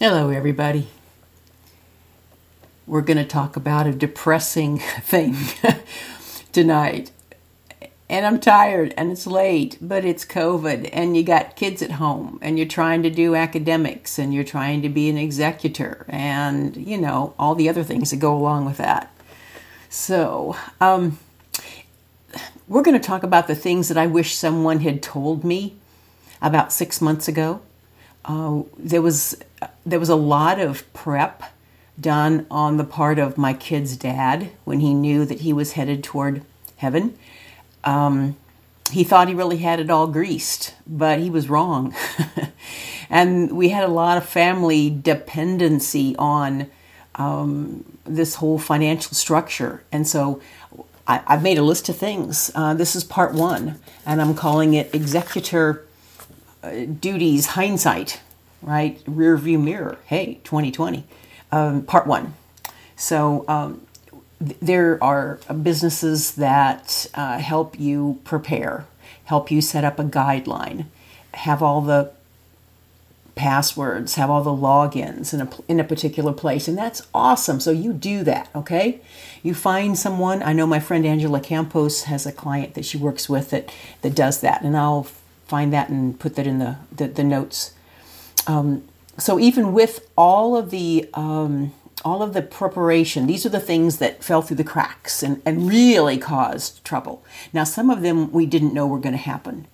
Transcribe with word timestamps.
Hello, 0.00 0.30
everybody. 0.30 0.86
We're 2.86 3.00
going 3.00 3.16
to 3.16 3.24
talk 3.24 3.56
about 3.56 3.88
a 3.88 3.92
depressing 3.92 4.78
thing 5.00 5.34
tonight. 6.52 7.10
And 8.08 8.24
I'm 8.24 8.38
tired 8.38 8.94
and 8.96 9.10
it's 9.10 9.26
late, 9.26 9.76
but 9.80 10.04
it's 10.04 10.24
COVID 10.24 10.88
and 10.92 11.16
you 11.16 11.24
got 11.24 11.56
kids 11.56 11.82
at 11.82 11.90
home 11.90 12.38
and 12.40 12.56
you're 12.56 12.68
trying 12.68 13.02
to 13.02 13.10
do 13.10 13.34
academics 13.34 14.20
and 14.20 14.32
you're 14.32 14.44
trying 14.44 14.82
to 14.82 14.88
be 14.88 15.08
an 15.08 15.18
executor 15.18 16.06
and, 16.08 16.76
you 16.76 16.96
know, 16.96 17.34
all 17.36 17.56
the 17.56 17.68
other 17.68 17.82
things 17.82 18.12
that 18.12 18.18
go 18.18 18.36
along 18.36 18.66
with 18.66 18.76
that. 18.76 19.12
So, 19.88 20.56
um, 20.80 21.18
we're 22.68 22.82
going 22.82 23.00
to 23.00 23.04
talk 23.04 23.24
about 23.24 23.48
the 23.48 23.56
things 23.56 23.88
that 23.88 23.98
I 23.98 24.06
wish 24.06 24.36
someone 24.36 24.78
had 24.78 25.02
told 25.02 25.42
me 25.42 25.74
about 26.40 26.72
six 26.72 27.00
months 27.00 27.26
ago. 27.26 27.62
Uh, 28.24 28.62
there 28.78 29.02
was 29.02 29.36
there 29.90 30.00
was 30.00 30.08
a 30.08 30.16
lot 30.16 30.60
of 30.60 30.90
prep 30.92 31.42
done 31.98 32.46
on 32.50 32.76
the 32.76 32.84
part 32.84 33.18
of 33.18 33.38
my 33.38 33.52
kid's 33.52 33.96
dad 33.96 34.50
when 34.64 34.80
he 34.80 34.94
knew 34.94 35.24
that 35.24 35.40
he 35.40 35.52
was 35.52 35.72
headed 35.72 36.04
toward 36.04 36.42
heaven. 36.76 37.16
Um, 37.84 38.36
he 38.90 39.04
thought 39.04 39.28
he 39.28 39.34
really 39.34 39.58
had 39.58 39.80
it 39.80 39.90
all 39.90 40.06
greased, 40.06 40.74
but 40.86 41.18
he 41.18 41.30
was 41.30 41.48
wrong. 41.48 41.94
and 43.10 43.52
we 43.52 43.70
had 43.70 43.84
a 43.84 43.92
lot 43.92 44.16
of 44.16 44.24
family 44.24 44.90
dependency 44.90 46.14
on 46.18 46.70
um, 47.16 47.84
this 48.04 48.36
whole 48.36 48.58
financial 48.58 49.14
structure. 49.14 49.82
And 49.90 50.06
so 50.06 50.40
I, 51.06 51.22
have 51.26 51.42
made 51.42 51.58
a 51.58 51.62
list 51.62 51.88
of 51.88 51.96
things. 51.96 52.50
Uh, 52.54 52.74
this 52.74 52.94
is 52.94 53.04
part 53.04 53.34
one, 53.34 53.80
and 54.06 54.20
I'm 54.20 54.34
calling 54.34 54.74
it 54.74 54.94
Executor 54.94 55.84
uh, 56.62 56.84
Duties 56.84 57.46
Hindsight, 57.46 58.20
right? 58.62 59.00
Rear 59.06 59.36
view 59.36 59.58
mirror. 59.58 59.98
Hey, 60.06 60.40
2020 60.44 61.04
um, 61.52 61.82
part 61.82 62.06
one. 62.06 62.34
So 62.96 63.44
um, 63.48 63.86
th- 64.40 64.58
there 64.60 65.02
are 65.02 65.40
businesses 65.62 66.32
that 66.32 67.06
uh, 67.14 67.38
help 67.38 67.78
you 67.78 68.20
prepare, 68.24 68.86
help 69.24 69.50
you 69.50 69.60
set 69.60 69.84
up 69.84 69.98
a 69.98 70.04
guideline, 70.04 70.86
have 71.34 71.62
all 71.62 71.80
the 71.80 72.12
passwords, 73.34 74.16
have 74.16 74.28
all 74.28 74.42
the 74.42 74.50
logins 74.50 75.32
in 75.32 75.40
a, 75.40 75.48
in 75.68 75.78
a 75.78 75.84
particular 75.84 76.32
place. 76.32 76.66
And 76.66 76.76
that's 76.76 77.02
awesome. 77.14 77.60
So 77.60 77.70
you 77.70 77.92
do 77.92 78.24
that, 78.24 78.48
okay? 78.54 79.00
You 79.44 79.54
find 79.54 79.96
someone. 79.96 80.42
I 80.42 80.52
know 80.52 80.66
my 80.66 80.80
friend 80.80 81.06
Angela 81.06 81.40
Campos 81.40 82.04
has 82.04 82.26
a 82.26 82.32
client 82.32 82.74
that 82.74 82.84
she 82.84 82.98
works 82.98 83.28
with 83.28 83.50
that, 83.50 83.72
that 84.02 84.16
does 84.16 84.40
that. 84.40 84.62
And 84.62 84.76
I'll 84.76 85.04
find 85.46 85.72
that 85.72 85.88
and 85.88 86.18
put 86.18 86.34
that 86.34 86.48
in 86.48 86.58
the, 86.58 86.76
the, 86.90 87.06
the 87.06 87.24
notes. 87.24 87.72
Um, 88.48 88.82
so 89.18 89.38
even 89.38 89.72
with 89.72 90.08
all 90.16 90.56
of 90.56 90.70
the 90.70 91.08
um, 91.14 91.72
all 92.04 92.22
of 92.22 92.32
the 92.32 92.42
preparation, 92.42 93.26
these 93.26 93.44
are 93.44 93.50
the 93.50 93.60
things 93.60 93.98
that 93.98 94.24
fell 94.24 94.40
through 94.40 94.56
the 94.56 94.64
cracks 94.64 95.22
and, 95.22 95.42
and 95.44 95.68
really 95.68 96.16
caused 96.16 96.84
trouble. 96.84 97.24
Now, 97.52 97.64
some 97.64 97.90
of 97.90 98.02
them 98.02 98.32
we 98.32 98.46
didn't 98.46 98.74
know 98.74 98.86
were 98.86 98.98
going 98.98 99.12
to 99.12 99.18
happen. 99.18 99.66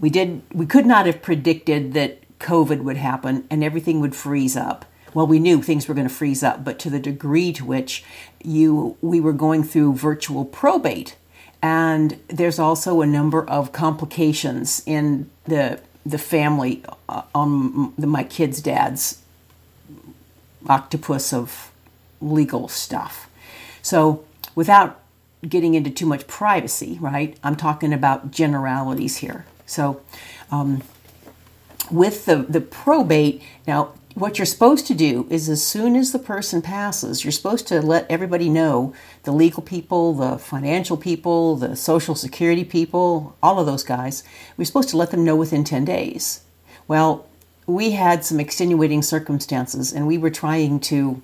We 0.00 0.10
did 0.10 0.42
we 0.52 0.66
could 0.66 0.86
not 0.86 1.06
have 1.06 1.22
predicted 1.22 1.92
that 1.92 2.20
COVID 2.38 2.82
would 2.82 2.96
happen 2.96 3.46
and 3.50 3.62
everything 3.62 4.00
would 4.00 4.16
freeze 4.16 4.56
up. 4.56 4.84
Well, 5.14 5.26
we 5.26 5.38
knew 5.38 5.60
things 5.60 5.86
were 5.86 5.94
going 5.94 6.08
to 6.08 6.14
freeze 6.14 6.42
up, 6.42 6.64
but 6.64 6.78
to 6.80 6.90
the 6.90 6.98
degree 6.98 7.52
to 7.52 7.66
which 7.66 8.02
you 8.42 8.96
we 9.02 9.20
were 9.20 9.34
going 9.34 9.62
through 9.62 9.94
virtual 9.94 10.44
probate, 10.44 11.16
and 11.60 12.18
there's 12.28 12.58
also 12.58 13.02
a 13.02 13.06
number 13.06 13.44
of 13.48 13.72
complications 13.72 14.82
in 14.86 15.28
the 15.44 15.80
the 16.04 16.18
family 16.18 16.82
uh, 17.08 17.22
on 17.34 17.92
the, 17.96 18.06
my 18.06 18.24
kid's 18.24 18.60
dad's 18.60 19.22
octopus 20.68 21.32
of 21.32 21.70
legal 22.20 22.68
stuff. 22.68 23.28
So, 23.82 24.24
without 24.54 25.00
getting 25.48 25.74
into 25.74 25.90
too 25.90 26.06
much 26.06 26.26
privacy, 26.26 26.98
right? 27.00 27.36
I'm 27.42 27.56
talking 27.56 27.92
about 27.92 28.30
generalities 28.30 29.18
here. 29.18 29.44
So, 29.66 30.00
um, 30.50 30.82
with 31.90 32.26
the, 32.26 32.36
the 32.48 32.60
probate, 32.60 33.42
now 33.66 33.92
what 34.14 34.38
you're 34.38 34.46
supposed 34.46 34.86
to 34.88 34.94
do 34.94 35.26
is 35.30 35.48
as 35.48 35.66
soon 35.66 35.96
as 35.96 36.12
the 36.12 36.18
person 36.18 36.60
passes, 36.60 37.24
you're 37.24 37.32
supposed 37.32 37.66
to 37.68 37.80
let 37.80 38.10
everybody 38.10 38.48
know 38.48 38.94
the 39.22 39.32
legal 39.32 39.62
people, 39.62 40.12
the 40.14 40.38
financial 40.38 40.96
people, 40.96 41.56
the 41.56 41.76
social 41.76 42.14
security 42.14 42.64
people, 42.64 43.36
all 43.42 43.58
of 43.58 43.66
those 43.66 43.82
guys. 43.82 44.22
We're 44.56 44.64
supposed 44.66 44.90
to 44.90 44.96
let 44.96 45.10
them 45.10 45.24
know 45.24 45.36
within 45.36 45.64
10 45.64 45.84
days. 45.84 46.42
Well, 46.86 47.26
we 47.66 47.92
had 47.92 48.24
some 48.24 48.40
extenuating 48.40 49.02
circumstances 49.02 49.92
and 49.92 50.06
we 50.06 50.18
were 50.18 50.30
trying 50.30 50.80
to 50.80 51.22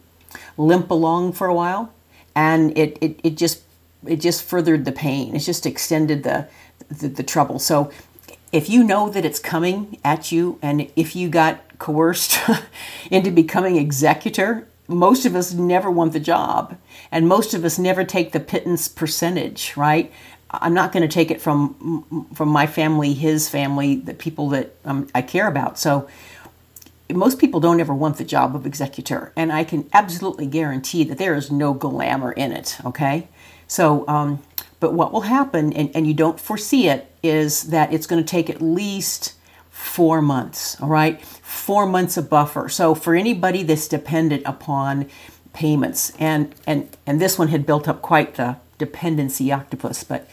limp 0.56 0.90
along 0.90 1.32
for 1.32 1.46
a 1.46 1.54
while 1.54 1.92
and 2.34 2.76
it, 2.78 2.96
it, 3.00 3.20
it 3.22 3.36
just 3.36 3.62
it 4.06 4.20
just 4.20 4.44
furthered 4.44 4.84
the 4.84 4.92
pain. 4.92 5.34
It 5.34 5.40
just 5.40 5.66
extended 5.66 6.22
the, 6.22 6.46
the, 6.88 7.08
the 7.08 7.24
trouble. 7.24 7.58
So 7.58 7.90
if 8.52 8.70
you 8.70 8.84
know 8.84 9.08
that 9.10 9.24
it's 9.24 9.40
coming 9.40 9.98
at 10.04 10.30
you 10.30 10.58
and 10.62 10.90
if 10.94 11.16
you 11.16 11.28
got 11.28 11.60
coerced 11.78 12.38
into 13.10 13.30
becoming 13.30 13.76
executor, 13.76 14.66
most 14.88 15.26
of 15.26 15.36
us 15.36 15.52
never 15.52 15.90
want 15.90 16.12
the 16.12 16.20
job 16.20 16.76
and 17.12 17.28
most 17.28 17.54
of 17.54 17.64
us 17.64 17.78
never 17.78 18.04
take 18.04 18.32
the 18.32 18.40
pittance 18.40 18.88
percentage, 18.88 19.76
right? 19.76 20.12
I'm 20.50 20.72
not 20.72 20.92
going 20.92 21.02
to 21.02 21.12
take 21.12 21.30
it 21.30 21.40
from 21.40 22.26
from 22.34 22.48
my 22.48 22.66
family, 22.66 23.12
his 23.12 23.48
family, 23.48 23.96
the 23.96 24.14
people 24.14 24.48
that 24.50 24.74
um, 24.84 25.06
I 25.14 25.20
care 25.20 25.46
about. 25.46 25.78
So 25.78 26.08
most 27.12 27.38
people 27.38 27.60
don't 27.60 27.80
ever 27.80 27.94
want 27.94 28.16
the 28.16 28.24
job 28.24 28.56
of 28.56 28.64
executor, 28.64 29.32
and 29.36 29.52
I 29.52 29.64
can 29.64 29.88
absolutely 29.92 30.46
guarantee 30.46 31.04
that 31.04 31.18
there 31.18 31.34
is 31.34 31.50
no 31.50 31.74
glamour 31.74 32.32
in 32.32 32.52
it. 32.52 32.78
Okay, 32.84 33.28
so 33.66 34.08
um, 34.08 34.42
but 34.80 34.94
what 34.94 35.12
will 35.12 35.22
happen, 35.22 35.72
and, 35.72 35.94
and 35.94 36.06
you 36.06 36.14
don't 36.14 36.40
foresee 36.40 36.88
it, 36.88 37.10
is 37.22 37.64
that 37.64 37.92
it's 37.92 38.06
going 38.06 38.22
to 38.22 38.28
take 38.28 38.48
at 38.48 38.62
least 38.62 39.34
four 39.78 40.20
months, 40.20 40.80
all 40.80 40.88
right? 40.88 41.24
Four 41.24 41.86
months 41.86 42.16
of 42.16 42.28
buffer. 42.28 42.68
So 42.68 42.94
for 42.94 43.14
anybody 43.14 43.62
that's 43.62 43.86
dependent 43.88 44.42
upon 44.44 45.08
payments, 45.52 46.12
and 46.18 46.54
and 46.66 46.96
and 47.06 47.20
this 47.20 47.38
one 47.38 47.48
had 47.48 47.64
built 47.64 47.88
up 47.88 48.02
quite 48.02 48.34
the 48.34 48.56
dependency 48.78 49.52
octopus, 49.52 50.04
but 50.04 50.28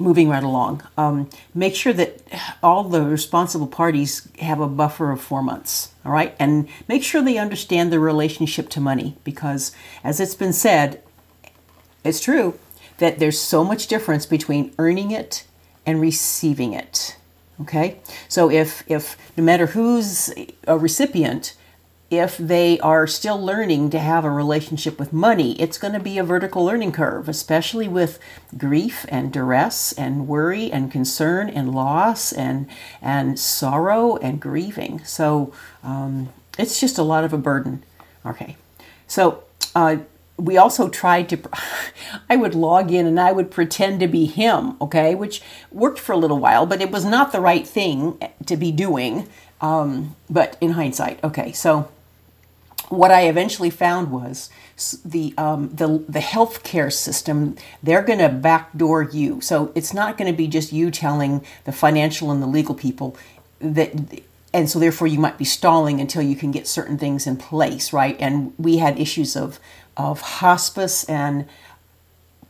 moving 0.00 0.28
right 0.28 0.42
along, 0.42 0.82
um, 0.98 1.30
make 1.54 1.76
sure 1.76 1.92
that 1.92 2.20
all 2.62 2.82
the 2.84 3.02
responsible 3.02 3.68
parties 3.68 4.28
have 4.40 4.60
a 4.60 4.66
buffer 4.66 5.12
of 5.12 5.20
four 5.20 5.42
months, 5.42 5.92
all 6.04 6.12
right? 6.12 6.34
And 6.38 6.68
make 6.88 7.04
sure 7.04 7.22
they 7.22 7.38
understand 7.38 7.92
the 7.92 8.00
relationship 8.00 8.68
to 8.70 8.80
money, 8.80 9.16
because 9.22 9.72
as 10.02 10.18
it's 10.18 10.34
been 10.34 10.52
said, 10.52 11.02
it's 12.04 12.20
true 12.20 12.58
that 12.98 13.18
there's 13.18 13.38
so 13.38 13.62
much 13.62 13.86
difference 13.86 14.26
between 14.26 14.74
earning 14.78 15.12
it 15.12 15.44
and 15.86 16.00
receiving 16.00 16.72
it. 16.72 17.16
Okay? 17.62 18.00
So 18.28 18.50
if 18.50 18.84
if 18.86 19.16
no 19.36 19.44
matter 19.44 19.66
who's 19.66 20.32
a 20.66 20.78
recipient, 20.78 21.54
if 22.12 22.36
they 22.36 22.78
are 22.80 23.06
still 23.06 23.42
learning 23.42 23.88
to 23.88 23.98
have 23.98 24.24
a 24.24 24.30
relationship 24.30 24.98
with 24.98 25.14
money, 25.14 25.58
it's 25.58 25.78
going 25.78 25.94
to 25.94 26.00
be 26.00 26.18
a 26.18 26.22
vertical 26.22 26.62
learning 26.62 26.92
curve, 26.92 27.26
especially 27.26 27.88
with 27.88 28.18
grief 28.58 29.06
and 29.08 29.32
duress 29.32 29.92
and 29.92 30.28
worry 30.28 30.70
and 30.70 30.92
concern 30.92 31.48
and 31.48 31.74
loss 31.74 32.30
and 32.30 32.66
and 33.00 33.38
sorrow 33.38 34.16
and 34.18 34.40
grieving. 34.40 35.02
So 35.04 35.54
um, 35.82 36.28
it's 36.58 36.78
just 36.78 36.98
a 36.98 37.02
lot 37.02 37.24
of 37.24 37.32
a 37.32 37.38
burden. 37.38 37.82
Okay, 38.26 38.56
so 39.06 39.44
uh, 39.74 39.96
we 40.38 40.56
also 40.56 40.88
tried 40.88 41.28
to 41.28 41.38
i 42.30 42.36
would 42.36 42.54
log 42.54 42.90
in 42.90 43.06
and 43.06 43.20
i 43.20 43.32
would 43.32 43.50
pretend 43.50 44.00
to 44.00 44.08
be 44.08 44.26
him 44.26 44.76
okay 44.80 45.14
which 45.14 45.42
worked 45.70 45.98
for 45.98 46.12
a 46.12 46.16
little 46.16 46.38
while 46.38 46.66
but 46.66 46.80
it 46.80 46.90
was 46.90 47.04
not 47.04 47.32
the 47.32 47.40
right 47.40 47.66
thing 47.66 48.18
to 48.46 48.56
be 48.56 48.72
doing 48.72 49.28
um, 49.62 50.16
but 50.28 50.56
in 50.60 50.72
hindsight 50.72 51.22
okay. 51.24 51.52
So 51.52 51.88
what 52.88 53.10
i 53.10 53.22
eventually 53.22 53.70
found 53.70 54.10
was 54.10 54.50
the 55.04 55.32
um, 55.38 55.70
the 55.72 56.04
the 56.08 56.18
healthcare 56.18 56.92
system 56.92 57.56
they're 57.82 58.02
going 58.02 58.18
to 58.18 58.28
backdoor 58.28 59.04
you. 59.04 59.40
So 59.40 59.72
it's 59.74 59.94
not 59.94 60.18
going 60.18 60.30
to 60.30 60.36
be 60.36 60.48
just 60.48 60.72
you 60.72 60.90
telling 60.90 61.44
the 61.64 61.72
financial 61.72 62.30
and 62.30 62.42
the 62.42 62.46
legal 62.46 62.74
people 62.74 63.16
that 63.60 63.92
and 64.52 64.68
so 64.68 64.78
therefore 64.78 65.06
you 65.06 65.18
might 65.18 65.38
be 65.38 65.44
stalling 65.44 66.00
until 66.00 66.20
you 66.20 66.36
can 66.36 66.50
get 66.50 66.66
certain 66.66 66.98
things 66.98 67.26
in 67.26 67.36
place 67.36 67.92
right? 67.92 68.16
And 68.18 68.52
we 68.58 68.78
had 68.78 68.98
issues 68.98 69.36
of 69.36 69.60
of 69.96 70.20
hospice 70.20 71.04
and 71.04 71.46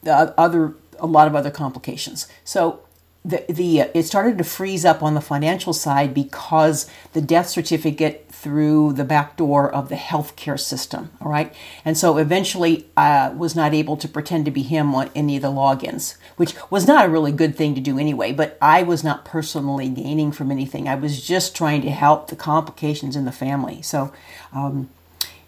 other 0.07 0.75
a 0.99 1.07
lot 1.07 1.27
of 1.27 1.35
other 1.35 1.51
complications. 1.51 2.29
So 2.45 2.81
the 3.25 3.45
the 3.49 3.83
uh, 3.83 3.89
it 3.95 4.03
started 4.05 4.39
to 4.39 4.45
freeze 4.45 4.85
up 4.85 5.03
on 5.03 5.15
the 5.15 5.21
financial 5.21 5.73
side 5.73 6.13
because 6.13 6.91
the 7.13 7.21
death 7.21 7.49
certificate 7.49 8.27
through 8.31 8.93
the 8.95 9.05
back 9.05 9.37
door 9.37 9.73
of 9.73 9.89
the 9.89 9.95
healthcare 9.95 10.59
system. 10.59 11.11
All 11.21 11.31
right, 11.31 11.55
and 11.85 11.97
so 11.97 12.17
eventually 12.17 12.87
I 12.97 13.27
uh, 13.27 13.33
was 13.35 13.55
not 13.55 13.75
able 13.75 13.97
to 13.99 14.09
pretend 14.09 14.45
to 14.47 14.51
be 14.51 14.63
him 14.63 14.95
on 14.95 15.11
any 15.15 15.37
of 15.37 15.43
the 15.43 15.49
logins, 15.49 16.17
which 16.37 16.55
was 16.69 16.89
not 16.89 17.05
a 17.05 17.09
really 17.09 17.33
good 17.33 17.57
thing 17.57 17.77
to 17.77 17.81
do 17.81 17.99
anyway. 17.99 18.33
But 18.33 18.59
I 18.61 18.83
was 18.83 19.05
not 19.05 19.25
personally 19.25 19.89
gaining 19.89 20.33
from 20.33 20.51
anything. 20.51 20.89
I 20.89 20.97
was 20.97 21.25
just 21.25 21.55
trying 21.55 21.83
to 21.83 21.91
help 21.91 22.29
the 22.29 22.37
complications 22.37 23.15
in 23.15 23.25
the 23.25 23.33
family. 23.33 23.83
So. 23.83 24.13
Um, 24.53 24.91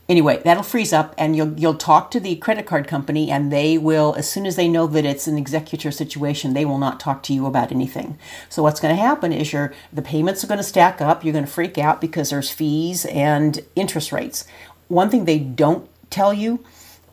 anyway, 0.08 0.40
that'll 0.44 0.62
freeze 0.62 0.92
up, 0.92 1.14
and 1.16 1.36
you'll 1.36 1.58
you'll 1.58 1.74
talk 1.74 2.10
to 2.10 2.20
the 2.20 2.36
credit 2.36 2.66
card 2.66 2.86
company, 2.86 3.30
and 3.30 3.52
they 3.52 3.78
will, 3.78 4.14
as 4.16 4.28
soon 4.28 4.46
as 4.46 4.56
they 4.56 4.68
know 4.68 4.86
that 4.86 5.04
it's 5.04 5.26
an 5.26 5.38
executor 5.38 5.90
situation, 5.90 6.54
they 6.54 6.64
will 6.64 6.78
not 6.78 7.00
talk 7.00 7.22
to 7.24 7.34
you 7.34 7.46
about 7.46 7.72
anything. 7.72 8.18
So 8.48 8.62
what's 8.62 8.80
going 8.80 8.94
to 8.94 9.00
happen 9.00 9.32
is 9.32 9.52
your 9.52 9.72
the 9.92 10.02
payments 10.02 10.44
are 10.44 10.48
going 10.48 10.58
to 10.58 10.64
stack 10.64 11.00
up. 11.00 11.24
You're 11.24 11.32
going 11.32 11.44
to 11.44 11.50
freak 11.50 11.78
out 11.78 12.00
because 12.00 12.30
there's 12.30 12.50
fees 12.50 13.04
and 13.06 13.60
interest 13.74 14.12
rates. 14.12 14.44
One 14.88 15.10
thing 15.10 15.24
they 15.24 15.38
don't 15.38 15.88
tell 16.10 16.34
you 16.34 16.64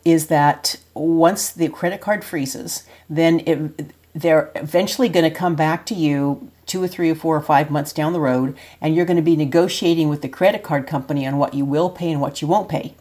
is 0.04 0.26
that 0.26 0.76
once 0.94 1.50
the 1.50 1.68
credit 1.68 2.00
card 2.00 2.24
freezes, 2.24 2.84
then 3.08 3.40
it, 3.46 3.92
they're 4.14 4.50
eventually 4.56 5.08
going 5.08 5.30
to 5.30 5.36
come 5.36 5.54
back 5.54 5.86
to 5.86 5.94
you 5.94 6.50
two 6.72 6.82
or 6.82 6.88
three 6.88 7.10
or 7.10 7.14
four 7.14 7.36
or 7.36 7.42
five 7.42 7.70
months 7.70 7.92
down 7.92 8.14
the 8.14 8.20
road, 8.20 8.56
and 8.80 8.94
you're 8.94 9.04
going 9.04 9.18
to 9.18 9.22
be 9.22 9.36
negotiating 9.36 10.08
with 10.08 10.22
the 10.22 10.28
credit 10.28 10.62
card 10.62 10.86
company 10.86 11.26
on 11.26 11.36
what 11.36 11.52
you 11.52 11.66
will 11.66 11.90
pay 11.90 12.10
and 12.10 12.20
what 12.20 12.40
you 12.40 12.48
won't 12.48 12.68
pay. 12.68 12.94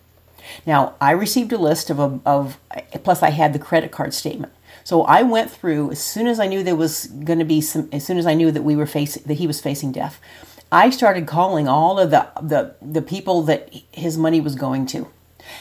Now, 0.65 0.95
I 1.00 1.12
received 1.12 1.53
a 1.53 1.57
list 1.57 1.89
of, 1.89 1.97
a, 2.00 2.19
of 2.25 2.57
plus 3.06 3.23
I 3.23 3.29
had 3.29 3.53
the 3.53 3.59
credit 3.59 3.91
card 3.91 4.13
statement. 4.13 4.51
So 4.83 5.03
I 5.03 5.21
went 5.21 5.50
through 5.50 5.91
as 5.91 6.03
soon 6.03 6.27
as 6.27 6.39
I 6.39 6.47
knew 6.47 6.63
there 6.63 6.75
was 6.75 7.07
going 7.07 7.39
to 7.39 7.45
be 7.45 7.62
some, 7.62 7.88
as 7.94 8.06
soon 8.06 8.18
as 8.18 8.25
I 8.25 8.33
knew 8.33 8.51
that 8.51 8.63
we 8.63 8.75
were 8.75 8.85
facing 8.85 9.23
that 9.27 9.35
he 9.35 9.47
was 9.47 9.62
facing 9.62 9.91
death. 9.94 10.19
I 10.71 10.89
started 10.89 11.27
calling 11.27 11.67
all 11.67 12.00
of 12.00 12.12
the 12.12 12.27
the 12.41 12.75
the 12.81 13.01
people 13.01 13.44
that 13.44 13.74
his 13.91 14.17
money 14.17 14.41
was 14.41 14.56
going 14.56 14.85
to, 14.88 15.07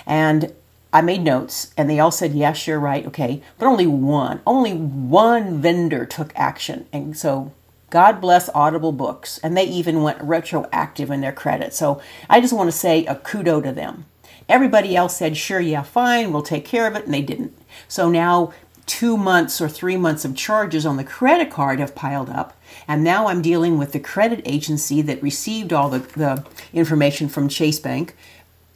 and 0.06 0.52
I 0.92 1.02
made 1.02 1.22
notes 1.22 1.72
and 1.76 1.88
they 1.88 2.00
all 2.00 2.10
said, 2.10 2.32
yes, 2.32 2.66
you're 2.66 2.80
right, 2.80 3.06
okay. 3.06 3.42
But 3.58 3.66
only 3.66 3.86
one, 3.86 4.40
only 4.44 4.72
one 4.72 5.60
vendor 5.60 6.04
took 6.04 6.32
action. 6.34 6.86
And 6.92 7.16
so 7.16 7.52
God 7.90 8.20
bless 8.20 8.48
Audible 8.54 8.92
Books. 8.92 9.38
And 9.38 9.56
they 9.56 9.64
even 9.64 10.02
went 10.02 10.22
retroactive 10.22 11.10
in 11.10 11.20
their 11.20 11.32
credit. 11.32 11.75
So 11.75 12.00
I 12.28 12.40
just 12.40 12.52
want 12.52 12.69
to 12.69 12.76
say 12.76 13.04
a 13.06 13.16
kudo 13.16 13.62
to 13.62 13.72
them. 13.72 14.06
Everybody 14.48 14.96
else 14.96 15.16
said, 15.16 15.37
sure, 15.37 15.60
yeah, 15.60 15.82
fine, 15.82 16.32
we'll 16.32 16.42
take 16.42 16.64
care 16.64 16.87
of 16.87 16.96
it. 16.96 17.04
And 17.04 17.14
they 17.14 17.22
didn't. 17.22 17.56
So 17.87 18.08
now 18.08 18.52
two 18.87 19.16
months 19.16 19.60
or 19.60 19.69
three 19.69 19.96
months 19.96 20.25
of 20.25 20.34
charges 20.34 20.84
on 20.84 20.96
the 20.96 21.04
credit 21.04 21.50
card 21.50 21.78
have 21.78 21.94
piled 21.94 22.31
up. 22.31 22.56
And 22.88 23.04
now 23.04 23.28
I'm 23.28 23.42
dealing 23.42 23.78
with 23.78 23.92
the 23.92 24.00
credit 24.00 24.42
agency 24.44 25.02
that 25.02 25.22
received 25.22 25.72
all 25.72 25.88
the, 25.88 26.00
the 26.00 26.44
information 26.72 27.28
from 27.28 27.48
Chase 27.48 27.78
Bank. 27.78 28.16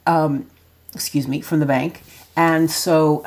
Um, 0.05 0.49
excuse 0.93 1.27
me, 1.27 1.41
from 1.41 1.59
the 1.59 1.65
bank. 1.65 2.03
And 2.37 2.71
so 2.71 3.25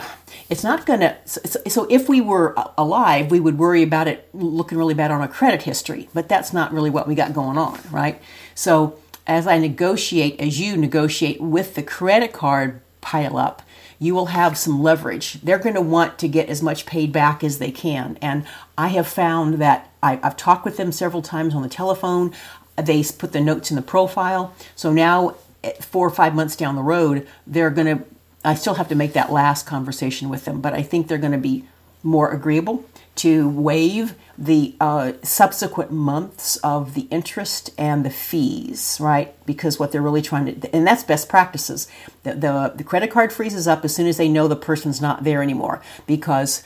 it's 0.49 0.65
not 0.65 0.87
going 0.87 1.01
to. 1.01 1.17
So, 1.27 1.87
if 1.91 2.09
we 2.09 2.21
were 2.21 2.59
uh, 2.59 2.71
alive, 2.79 3.31
we 3.31 3.41
would 3.41 3.59
worry 3.59 3.83
about 3.83 4.09
it 4.09 4.29
looking 4.33 4.79
really 4.79 4.95
bad 4.95 5.11
on 5.11 5.21
our 5.21 5.29
credit 5.29 5.63
history. 5.63 6.09
But 6.15 6.29
that's 6.29 6.53
not 6.53 6.73
really 6.73 6.91
what 6.91 7.07
we 7.07 7.15
got 7.15 7.35
going 7.35 7.59
on, 7.59 7.79
right? 7.91 8.21
So 8.55 8.99
as 9.29 9.47
I 9.47 9.59
negotiate, 9.59 10.41
as 10.41 10.59
you 10.59 10.77
negotiate 10.77 11.41
with 11.41 11.75
the 11.75 11.83
credit 11.83 12.33
card 12.33 12.81
pile 13.01 13.37
up, 13.37 13.63
you 13.99 14.15
will 14.15 14.27
have 14.27 14.57
some 14.57 14.83
leverage. 14.83 15.35
They're 15.43 15.59
going 15.59 15.75
to 15.75 15.81
want 15.81 16.19
to 16.21 16.29
get 16.29 16.49
as 16.49 16.63
much 16.63 16.87
paid 16.87 17.13
back 17.13 17.45
as 17.45 17.59
they 17.59 17.71
can. 17.71 18.19
And 18.23 18.47
I 18.77 18.89
have 18.89 19.07
found 19.07 19.55
that 19.55 19.93
I, 20.03 20.17
have 20.17 20.37
talked 20.37 20.65
with 20.65 20.77
them 20.77 20.93
several 20.93 21.21
times 21.21 21.55
on 21.55 21.63
the 21.63 21.69
telephone. 21.69 22.33
They 22.77 23.05
put 23.05 23.33
the 23.33 23.41
notes 23.41 23.71
in 23.71 23.77
the 23.77 23.83
profile. 23.83 24.55
So 24.75 24.93
now 24.93 25.35
eh, 25.63 25.73
four 25.81 26.07
or 26.07 26.11
five 26.11 26.35
months 26.35 26.57
down 26.57 26.77
the 26.77 26.83
road, 26.83 27.27
they're 27.47 27.71
going 27.71 27.99
to, 27.99 28.05
I 28.45 28.55
still 28.55 28.75
have 28.75 28.89
to 28.89 28.95
make 28.95 29.13
that 29.15 29.33
last 29.33 29.67
conversation 29.67 30.29
with 30.29 30.45
them, 30.45 30.61
but 30.61 30.73
I 30.73 30.83
think 30.83 31.09
they're 31.09 31.19
going 31.19 31.33
to 31.33 31.39
be 31.39 31.65
more 32.03 32.31
agreeable 32.31 32.85
to 33.17 33.49
waive 33.49 34.15
the 34.39 34.77
uh, 34.81 35.13
subsequent 35.25 35.91
months 35.91 36.57
of 36.59 36.95
the 36.95 37.09
interest 37.11 37.71
and 37.77 38.05
the 38.05 38.11
fees, 38.11 38.99
right? 39.01 39.35
Because 39.45 39.81
what 39.81 39.91
they're 39.91 40.01
really 40.01 40.23
trying 40.23 40.61
to, 40.61 40.75
and 40.75 40.87
that's 40.87 41.03
best 41.03 41.29
practices. 41.29 41.89
The, 42.23 42.35
the, 42.35 42.73
the 42.77 42.85
credit 42.85 43.11
card 43.11 43.33
freezes 43.33 43.67
up 43.67 43.85
as 43.85 43.93
soon 43.93 44.07
as 44.07 44.19
they 44.19 44.29
know 44.29 44.47
the 44.47 44.55
person's 44.55 45.01
not 45.01 45.25
there 45.25 45.43
anymore 45.43 45.83
because 46.07 46.63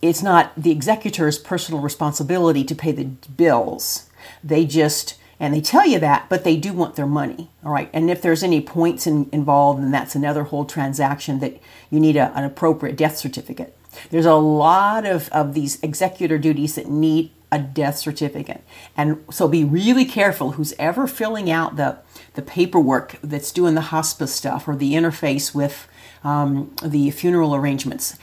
it's 0.00 0.22
not 0.22 0.52
the 0.56 0.70
executor's 0.70 1.38
personal 1.38 1.80
responsibility 1.80 2.62
to 2.62 2.74
pay 2.74 2.92
the 2.92 3.04
bills. 3.04 4.08
They 4.44 4.64
just, 4.64 5.18
and 5.38 5.52
they 5.52 5.60
tell 5.60 5.86
you 5.86 5.98
that, 5.98 6.28
but 6.28 6.44
they 6.44 6.56
do 6.56 6.72
want 6.72 6.96
their 6.96 7.06
money. 7.06 7.50
All 7.64 7.72
right. 7.72 7.90
And 7.92 8.10
if 8.10 8.22
there's 8.22 8.42
any 8.42 8.60
points 8.60 9.06
in, 9.06 9.28
involved, 9.32 9.82
then 9.82 9.90
that's 9.90 10.14
another 10.14 10.44
whole 10.44 10.64
transaction 10.64 11.40
that 11.40 11.60
you 11.90 12.00
need 12.00 12.16
a, 12.16 12.32
an 12.36 12.44
appropriate 12.44 12.96
death 12.96 13.18
certificate. 13.18 13.76
There's 14.10 14.26
a 14.26 14.34
lot 14.34 15.04
of, 15.04 15.28
of 15.30 15.54
these 15.54 15.82
executor 15.82 16.38
duties 16.38 16.74
that 16.74 16.88
need 16.88 17.30
a 17.52 17.58
death 17.58 17.98
certificate. 17.98 18.62
And 18.96 19.24
so 19.30 19.46
be 19.46 19.64
really 19.64 20.04
careful 20.04 20.52
who's 20.52 20.74
ever 20.78 21.06
filling 21.06 21.50
out 21.50 21.76
the, 21.76 21.98
the 22.34 22.42
paperwork 22.42 23.16
that's 23.22 23.52
doing 23.52 23.74
the 23.74 23.82
hospice 23.82 24.34
stuff 24.34 24.66
or 24.66 24.74
the 24.74 24.94
interface 24.94 25.54
with 25.54 25.86
um, 26.24 26.74
the 26.82 27.10
funeral 27.12 27.54
arrangements 27.54 28.16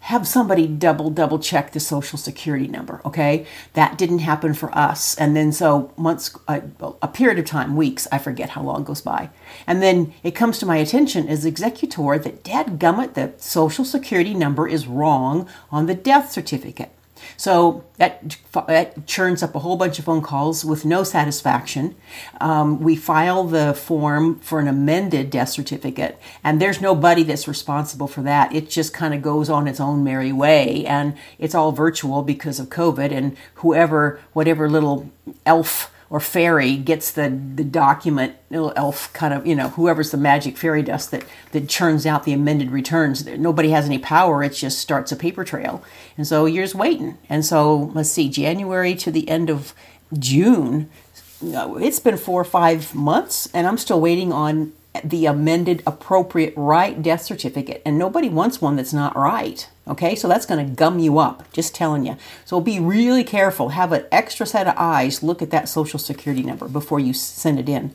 have 0.00 0.26
somebody 0.26 0.66
double 0.66 1.10
double 1.10 1.38
check 1.38 1.72
the 1.72 1.80
social 1.80 2.18
security 2.18 2.68
number 2.68 3.00
okay? 3.04 3.46
That 3.74 3.98
didn't 3.98 4.20
happen 4.20 4.54
for 4.54 4.76
us. 4.76 5.16
And 5.16 5.36
then 5.36 5.52
so 5.52 5.92
months 5.96 6.36
uh, 6.46 6.60
a, 6.80 6.92
a, 7.02 7.08
period 7.08 7.38
of 7.38 7.44
time 7.44 7.76
weeks 7.76 8.06
i 8.12 8.18
forget 8.18 8.50
how 8.50 8.62
long 8.62 8.84
goes 8.84 9.00
by. 9.00 9.30
And 9.66 9.82
then 9.82 10.12
it 10.22 10.32
comes 10.32 10.58
to 10.58 10.66
my 10.66 10.76
attention 10.76 11.28
as 11.28 11.44
executor 11.44 12.18
that 12.18 12.44
dad 12.44 12.78
gummit 12.78 13.14
the 13.14 13.32
social 13.38 13.84
security 13.84 14.34
number 14.34 14.68
is 14.68 14.86
wrong 14.86 15.48
on 15.70 15.86
the 15.86 15.94
death 15.94 16.30
certificate 16.30 16.90
so 17.36 17.84
that, 17.96 18.36
that 18.66 19.06
churns 19.06 19.42
up 19.42 19.54
a 19.54 19.58
whole 19.60 19.76
bunch 19.76 19.98
of 19.98 20.04
phone 20.04 20.22
calls 20.22 20.64
with 20.64 20.84
no 20.84 21.02
satisfaction. 21.04 21.96
Um, 22.40 22.80
we 22.80 22.96
file 22.96 23.44
the 23.44 23.74
form 23.74 24.38
for 24.40 24.60
an 24.60 24.68
amended 24.68 25.30
death 25.30 25.50
certificate, 25.50 26.18
and 26.42 26.60
there's 26.60 26.80
nobody 26.80 27.22
that's 27.22 27.48
responsible 27.48 28.08
for 28.08 28.22
that. 28.22 28.54
It 28.54 28.70
just 28.70 28.92
kind 28.92 29.14
of 29.14 29.22
goes 29.22 29.50
on 29.50 29.68
its 29.68 29.80
own 29.80 30.04
merry 30.04 30.32
way, 30.32 30.84
and 30.86 31.16
it's 31.38 31.54
all 31.54 31.72
virtual 31.72 32.22
because 32.22 32.60
of 32.60 32.68
COVID. 32.68 33.12
And 33.12 33.36
whoever, 33.54 34.20
whatever 34.32 34.68
little 34.68 35.10
elf 35.44 35.92
or 36.10 36.20
fairy 36.20 36.76
gets 36.76 37.10
the, 37.10 37.28
the 37.54 37.64
document, 37.64 38.34
little 38.50 38.72
elf 38.76 39.12
kind 39.12 39.34
of, 39.34 39.46
you 39.46 39.54
know, 39.54 39.68
whoever's 39.70 40.10
the 40.10 40.16
magic 40.16 40.56
fairy 40.56 40.82
dust 40.82 41.10
that, 41.10 41.24
that 41.52 41.68
churns 41.68 42.06
out 42.06 42.24
the 42.24 42.32
amended 42.32 42.70
returns. 42.70 43.26
Nobody 43.26 43.70
has 43.70 43.84
any 43.84 43.98
power. 43.98 44.42
It 44.42 44.54
just 44.54 44.78
starts 44.78 45.12
a 45.12 45.16
paper 45.16 45.44
trail. 45.44 45.82
And 46.16 46.26
so 46.26 46.46
you're 46.46 46.64
just 46.64 46.74
waiting. 46.74 47.18
And 47.28 47.44
so 47.44 47.92
let's 47.94 48.10
see, 48.10 48.28
January 48.28 48.94
to 48.96 49.10
the 49.10 49.28
end 49.28 49.50
of 49.50 49.74
June, 50.18 50.88
uh, 51.42 51.74
it's 51.74 52.00
been 52.00 52.16
four 52.16 52.40
or 52.40 52.44
five 52.44 52.94
months, 52.94 53.48
and 53.52 53.66
I'm 53.66 53.78
still 53.78 54.00
waiting 54.00 54.32
on 54.32 54.72
the 55.04 55.26
amended 55.26 55.82
appropriate 55.86 56.54
right 56.56 57.02
death 57.02 57.22
certificate. 57.22 57.82
And 57.84 57.98
nobody 57.98 58.28
wants 58.28 58.60
one 58.60 58.76
that's 58.76 58.92
not 58.92 59.16
right. 59.16 59.68
Okay, 59.86 60.14
so 60.14 60.28
that's 60.28 60.46
going 60.46 60.64
to 60.64 60.72
gum 60.72 60.98
you 60.98 61.18
up, 61.18 61.50
just 61.52 61.74
telling 61.74 62.04
you. 62.04 62.16
So 62.44 62.60
be 62.60 62.78
really 62.78 63.24
careful. 63.24 63.70
Have 63.70 63.92
an 63.92 64.04
extra 64.12 64.46
set 64.46 64.66
of 64.66 64.74
eyes 64.76 65.22
look 65.22 65.40
at 65.40 65.50
that 65.50 65.68
social 65.68 65.98
security 65.98 66.42
number 66.42 66.68
before 66.68 67.00
you 67.00 67.14
send 67.14 67.58
it 67.58 67.68
in. 67.68 67.94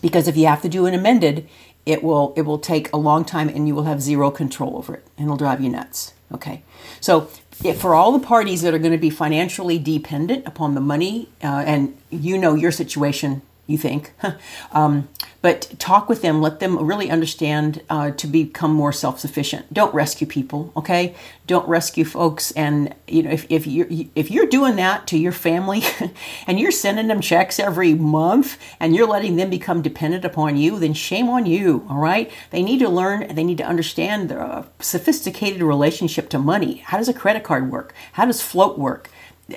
Because 0.00 0.28
if 0.28 0.36
you 0.36 0.46
have 0.46 0.62
to 0.62 0.68
do 0.68 0.86
an 0.86 0.94
amended, 0.94 1.48
it 1.84 2.02
will 2.02 2.32
it 2.36 2.42
will 2.42 2.58
take 2.58 2.92
a 2.92 2.96
long 2.96 3.24
time 3.24 3.48
and 3.48 3.68
you 3.68 3.74
will 3.74 3.84
have 3.84 4.02
zero 4.02 4.30
control 4.30 4.76
over 4.76 4.94
it 4.94 5.06
and 5.16 5.26
it'll 5.26 5.36
drive 5.36 5.60
you 5.60 5.70
nuts. 5.70 6.12
Okay, 6.32 6.62
so 7.00 7.30
for 7.76 7.94
all 7.94 8.12
the 8.12 8.24
parties 8.24 8.62
that 8.62 8.74
are 8.74 8.78
going 8.78 8.92
to 8.92 8.98
be 8.98 9.10
financially 9.10 9.78
dependent 9.78 10.44
upon 10.46 10.74
the 10.74 10.80
money, 10.80 11.28
uh, 11.42 11.62
and 11.64 11.96
you 12.10 12.36
know 12.36 12.54
your 12.54 12.72
situation 12.72 13.42
you 13.66 13.78
think. 13.78 14.12
um, 14.72 15.08
but 15.42 15.78
talk 15.78 16.08
with 16.08 16.22
them, 16.22 16.40
let 16.40 16.58
them 16.58 16.84
really 16.84 17.08
understand 17.08 17.82
uh, 17.88 18.10
to 18.10 18.26
become 18.26 18.72
more 18.72 18.92
self 18.92 19.20
sufficient. 19.20 19.72
Don't 19.72 19.94
rescue 19.94 20.26
people, 20.26 20.72
okay? 20.76 21.14
Don't 21.46 21.68
rescue 21.68 22.04
folks. 22.04 22.50
And 22.52 22.94
you 23.06 23.22
know, 23.22 23.30
if, 23.30 23.46
if 23.48 23.66
you're 23.66 23.86
if 24.14 24.30
you're 24.30 24.46
doing 24.46 24.76
that 24.76 25.06
to 25.08 25.18
your 25.18 25.32
family, 25.32 25.82
and 26.48 26.58
you're 26.58 26.72
sending 26.72 27.06
them 27.06 27.20
checks 27.20 27.60
every 27.60 27.94
month, 27.94 28.58
and 28.80 28.96
you're 28.96 29.06
letting 29.06 29.36
them 29.36 29.50
become 29.50 29.82
dependent 29.82 30.24
upon 30.24 30.56
you, 30.56 30.78
then 30.78 30.94
shame 30.94 31.28
on 31.28 31.46
you. 31.46 31.86
All 31.88 31.98
right? 31.98 32.30
They 32.50 32.62
need 32.62 32.78
to 32.78 32.88
learn. 32.88 33.32
They 33.34 33.44
need 33.44 33.58
to 33.58 33.64
understand 33.64 34.28
the 34.28 34.66
sophisticated 34.80 35.62
relationship 35.62 36.28
to 36.30 36.38
money. 36.38 36.78
How 36.78 36.98
does 36.98 37.08
a 37.08 37.14
credit 37.14 37.44
card 37.44 37.70
work? 37.70 37.94
How 38.14 38.24
does 38.24 38.42
float 38.42 38.78
work? 38.78 39.10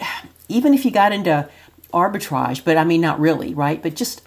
Even 0.52 0.74
if 0.74 0.84
you 0.84 0.90
got 0.90 1.14
into 1.14 1.48
arbitrage, 1.94 2.64
but 2.64 2.78
I 2.78 2.84
mean, 2.84 3.02
not 3.02 3.20
really, 3.20 3.54
right? 3.54 3.82
But 3.82 3.96
just 3.96 4.22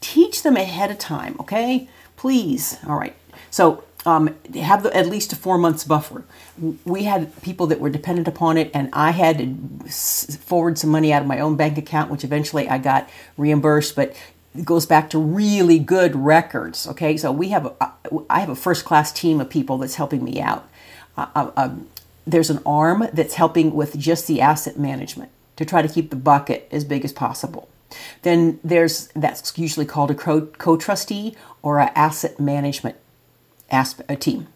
teach 0.00 0.42
them 0.42 0.56
ahead 0.56 0.90
of 0.90 0.98
time, 0.98 1.36
okay? 1.40 1.88
Please. 2.16 2.78
All 2.86 2.96
right. 2.96 3.14
So 3.50 3.84
um, 4.04 4.34
have 4.54 4.82
the, 4.82 4.96
at 4.96 5.06
least 5.06 5.32
a 5.32 5.36
four 5.36 5.58
months 5.58 5.84
buffer. 5.84 6.24
We 6.84 7.04
had 7.04 7.40
people 7.42 7.66
that 7.68 7.80
were 7.80 7.90
dependent 7.90 8.28
upon 8.28 8.58
it, 8.58 8.70
and 8.74 8.88
I 8.92 9.12
had 9.12 9.38
to 9.38 9.88
forward 10.38 10.78
some 10.78 10.90
money 10.90 11.12
out 11.12 11.22
of 11.22 11.28
my 11.28 11.40
own 11.40 11.56
bank 11.56 11.78
account, 11.78 12.10
which 12.10 12.24
eventually 12.24 12.68
I 12.68 12.78
got 12.78 13.08
reimbursed. 13.36 13.96
But 13.96 14.14
it 14.56 14.64
goes 14.64 14.86
back 14.86 15.10
to 15.10 15.18
really 15.18 15.78
good 15.78 16.14
records. 16.16 16.86
Okay, 16.86 17.16
so 17.16 17.32
we 17.32 17.48
have 17.48 17.66
a, 17.66 17.92
I 18.28 18.40
have 18.40 18.50
a 18.50 18.56
first 18.56 18.84
class 18.84 19.12
team 19.12 19.40
of 19.40 19.48
people 19.48 19.78
that's 19.78 19.94
helping 19.94 20.24
me 20.24 20.40
out. 20.40 20.68
Uh, 21.16 21.26
uh, 21.34 21.50
um, 21.56 21.88
there's 22.26 22.50
an 22.50 22.60
arm 22.64 23.08
that's 23.12 23.34
helping 23.34 23.74
with 23.74 23.98
just 23.98 24.26
the 24.26 24.40
asset 24.40 24.78
management 24.78 25.30
to 25.62 25.68
try 25.68 25.82
to 25.82 25.88
keep 25.88 26.10
the 26.10 26.16
bucket 26.16 26.68
as 26.70 26.84
big 26.84 27.04
as 27.04 27.12
possible. 27.12 27.68
Then 28.22 28.58
there's 28.64 29.08
that's 29.08 29.56
usually 29.58 29.86
called 29.86 30.10
a 30.10 30.14
co 30.14 30.76
trustee 30.76 31.36
or 31.62 31.78
an 31.78 31.90
asset 31.94 32.40
management 32.40 32.96
team. 34.18 34.48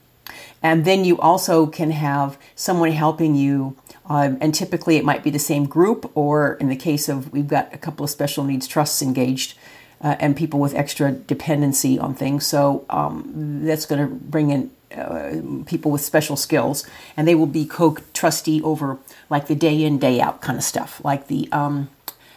And 0.62 0.84
then 0.84 1.04
you 1.04 1.18
also 1.18 1.66
can 1.66 1.90
have 1.92 2.38
someone 2.54 2.90
helping 2.92 3.34
you, 3.34 3.76
um, 4.06 4.36
and 4.40 4.54
typically 4.54 4.96
it 4.96 5.04
might 5.04 5.22
be 5.22 5.30
the 5.30 5.38
same 5.38 5.66
group, 5.66 6.10
or 6.14 6.54
in 6.54 6.68
the 6.68 6.76
case 6.76 7.08
of 7.08 7.32
we've 7.32 7.48
got 7.48 7.72
a 7.72 7.78
couple 7.78 8.04
of 8.04 8.10
special 8.10 8.44
needs 8.44 8.66
trusts 8.66 9.02
engaged. 9.02 9.56
Uh, 9.98 10.14
and 10.20 10.36
people 10.36 10.60
with 10.60 10.74
extra 10.74 11.10
dependency 11.10 11.98
on 11.98 12.14
things. 12.14 12.44
So 12.44 12.84
um, 12.90 13.62
that's 13.64 13.86
going 13.86 14.06
to 14.06 14.14
bring 14.14 14.50
in 14.50 14.70
uh, 14.94 15.36
people 15.66 15.90
with 15.90 16.00
special 16.00 16.36
skills, 16.36 16.86
and 17.16 17.26
they 17.26 17.34
will 17.34 17.46
be 17.46 17.64
co-trustee 17.64 18.62
over 18.62 18.98
like 19.28 19.46
the 19.46 19.54
day 19.54 19.82
in 19.82 19.98
day 19.98 20.20
out 20.20 20.40
kind 20.40 20.58
of 20.58 20.64
stuff, 20.64 21.00
like 21.04 21.26
the 21.28 21.48
um, 21.52 21.88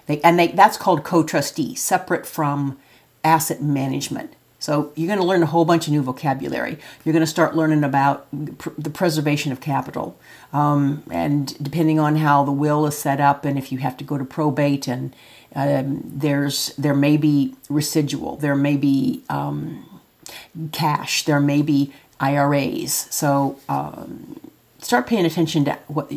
they 0.08 0.20
and 0.22 0.40
they 0.40 0.48
that's 0.48 0.78
called 0.78 1.04
co-trustee, 1.04 1.76
separate 1.76 2.26
from 2.26 2.78
asset 3.24 3.62
management. 3.62 4.34
So 4.62 4.92
you're 4.96 5.08
going 5.08 5.20
to 5.20 5.26
learn 5.26 5.42
a 5.42 5.46
whole 5.46 5.64
bunch 5.64 5.88
of 5.88 5.94
new 5.94 6.02
vocabulary. 6.02 6.78
You're 7.06 7.14
going 7.14 7.22
to 7.22 7.28
start 7.28 7.56
learning 7.56 7.84
about 7.86 8.28
the 8.32 8.90
preservation 8.90 9.54
of 9.54 9.62
capital, 9.62 10.18
um, 10.52 11.04
and 11.10 11.58
depending 11.64 11.98
on 11.98 12.18
how 12.18 12.44
the 12.44 12.52
will 12.52 12.86
is 12.86 12.98
set 12.98 13.22
up, 13.22 13.46
and 13.46 13.58
if 13.58 13.72
you 13.72 13.78
have 13.78 13.96
to 13.98 14.04
go 14.04 14.18
to 14.18 14.26
probate, 14.26 14.88
and 14.88 15.16
um, 15.56 16.02
there's 16.04 16.74
there 16.78 16.94
may 16.94 17.16
be 17.16 17.56
residual, 17.70 18.36
there 18.36 18.56
may 18.56 18.76
be 18.76 19.24
um, 19.30 20.02
cash, 20.74 21.24
there 21.24 21.40
may 21.40 21.62
be 21.62 21.94
IRAs. 22.20 23.08
So 23.10 23.60
um, 23.70 24.40
start 24.80 25.08
paying 25.08 25.26
attention 25.26 25.66
to 25.66 25.78
what 25.88 26.12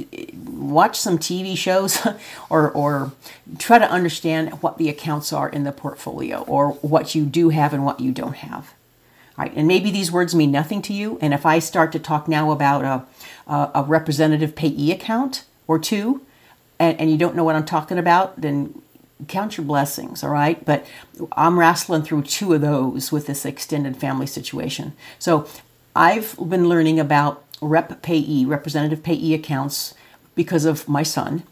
watch 0.47 0.99
some 0.99 1.18
TV 1.18 1.56
shows 1.56 2.06
or 2.50 2.71
or 2.71 3.12
try 3.59 3.78
to 3.78 3.90
understand 3.90 4.62
what 4.62 4.78
the 4.78 4.88
accounts 4.88 5.32
are 5.32 5.49
in 5.49 5.64
the 5.64 5.73
portfolio 5.73 6.42
or 6.42 6.73
what 6.75 7.14
you 7.14 7.25
do 7.25 7.50
have 7.50 7.73
and 7.73 7.85
what 7.85 8.00
you 8.00 8.12
don't 8.12 8.37
have. 8.37 8.75
All 9.38 9.44
right, 9.44 9.52
and 9.56 9.66
maybe 9.66 9.90
these 9.90 10.12
words 10.12 10.35
mean 10.35 10.50
nothing 10.50 10.82
to 10.82 10.92
you. 10.92 11.18
And 11.23 11.32
if 11.32 11.47
I 11.47 11.59
start 11.59 11.90
to 11.92 11.99
talk 11.99 12.28
now 12.28 12.50
about 12.50 12.85
a, 12.85 13.52
a, 13.52 13.71
a 13.76 13.82
representative 13.82 14.54
payee 14.54 14.92
account 14.92 15.44
or 15.66 15.78
two, 15.78 16.21
and, 16.78 17.00
and 17.00 17.11
you 17.11 17.16
don't 17.16 17.35
know 17.35 17.44
what 17.44 17.56
I'm 17.56 17.64
talking 17.64 17.97
about, 17.97 18.38
then 18.38 18.82
count 19.28 19.56
your 19.56 19.64
blessings, 19.64 20.23
all 20.23 20.30
right? 20.30 20.62
But 20.64 20.87
I'm 21.32 21.59
wrestling 21.59 22.02
through 22.02 22.23
two 22.23 22.52
of 22.52 22.61
those 22.61 23.11
with 23.11 23.26
this 23.26 23.47
extended 23.47 23.97
family 23.97 24.26
situation. 24.26 24.92
So 25.18 25.47
I've 25.94 26.37
been 26.37 26.68
learning 26.68 26.99
about 26.99 27.44
rep 27.61 28.02
payee, 28.02 28.44
representative 28.44 29.02
payee 29.02 29.34
accounts 29.34 29.94
because 30.34 30.64
of 30.64 30.88
my 30.88 31.02
son. 31.02 31.44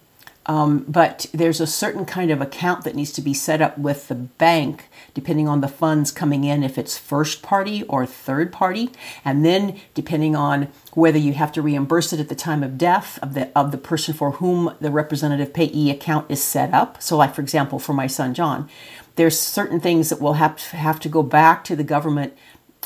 Um, 0.47 0.85
but 0.89 1.27
there's 1.33 1.61
a 1.61 1.67
certain 1.67 2.07
kind 2.07 2.31
of 2.31 2.41
account 2.41 2.83
that 2.85 2.97
needs 2.97 3.13
to 3.13 3.21
be 3.21 3.35
set 3.35 3.61
up 3.61 3.77
with 3.77 4.09
the 4.09 4.15
bank, 4.15 4.89
depending 5.13 5.47
on 5.47 5.61
the 5.61 5.69
funds 5.69 6.11
coming 6.11 6.45
in, 6.45 6.65
if 6.65 6.79
it's 6.79 6.97
first 6.99 7.43
party 7.43 7.85
or 7.85 8.07
third 8.07 8.51
party, 8.51 8.91
and 9.25 9.45
then 9.45 9.79
depending 9.95 10.35
on 10.35 10.69
whether 10.95 11.19
you 11.19 11.35
have 11.35 11.53
to 11.53 11.63
reimburse 11.63 12.13
it 12.13 12.21
at 12.21 12.31
the 12.31 12.35
time 12.35 12.63
of 12.63 12.79
death 12.79 13.19
of 13.23 13.35
the 13.35 13.57
of 13.57 13.71
the 13.71 13.79
person 13.79 14.15
for 14.15 14.33
whom 14.33 14.75
the 14.81 14.91
representative 14.91 15.53
payee 15.53 15.91
account 15.91 16.29
is 16.31 16.43
set 16.43 16.73
up. 16.73 17.01
So, 17.03 17.19
like 17.19 17.35
for 17.35 17.43
example, 17.43 17.79
for 17.79 17.93
my 17.93 18.07
son 18.07 18.33
John, 18.35 18.69
there's 19.17 19.39
certain 19.39 19.79
things 19.79 20.09
that 20.09 20.21
will 20.21 20.35
have 20.35 20.57
to, 20.57 20.77
have 20.77 20.99
to 21.01 21.09
go 21.09 21.23
back 21.23 21.63
to 21.65 21.77
the 21.77 21.85
government 21.85 22.37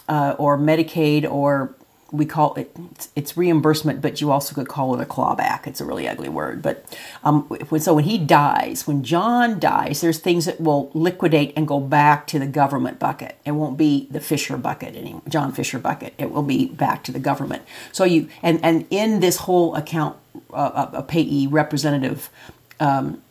uh, 0.08 0.34
or 0.38 0.58
Medicaid 0.58 1.30
or 1.30 1.74
we 2.14 2.24
call 2.24 2.54
it 2.54 2.74
it's 3.16 3.36
reimbursement, 3.36 4.00
but 4.00 4.20
you 4.20 4.30
also 4.30 4.54
could 4.54 4.68
call 4.68 4.94
it 4.94 5.02
a 5.02 5.04
clawback. 5.04 5.66
It's 5.66 5.80
a 5.80 5.84
really 5.84 6.08
ugly 6.08 6.28
word, 6.28 6.62
but 6.62 6.86
um, 7.24 7.48
so 7.78 7.94
when 7.94 8.04
he 8.04 8.18
dies, 8.18 8.86
when 8.86 9.02
John 9.02 9.58
dies, 9.58 10.00
there's 10.00 10.20
things 10.20 10.44
that 10.44 10.60
will 10.60 10.92
liquidate 10.94 11.52
and 11.56 11.66
go 11.66 11.80
back 11.80 12.28
to 12.28 12.38
the 12.38 12.46
government 12.46 13.00
bucket. 13.00 13.36
It 13.44 13.52
won't 13.52 13.76
be 13.76 14.06
the 14.12 14.20
Fisher 14.20 14.56
bucket 14.56 14.94
anymore, 14.94 15.22
John 15.28 15.52
Fisher 15.52 15.80
bucket. 15.80 16.14
It 16.16 16.30
will 16.30 16.44
be 16.44 16.66
back 16.66 17.02
to 17.04 17.12
the 17.12 17.18
government. 17.18 17.64
So 17.90 18.04
you 18.04 18.28
and 18.42 18.64
and 18.64 18.86
in 18.90 19.18
this 19.18 19.38
whole 19.38 19.74
account, 19.74 20.16
uh, 20.52 20.90
a 20.92 21.02
payee 21.02 21.48
representative, 21.48 22.30
um, 22.78 23.22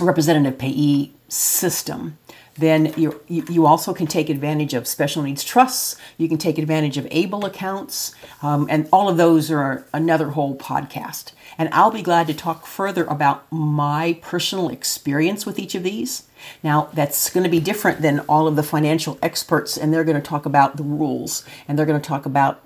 representative 0.00 0.58
payee 0.58 1.12
system 1.28 2.16
then 2.56 2.92
you 2.96 3.20
you 3.28 3.66
also 3.66 3.92
can 3.92 4.06
take 4.06 4.28
advantage 4.28 4.74
of 4.74 4.86
special 4.86 5.22
needs 5.22 5.42
trusts. 5.42 5.96
You 6.18 6.28
can 6.28 6.38
take 6.38 6.58
advantage 6.58 6.96
of 6.96 7.08
ABLE 7.10 7.44
accounts, 7.44 8.14
um, 8.42 8.66
and 8.70 8.88
all 8.92 9.08
of 9.08 9.16
those 9.16 9.50
are 9.50 9.84
another 9.92 10.30
whole 10.30 10.56
podcast. 10.56 11.32
And 11.58 11.68
I'll 11.72 11.90
be 11.90 12.02
glad 12.02 12.26
to 12.28 12.34
talk 12.34 12.66
further 12.66 13.04
about 13.04 13.50
my 13.50 14.18
personal 14.22 14.68
experience 14.68 15.46
with 15.46 15.58
each 15.58 15.74
of 15.74 15.82
these. 15.82 16.24
Now, 16.62 16.90
that's 16.92 17.30
going 17.30 17.44
to 17.44 17.50
be 17.50 17.60
different 17.60 18.02
than 18.02 18.20
all 18.20 18.46
of 18.46 18.56
the 18.56 18.62
financial 18.62 19.18
experts, 19.22 19.76
and 19.76 19.92
they're 19.92 20.04
going 20.04 20.20
to 20.20 20.28
talk 20.28 20.46
about 20.46 20.76
the 20.76 20.82
rules, 20.82 21.44
and 21.66 21.78
they're 21.78 21.86
going 21.86 22.00
to 22.00 22.08
talk 22.08 22.26
about, 22.26 22.60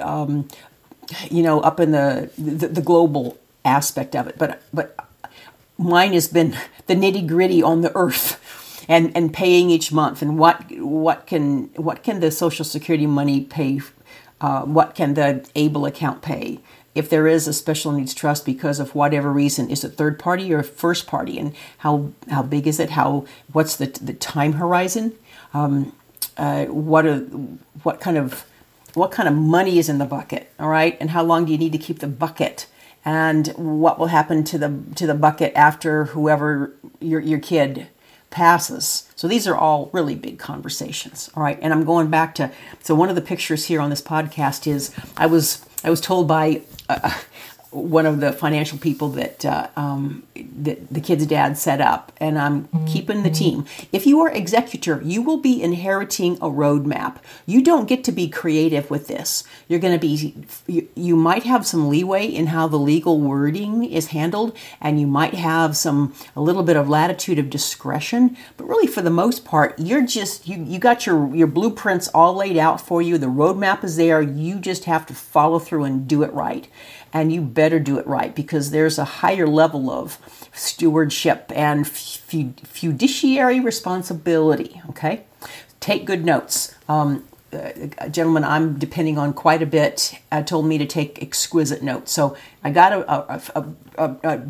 um, 0.00 0.48
you 1.30 1.42
know, 1.42 1.60
up 1.60 1.80
in 1.80 1.90
the, 1.92 2.30
the 2.38 2.68
the 2.68 2.82
global 2.82 3.38
aspect 3.64 4.16
of 4.16 4.26
it. 4.26 4.36
But 4.38 4.62
but 4.72 4.96
mine 5.76 6.14
has 6.14 6.28
been 6.28 6.56
the 6.86 6.94
nitty 6.94 7.26
gritty 7.26 7.62
on 7.62 7.82
the 7.82 7.94
earth 7.94 8.40
and 8.88 9.16
and 9.16 9.32
paying 9.32 9.70
each 9.70 9.92
month 9.92 10.22
and 10.22 10.38
what 10.38 10.64
what 10.78 11.26
can 11.26 11.70
what 11.76 12.02
can 12.02 12.20
the 12.20 12.30
social 12.30 12.64
security 12.64 13.06
money 13.06 13.40
pay 13.42 13.80
uh, 14.40 14.62
what 14.62 14.94
can 14.94 15.14
the 15.14 15.48
able 15.54 15.86
account 15.86 16.20
pay? 16.20 16.60
If 16.94 17.08
there 17.08 17.26
is 17.26 17.48
a 17.48 17.52
special 17.54 17.92
needs 17.92 18.14
trust 18.14 18.44
because 18.44 18.78
of 18.78 18.94
whatever 18.94 19.32
reason 19.32 19.70
is 19.70 19.84
it 19.84 19.94
third 19.94 20.18
party 20.18 20.52
or 20.52 20.62
first 20.62 21.06
party? 21.06 21.38
And 21.38 21.54
how 21.78 22.12
how 22.30 22.42
big 22.42 22.66
is 22.66 22.78
it? 22.78 22.90
How 22.90 23.24
what's 23.52 23.76
the 23.76 23.86
the 23.86 24.12
time 24.12 24.54
horizon? 24.54 25.14
Um, 25.54 25.92
uh, 26.36 26.66
what 26.66 27.06
are 27.06 27.20
what 27.84 28.00
kind 28.00 28.18
of 28.18 28.44
what 28.92 29.10
kind 29.10 29.28
of 29.28 29.34
money 29.34 29.78
is 29.78 29.88
in 29.88 29.98
the 29.98 30.04
bucket 30.04 30.52
all 30.58 30.68
right? 30.68 30.96
And 31.00 31.10
how 31.10 31.22
long 31.24 31.46
do 31.46 31.52
you 31.52 31.58
need 31.58 31.72
to 31.72 31.78
keep 31.78 32.00
the 32.00 32.06
bucket? 32.06 32.66
And 33.04 33.48
what 33.56 33.98
will 33.98 34.06
happen 34.06 34.44
to 34.44 34.58
the 34.58 34.78
to 34.94 35.06
the 35.06 35.14
bucket 35.14 35.52
after 35.56 36.06
whoever 36.06 36.74
your 37.00 37.20
your 37.20 37.40
kid 37.40 37.88
passes. 38.34 39.08
So 39.14 39.28
these 39.28 39.46
are 39.46 39.56
all 39.56 39.90
really 39.92 40.16
big 40.16 40.40
conversations. 40.40 41.30
All 41.36 41.42
right. 41.42 41.56
And 41.62 41.72
I'm 41.72 41.84
going 41.84 42.10
back 42.10 42.34
to 42.34 42.50
so 42.80 42.92
one 42.94 43.08
of 43.08 43.14
the 43.14 43.22
pictures 43.22 43.66
here 43.66 43.80
on 43.80 43.90
this 43.90 44.02
podcast 44.02 44.66
is 44.66 44.92
I 45.16 45.26
was 45.26 45.64
I 45.84 45.90
was 45.90 46.00
told 46.00 46.26
by 46.26 46.62
uh, 46.88 47.16
one 47.74 48.06
of 48.06 48.20
the 48.20 48.32
financial 48.32 48.78
people 48.78 49.08
that 49.10 49.44
uh, 49.44 49.68
um, 49.76 50.22
that 50.34 50.88
the 50.90 51.00
kid's 51.00 51.26
dad 51.26 51.58
set 51.58 51.80
up, 51.80 52.12
and 52.18 52.38
I'm 52.38 52.68
keeping 52.86 53.22
the 53.22 53.30
team. 53.30 53.66
If 53.92 54.06
you 54.06 54.20
are 54.20 54.30
executor, 54.30 55.00
you 55.02 55.22
will 55.22 55.38
be 55.38 55.60
inheriting 55.60 56.34
a 56.36 56.48
roadmap. 56.48 57.16
You 57.46 57.62
don't 57.62 57.88
get 57.88 58.04
to 58.04 58.12
be 58.12 58.28
creative 58.28 58.90
with 58.90 59.08
this. 59.08 59.44
You're 59.68 59.80
going 59.80 59.92
to 59.92 59.98
be. 59.98 60.34
You, 60.66 60.88
you 60.94 61.16
might 61.16 61.42
have 61.42 61.66
some 61.66 61.88
leeway 61.88 62.26
in 62.26 62.46
how 62.46 62.68
the 62.68 62.78
legal 62.78 63.20
wording 63.20 63.84
is 63.84 64.08
handled, 64.08 64.56
and 64.80 65.00
you 65.00 65.06
might 65.06 65.34
have 65.34 65.76
some 65.76 66.14
a 66.36 66.40
little 66.40 66.62
bit 66.62 66.76
of 66.76 66.88
latitude 66.88 67.38
of 67.38 67.50
discretion. 67.50 68.36
But 68.56 68.68
really, 68.68 68.86
for 68.86 69.02
the 69.02 69.10
most 69.10 69.44
part, 69.44 69.78
you're 69.78 70.06
just 70.06 70.46
you 70.46 70.62
you 70.62 70.78
got 70.78 71.06
your 71.06 71.34
your 71.34 71.48
blueprints 71.48 72.08
all 72.08 72.34
laid 72.34 72.56
out 72.56 72.80
for 72.80 73.02
you. 73.02 73.18
The 73.18 73.26
roadmap 73.26 73.82
is 73.82 73.96
there. 73.96 74.22
You 74.22 74.60
just 74.60 74.84
have 74.84 75.06
to 75.06 75.14
follow 75.14 75.58
through 75.58 75.84
and 75.84 76.06
do 76.06 76.22
it 76.22 76.32
right 76.32 76.68
and 77.14 77.32
you 77.32 77.40
better 77.40 77.78
do 77.78 77.98
it 77.98 78.06
right 78.06 78.34
because 78.34 78.72
there's 78.72 78.98
a 78.98 79.04
higher 79.04 79.46
level 79.46 79.88
of 79.88 80.18
stewardship 80.52 81.50
and 81.54 81.86
fiduciary 81.86 83.60
responsibility. 83.60 84.82
Okay, 84.90 85.22
take 85.80 86.04
good 86.04 86.24
notes. 86.24 86.74
Um, 86.88 87.24
gentleman 88.10 88.42
I'm 88.42 88.78
depending 88.78 89.16
on 89.16 89.32
quite 89.32 89.62
a 89.62 89.66
bit 89.66 90.18
uh, 90.32 90.42
told 90.42 90.66
me 90.66 90.76
to 90.78 90.86
take 90.86 91.22
exquisite 91.22 91.82
notes. 91.82 92.12
So 92.12 92.36
I 92.64 92.70
got 92.70 92.92
a, 92.92 93.08
a, 93.08 93.74
a, 93.96 94.16
a 94.24 94.42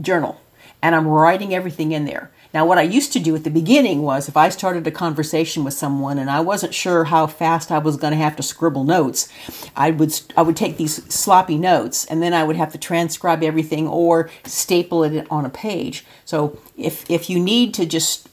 journal 0.00 0.40
and 0.82 0.94
I'm 0.94 1.06
writing 1.06 1.54
everything 1.54 1.92
in 1.92 2.04
there. 2.04 2.30
Now, 2.52 2.66
what 2.66 2.78
I 2.78 2.82
used 2.82 3.12
to 3.12 3.20
do 3.20 3.36
at 3.36 3.44
the 3.44 3.50
beginning 3.50 4.02
was 4.02 4.28
if 4.28 4.36
I 4.36 4.48
started 4.48 4.86
a 4.86 4.90
conversation 4.90 5.62
with 5.62 5.74
someone 5.74 6.18
and 6.18 6.28
I 6.28 6.40
wasn't 6.40 6.74
sure 6.74 7.04
how 7.04 7.26
fast 7.26 7.70
I 7.70 7.78
was 7.78 7.96
going 7.96 8.12
to 8.12 8.16
have 8.16 8.36
to 8.36 8.42
scribble 8.42 8.84
notes, 8.84 9.28
I 9.76 9.92
would 9.92 10.20
I 10.36 10.42
would 10.42 10.56
take 10.56 10.76
these 10.76 11.04
sloppy 11.12 11.56
notes 11.56 12.04
and 12.06 12.22
then 12.22 12.34
I 12.34 12.42
would 12.42 12.56
have 12.56 12.72
to 12.72 12.78
transcribe 12.78 13.42
everything 13.42 13.86
or 13.86 14.30
staple 14.44 15.04
it 15.04 15.26
on 15.30 15.46
a 15.46 15.50
page. 15.50 16.04
So 16.24 16.58
if 16.76 17.08
if 17.08 17.30
you 17.30 17.38
need 17.38 17.72
to 17.74 17.86
just 17.86 18.28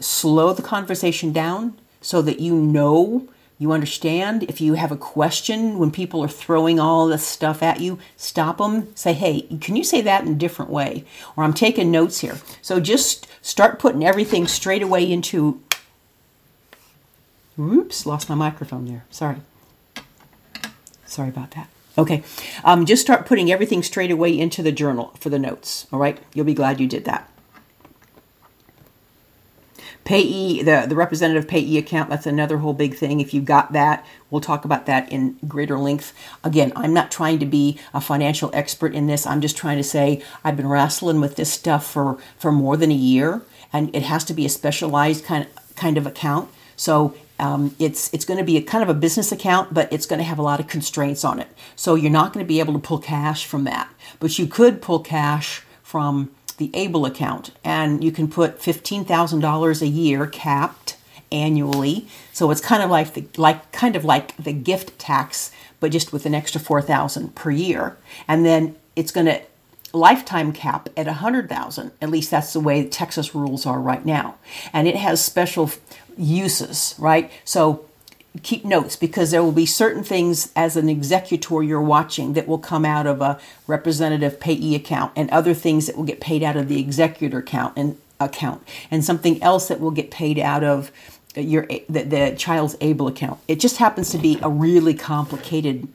slow 0.00 0.52
the 0.52 0.62
conversation 0.62 1.32
down 1.32 1.78
so 2.00 2.20
that 2.22 2.40
you 2.40 2.54
know 2.54 3.28
you 3.62 3.70
understand 3.70 4.42
if 4.42 4.60
you 4.60 4.74
have 4.74 4.90
a 4.90 4.96
question 4.96 5.78
when 5.78 5.92
people 5.92 6.22
are 6.22 6.28
throwing 6.28 6.80
all 6.80 7.06
this 7.06 7.24
stuff 7.24 7.62
at 7.62 7.80
you, 7.80 7.98
stop 8.16 8.58
them. 8.58 8.94
Say, 8.96 9.12
hey, 9.12 9.42
can 9.60 9.76
you 9.76 9.84
say 9.84 10.00
that 10.00 10.24
in 10.24 10.32
a 10.32 10.34
different 10.34 10.70
way? 10.70 11.04
Or 11.36 11.44
I'm 11.44 11.54
taking 11.54 11.92
notes 11.92 12.18
here. 12.18 12.38
So 12.60 12.80
just 12.80 13.28
start 13.40 13.78
putting 13.78 14.04
everything 14.04 14.48
straight 14.48 14.82
away 14.82 15.10
into. 15.10 15.62
Oops, 17.56 18.04
lost 18.04 18.28
my 18.28 18.34
microphone 18.34 18.86
there. 18.86 19.04
Sorry. 19.10 19.36
Sorry 21.06 21.28
about 21.28 21.52
that. 21.52 21.68
Okay, 21.96 22.24
um, 22.64 22.84
just 22.84 23.02
start 23.02 23.26
putting 23.26 23.52
everything 23.52 23.82
straight 23.82 24.10
away 24.10 24.36
into 24.36 24.62
the 24.62 24.72
journal 24.72 25.14
for 25.20 25.28
the 25.28 25.38
notes. 25.38 25.86
All 25.92 26.00
right, 26.00 26.18
you'll 26.34 26.46
be 26.46 26.54
glad 26.54 26.80
you 26.80 26.88
did 26.88 27.04
that. 27.04 27.30
Payee, 30.04 30.62
the, 30.62 30.86
the 30.88 30.96
representative 30.96 31.46
payee 31.46 31.78
account, 31.78 32.10
that's 32.10 32.26
another 32.26 32.58
whole 32.58 32.74
big 32.74 32.94
thing. 32.94 33.20
If 33.20 33.32
you've 33.32 33.44
got 33.44 33.72
that, 33.72 34.04
we'll 34.30 34.40
talk 34.40 34.64
about 34.64 34.86
that 34.86 35.10
in 35.12 35.38
greater 35.46 35.78
length. 35.78 36.12
Again, 36.42 36.72
I'm 36.74 36.92
not 36.92 37.10
trying 37.10 37.38
to 37.38 37.46
be 37.46 37.78
a 37.94 38.00
financial 38.00 38.50
expert 38.52 38.94
in 38.94 39.06
this. 39.06 39.26
I'm 39.26 39.40
just 39.40 39.56
trying 39.56 39.76
to 39.76 39.84
say 39.84 40.22
I've 40.42 40.56
been 40.56 40.68
wrestling 40.68 41.20
with 41.20 41.36
this 41.36 41.52
stuff 41.52 41.86
for, 41.86 42.18
for 42.36 42.50
more 42.50 42.76
than 42.76 42.90
a 42.90 42.94
year, 42.94 43.42
and 43.72 43.94
it 43.94 44.02
has 44.02 44.24
to 44.24 44.34
be 44.34 44.44
a 44.44 44.48
specialized 44.48 45.24
kind 45.24 45.46
of, 45.46 45.76
kind 45.76 45.96
of 45.96 46.06
account. 46.06 46.50
So 46.76 47.14
um, 47.38 47.74
it's 47.78 48.12
it's 48.12 48.24
going 48.24 48.38
to 48.38 48.44
be 48.44 48.56
a 48.56 48.62
kind 48.62 48.82
of 48.82 48.88
a 48.88 48.94
business 48.94 49.32
account, 49.32 49.74
but 49.74 49.92
it's 49.92 50.06
going 50.06 50.18
to 50.18 50.24
have 50.24 50.38
a 50.38 50.42
lot 50.42 50.60
of 50.60 50.68
constraints 50.68 51.24
on 51.24 51.40
it. 51.40 51.48
So 51.76 51.94
you're 51.94 52.10
not 52.10 52.32
going 52.32 52.44
to 52.44 52.48
be 52.48 52.60
able 52.60 52.72
to 52.74 52.78
pull 52.78 52.98
cash 52.98 53.46
from 53.46 53.64
that, 53.64 53.88
but 54.20 54.38
you 54.38 54.46
could 54.46 54.80
pull 54.82 55.00
cash 55.00 55.62
from 55.82 56.30
the 56.62 56.78
Able 56.78 57.04
account, 57.04 57.50
and 57.64 58.04
you 58.04 58.12
can 58.12 58.28
put 58.28 58.60
$15,000 58.60 59.82
a 59.82 59.86
year 59.86 60.26
capped 60.28 60.96
annually. 61.32 62.06
So 62.32 62.52
it's 62.52 62.60
kind 62.60 62.84
of 62.84 62.90
like 62.90 63.14
the 63.14 63.26
like 63.36 63.72
kind 63.72 63.96
of 63.96 64.04
like 64.04 64.36
the 64.36 64.52
gift 64.52 64.96
tax, 64.98 65.50
but 65.80 65.90
just 65.90 66.12
with 66.12 66.24
an 66.24 66.34
extra 66.34 66.60
4,000 66.60 67.34
per 67.34 67.50
year. 67.50 67.96
And 68.28 68.46
then 68.46 68.76
it's 68.94 69.10
going 69.10 69.26
to 69.26 69.40
lifetime 69.92 70.52
cap 70.52 70.88
at 70.96 71.06
100,000. 71.06 71.90
At 72.00 72.10
least 72.10 72.30
that's 72.30 72.52
the 72.52 72.60
way 72.60 72.86
Texas 72.88 73.34
rules 73.34 73.66
are 73.66 73.80
right 73.80 74.06
now. 74.06 74.36
And 74.72 74.86
it 74.86 74.96
has 74.96 75.24
special 75.24 75.70
uses, 76.16 76.94
right? 76.96 77.30
So 77.44 77.86
keep 78.42 78.64
notes 78.64 78.96
because 78.96 79.30
there 79.30 79.42
will 79.42 79.52
be 79.52 79.66
certain 79.66 80.02
things 80.02 80.50
as 80.56 80.76
an 80.76 80.88
executor 80.88 81.62
you're 81.62 81.82
watching 81.82 82.32
that 82.32 82.48
will 82.48 82.58
come 82.58 82.84
out 82.84 83.06
of 83.06 83.20
a 83.20 83.38
representative 83.66 84.40
payee 84.40 84.74
account 84.74 85.12
and 85.14 85.28
other 85.30 85.52
things 85.52 85.86
that 85.86 85.96
will 85.96 86.04
get 86.04 86.20
paid 86.20 86.42
out 86.42 86.56
of 86.56 86.68
the 86.68 86.80
executor 86.80 87.38
account 87.38 87.74
and 87.76 87.98
account 88.18 88.66
and 88.90 89.04
something 89.04 89.42
else 89.42 89.68
that 89.68 89.80
will 89.80 89.90
get 89.90 90.10
paid 90.10 90.38
out 90.38 90.64
of 90.64 90.90
your 91.34 91.66
the, 91.88 92.02
the 92.02 92.34
child's 92.38 92.76
able 92.80 93.06
account. 93.06 93.38
It 93.48 93.60
just 93.60 93.76
happens 93.76 94.10
to 94.10 94.18
be 94.18 94.38
a 94.42 94.48
really 94.48 94.94
complicated 94.94 95.88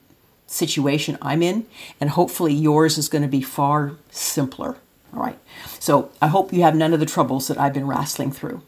situation 0.50 1.18
i'm 1.20 1.42
in 1.42 1.66
and 2.00 2.08
hopefully 2.08 2.54
yours 2.54 2.96
is 2.96 3.08
going 3.10 3.22
to 3.22 3.28
be 3.28 3.42
far 3.42 3.92
simpler. 4.10 4.76
All 5.12 5.20
right. 5.20 5.38
So 5.78 6.10
i 6.22 6.28
hope 6.28 6.52
you 6.52 6.62
have 6.62 6.76
none 6.76 6.94
of 6.94 7.00
the 7.00 7.06
troubles 7.06 7.48
that 7.48 7.58
i've 7.58 7.74
been 7.74 7.86
wrestling 7.86 8.30
through 8.30 8.62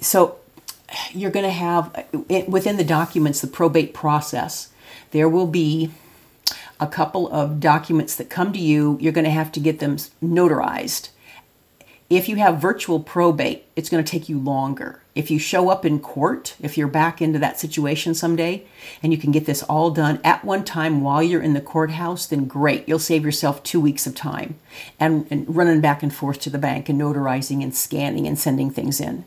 so 0.00 0.36
you're 1.12 1.30
going 1.30 1.44
to 1.44 1.50
have 1.50 2.06
within 2.48 2.76
the 2.76 2.84
documents 2.84 3.40
the 3.40 3.46
probate 3.46 3.94
process 3.94 4.70
there 5.10 5.28
will 5.28 5.46
be 5.46 5.90
a 6.80 6.86
couple 6.86 7.30
of 7.30 7.60
documents 7.60 8.16
that 8.16 8.30
come 8.30 8.52
to 8.52 8.58
you. 8.58 8.96
You're 9.00 9.12
going 9.12 9.24
to 9.24 9.30
have 9.30 9.52
to 9.52 9.60
get 9.60 9.80
them 9.80 9.96
notarized. 10.22 11.10
If 12.08 12.28
you 12.28 12.36
have 12.36 12.60
virtual 12.60 13.00
probate 13.00 13.66
it's 13.76 13.88
going 13.88 14.02
to 14.02 14.10
take 14.10 14.28
you 14.28 14.38
longer. 14.38 15.02
If 15.14 15.30
you 15.30 15.38
show 15.38 15.68
up 15.68 15.84
in 15.84 16.00
court 16.00 16.56
if 16.60 16.76
you're 16.78 16.88
back 16.88 17.20
into 17.20 17.38
that 17.38 17.60
situation 17.60 18.14
someday 18.14 18.64
and 19.02 19.12
you 19.12 19.18
can 19.18 19.30
get 19.30 19.46
this 19.46 19.62
all 19.64 19.90
done 19.90 20.18
at 20.24 20.44
one 20.44 20.64
time 20.64 21.02
while 21.02 21.22
you're 21.22 21.42
in 21.42 21.54
the 21.54 21.60
courthouse 21.60 22.26
then 22.26 22.46
great. 22.46 22.88
You'll 22.88 22.98
save 22.98 23.24
yourself 23.24 23.62
two 23.62 23.80
weeks 23.80 24.06
of 24.06 24.14
time 24.14 24.56
and, 24.98 25.26
and 25.30 25.54
running 25.54 25.80
back 25.80 26.02
and 26.02 26.12
forth 26.12 26.40
to 26.40 26.50
the 26.50 26.58
bank 26.58 26.88
and 26.88 27.00
notarizing 27.00 27.62
and 27.62 27.76
scanning 27.76 28.26
and 28.26 28.38
sending 28.38 28.70
things 28.70 29.00
in 29.00 29.24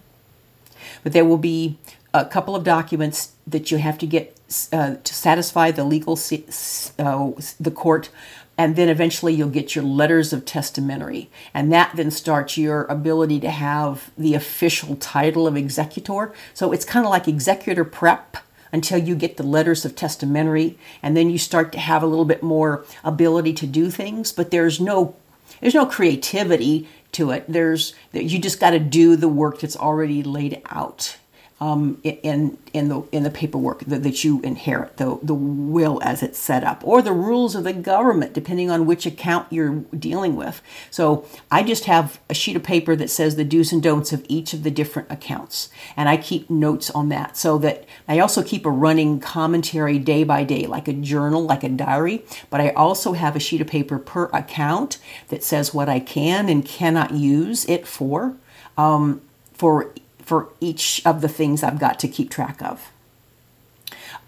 but 1.04 1.14
there 1.14 1.26
will 1.26 1.38
be 1.38 1.78
a 2.14 2.26
couple 2.26 2.56
of 2.56 2.64
documents 2.64 3.34
that 3.46 3.72
you 3.72 3.78
have 3.78 3.98
to 3.98 4.08
get 4.08 4.38
uh, 4.72 4.96
to 5.04 5.14
satisfy 5.14 5.72
the 5.72 5.84
legal 5.84 6.14
uh, 6.14 7.32
the 7.60 7.72
court 7.74 8.10
and 8.58 8.76
then 8.76 8.90
eventually 8.90 9.34
you'll 9.34 9.50
get 9.50 9.76
your 9.76 9.84
letters 9.84 10.32
of 10.32 10.46
testamentary. 10.46 11.30
And 11.54 11.72
that 11.74 11.96
then 11.96 12.12
starts 12.12 12.58
your 12.58 12.86
ability 12.86 13.40
to 13.42 13.50
have 13.50 14.12
the 14.18 14.36
official 14.36 14.96
title 14.98 15.48
of 15.48 15.58
executor. 15.58 16.34
So 16.54 16.72
it's 16.72 16.86
kind 16.86 17.06
of 17.06 17.10
like 17.10 17.28
executor 17.28 17.84
prep 17.84 18.38
until 18.72 18.98
you 18.98 19.16
get 19.16 19.38
the 19.38 19.44
letters 19.44 19.86
of 19.86 19.96
testamentary 19.96 20.78
and 21.02 21.16
then 21.16 21.30
you 21.30 21.38
start 21.38 21.72
to 21.72 21.80
have 21.80 22.04
a 22.04 22.08
little 22.08 22.26
bit 22.26 22.44
more 22.44 22.86
ability 23.04 23.54
to 23.54 23.68
do 23.68 23.90
things. 23.90 24.32
But 24.32 24.52
there's 24.52 24.80
no 24.80 25.16
there's 25.62 25.74
no 25.74 25.86
creativity 25.86 26.88
to 27.14 27.32
it. 27.32 27.46
There's 27.48 27.94
you 28.12 28.40
just 28.40 28.60
got 28.60 28.72
to 28.72 28.80
do 28.80 29.16
the 29.16 29.28
work 29.28 29.60
that's 29.60 29.78
already 29.78 30.24
laid 30.24 30.62
out 30.70 31.18
um, 31.64 31.98
in 32.04 32.58
in 32.74 32.90
the 32.90 33.04
in 33.14 33.24
the 33.24 33.30
paperwork 33.30 33.86
that, 33.86 34.04
that 34.04 34.26
you 34.26 34.42
inherit, 34.42 34.98
the 34.98 35.18
the 35.24 35.34
will 35.34 36.02
as 36.04 36.22
it's 36.22 36.38
set 36.38 36.62
up, 36.62 36.82
or 36.84 37.02
the 37.02 37.14
rules 37.14 37.56
of 37.56 37.64
the 37.64 37.72
government, 37.72 38.34
depending 38.34 38.70
on 38.70 38.86
which 38.86 39.06
account 39.06 39.48
you're 39.50 39.76
dealing 39.98 40.36
with. 40.36 40.62
So 40.92 41.26
I 41.50 41.64
just 41.64 41.86
have 41.86 42.20
a 42.30 42.34
sheet 42.34 42.58
of 42.58 42.64
paper 42.64 42.98
that 42.98 43.10
says 43.10 43.38
the 43.38 43.46
do's 43.46 43.72
and 43.72 43.82
don'ts 43.82 44.12
of 44.12 44.26
each 44.28 44.54
of 44.54 44.64
the 44.64 44.72
different 44.72 45.10
accounts, 45.10 45.70
and 45.96 46.10
I 46.10 46.18
keep 46.18 46.50
notes 46.50 46.90
on 46.90 47.08
that. 47.10 47.38
So 47.38 47.58
that 47.60 47.86
I 48.10 48.20
also 48.20 48.44
keep 48.44 48.66
a 48.66 48.70
running 48.70 49.22
commentary 49.22 50.00
day 50.00 50.26
by 50.26 50.44
day, 50.44 50.66
like 50.66 50.90
a 50.90 50.94
journal, 50.94 51.46
like 51.46 51.64
a 51.64 51.70
diary. 51.70 52.26
But 52.50 52.60
I 52.60 52.72
also 52.72 53.14
have 53.14 53.38
a 53.38 53.40
sheet 53.40 53.62
of 53.62 53.68
paper 53.68 54.00
per 54.00 54.26
account 54.34 54.98
that 55.30 55.46
says 55.46 55.74
what 55.74 55.88
I 55.88 56.02
can 56.02 56.50
and 56.50 56.66
cannot 56.66 57.12
use 57.12 57.64
it 57.70 57.88
for. 57.88 58.36
Um, 58.78 59.22
for 59.54 59.94
for 60.24 60.50
each 60.60 61.02
of 61.06 61.22
the 61.22 61.28
things 61.28 61.64
I've 61.64 61.80
got 61.80 62.00
to 62.00 62.08
keep 62.08 62.30
track 62.30 62.62
of. 62.62 62.92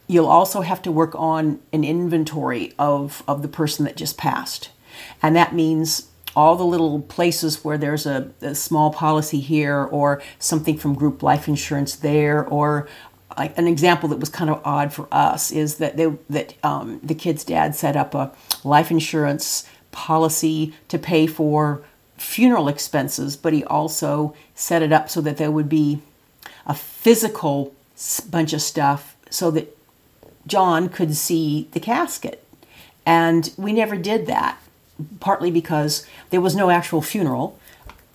You'll 0.08 0.28
also 0.28 0.62
have 0.62 0.82
to 0.84 0.92
work 0.92 1.16
on 1.16 1.60
an 1.74 1.84
inventory 1.84 2.74
of, 2.78 3.24
of 3.28 3.42
the 3.42 3.48
person 3.48 3.86
that 3.86 3.98
just 3.98 4.18
passed. 4.18 4.70
And 5.22 5.36
that 5.36 5.54
means 5.54 6.10
all 6.36 6.56
the 6.56 6.66
little 6.66 7.02
places 7.02 7.64
where 7.64 7.78
there's 7.78 8.06
a, 8.06 8.32
a 8.42 8.54
small 8.54 8.92
policy 8.92 9.40
here 9.40 9.84
or 9.84 10.22
something 10.38 10.78
from 10.78 10.94
group 10.94 11.24
life 11.24 11.48
insurance 11.48 11.96
there 11.96 12.46
or 12.46 12.88
like 13.38 13.58
an 13.58 13.68
example 13.68 14.10
that 14.10 14.20
was 14.20 14.30
kind 14.30 14.50
of 14.50 14.62
odd 14.64 14.94
for 14.94 15.08
us 15.12 15.52
is 15.52 15.78
that 15.78 15.98
they, 15.98 16.14
that 16.30 16.54
um, 16.64 17.00
the 17.04 17.16
kid's 17.16 17.44
dad 17.44 17.76
set 17.76 17.96
up 17.96 18.14
a 18.14 18.32
life 18.64 18.92
insurance 18.92 19.68
policy 19.92 20.74
to 20.88 21.00
pay 21.00 21.26
for 21.26 21.82
funeral 22.18 22.68
expenses, 22.68 23.36
but 23.36 23.54
he 23.54 23.64
also 23.66 24.36
set 24.54 24.82
it 24.82 24.92
up 24.92 25.10
so 25.10 25.22
that 25.22 25.38
there 25.38 25.52
would 25.52 25.70
be 25.70 26.02
a 26.66 26.74
physical 26.74 27.74
bunch 28.30 28.54
of 28.54 28.62
stuff 28.62 29.16
so 29.30 29.52
that 29.52 29.76
John 30.48 30.90
could 30.90 31.16
see 31.16 31.68
the 31.72 31.80
casket. 31.80 32.44
And 33.06 33.54
we 33.58 33.74
never 33.74 33.96
did 33.96 34.26
that, 34.28 34.58
partly 35.20 35.52
because 35.52 36.06
there 36.30 36.42
was 36.42 36.56
no 36.56 36.70
actual 36.70 37.02
funeral. 37.02 37.60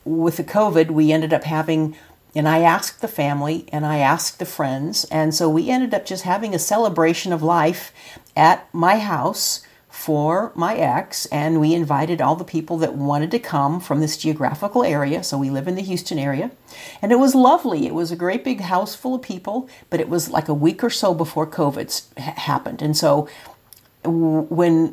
With 0.05 0.37
the 0.37 0.45
COVID, 0.45 0.91
we 0.91 1.13
ended 1.13 1.33
up 1.33 1.45
having, 1.45 1.97
and 2.35 2.49
I 2.49 2.61
asked 2.61 3.01
the 3.01 3.09
family 3.09 3.67
and 3.73 3.87
I 3.87 3.99
asked 3.99 4.39
the 4.39 4.47
friends, 4.47 5.05
and 5.07 5.35
so 5.35 5.49
we 5.49 5.71
ended 5.71 5.95
up 5.95 6.07
just 6.07 6.25
having 6.25 6.55
a 6.55 6.59
celebration 6.59 7.33
of 7.33 7.43
life 7.43 7.93
at 8.37 8.73
my 8.73 8.99
house 8.99 9.65
for 10.01 10.51
my 10.55 10.77
ex, 10.77 11.27
and 11.27 11.61
we 11.61 11.75
invited 11.75 12.23
all 12.23 12.35
the 12.35 12.43
people 12.43 12.79
that 12.79 12.95
wanted 12.95 13.31
to 13.31 13.39
come 13.39 13.79
from 13.79 14.01
this 14.01 14.17
geographical 14.17 14.83
area. 14.83 15.23
So 15.23 15.37
we 15.37 15.51
live 15.51 15.69
in 15.69 15.75
the 15.75 15.83
Houston 15.83 16.19
area, 16.19 16.53
and 17.03 17.13
it 17.13 17.19
was 17.19 17.35
lovely. 17.35 17.87
It 17.87 17.93
was 17.93 18.11
a 18.11 18.17
great 18.17 18.43
big 18.43 18.63
house 18.63 18.95
full 18.95 19.15
of 19.15 19.21
people, 19.21 19.69
but 19.91 20.01
it 20.01 20.09
was 20.09 20.31
like 20.31 20.49
a 20.49 20.55
week 20.55 20.83
or 20.83 20.89
so 20.89 21.13
before 21.13 21.47
COVID 21.47 22.17
happened, 22.17 22.81
and 22.81 22.97
so 22.97 23.29
when 24.03 24.89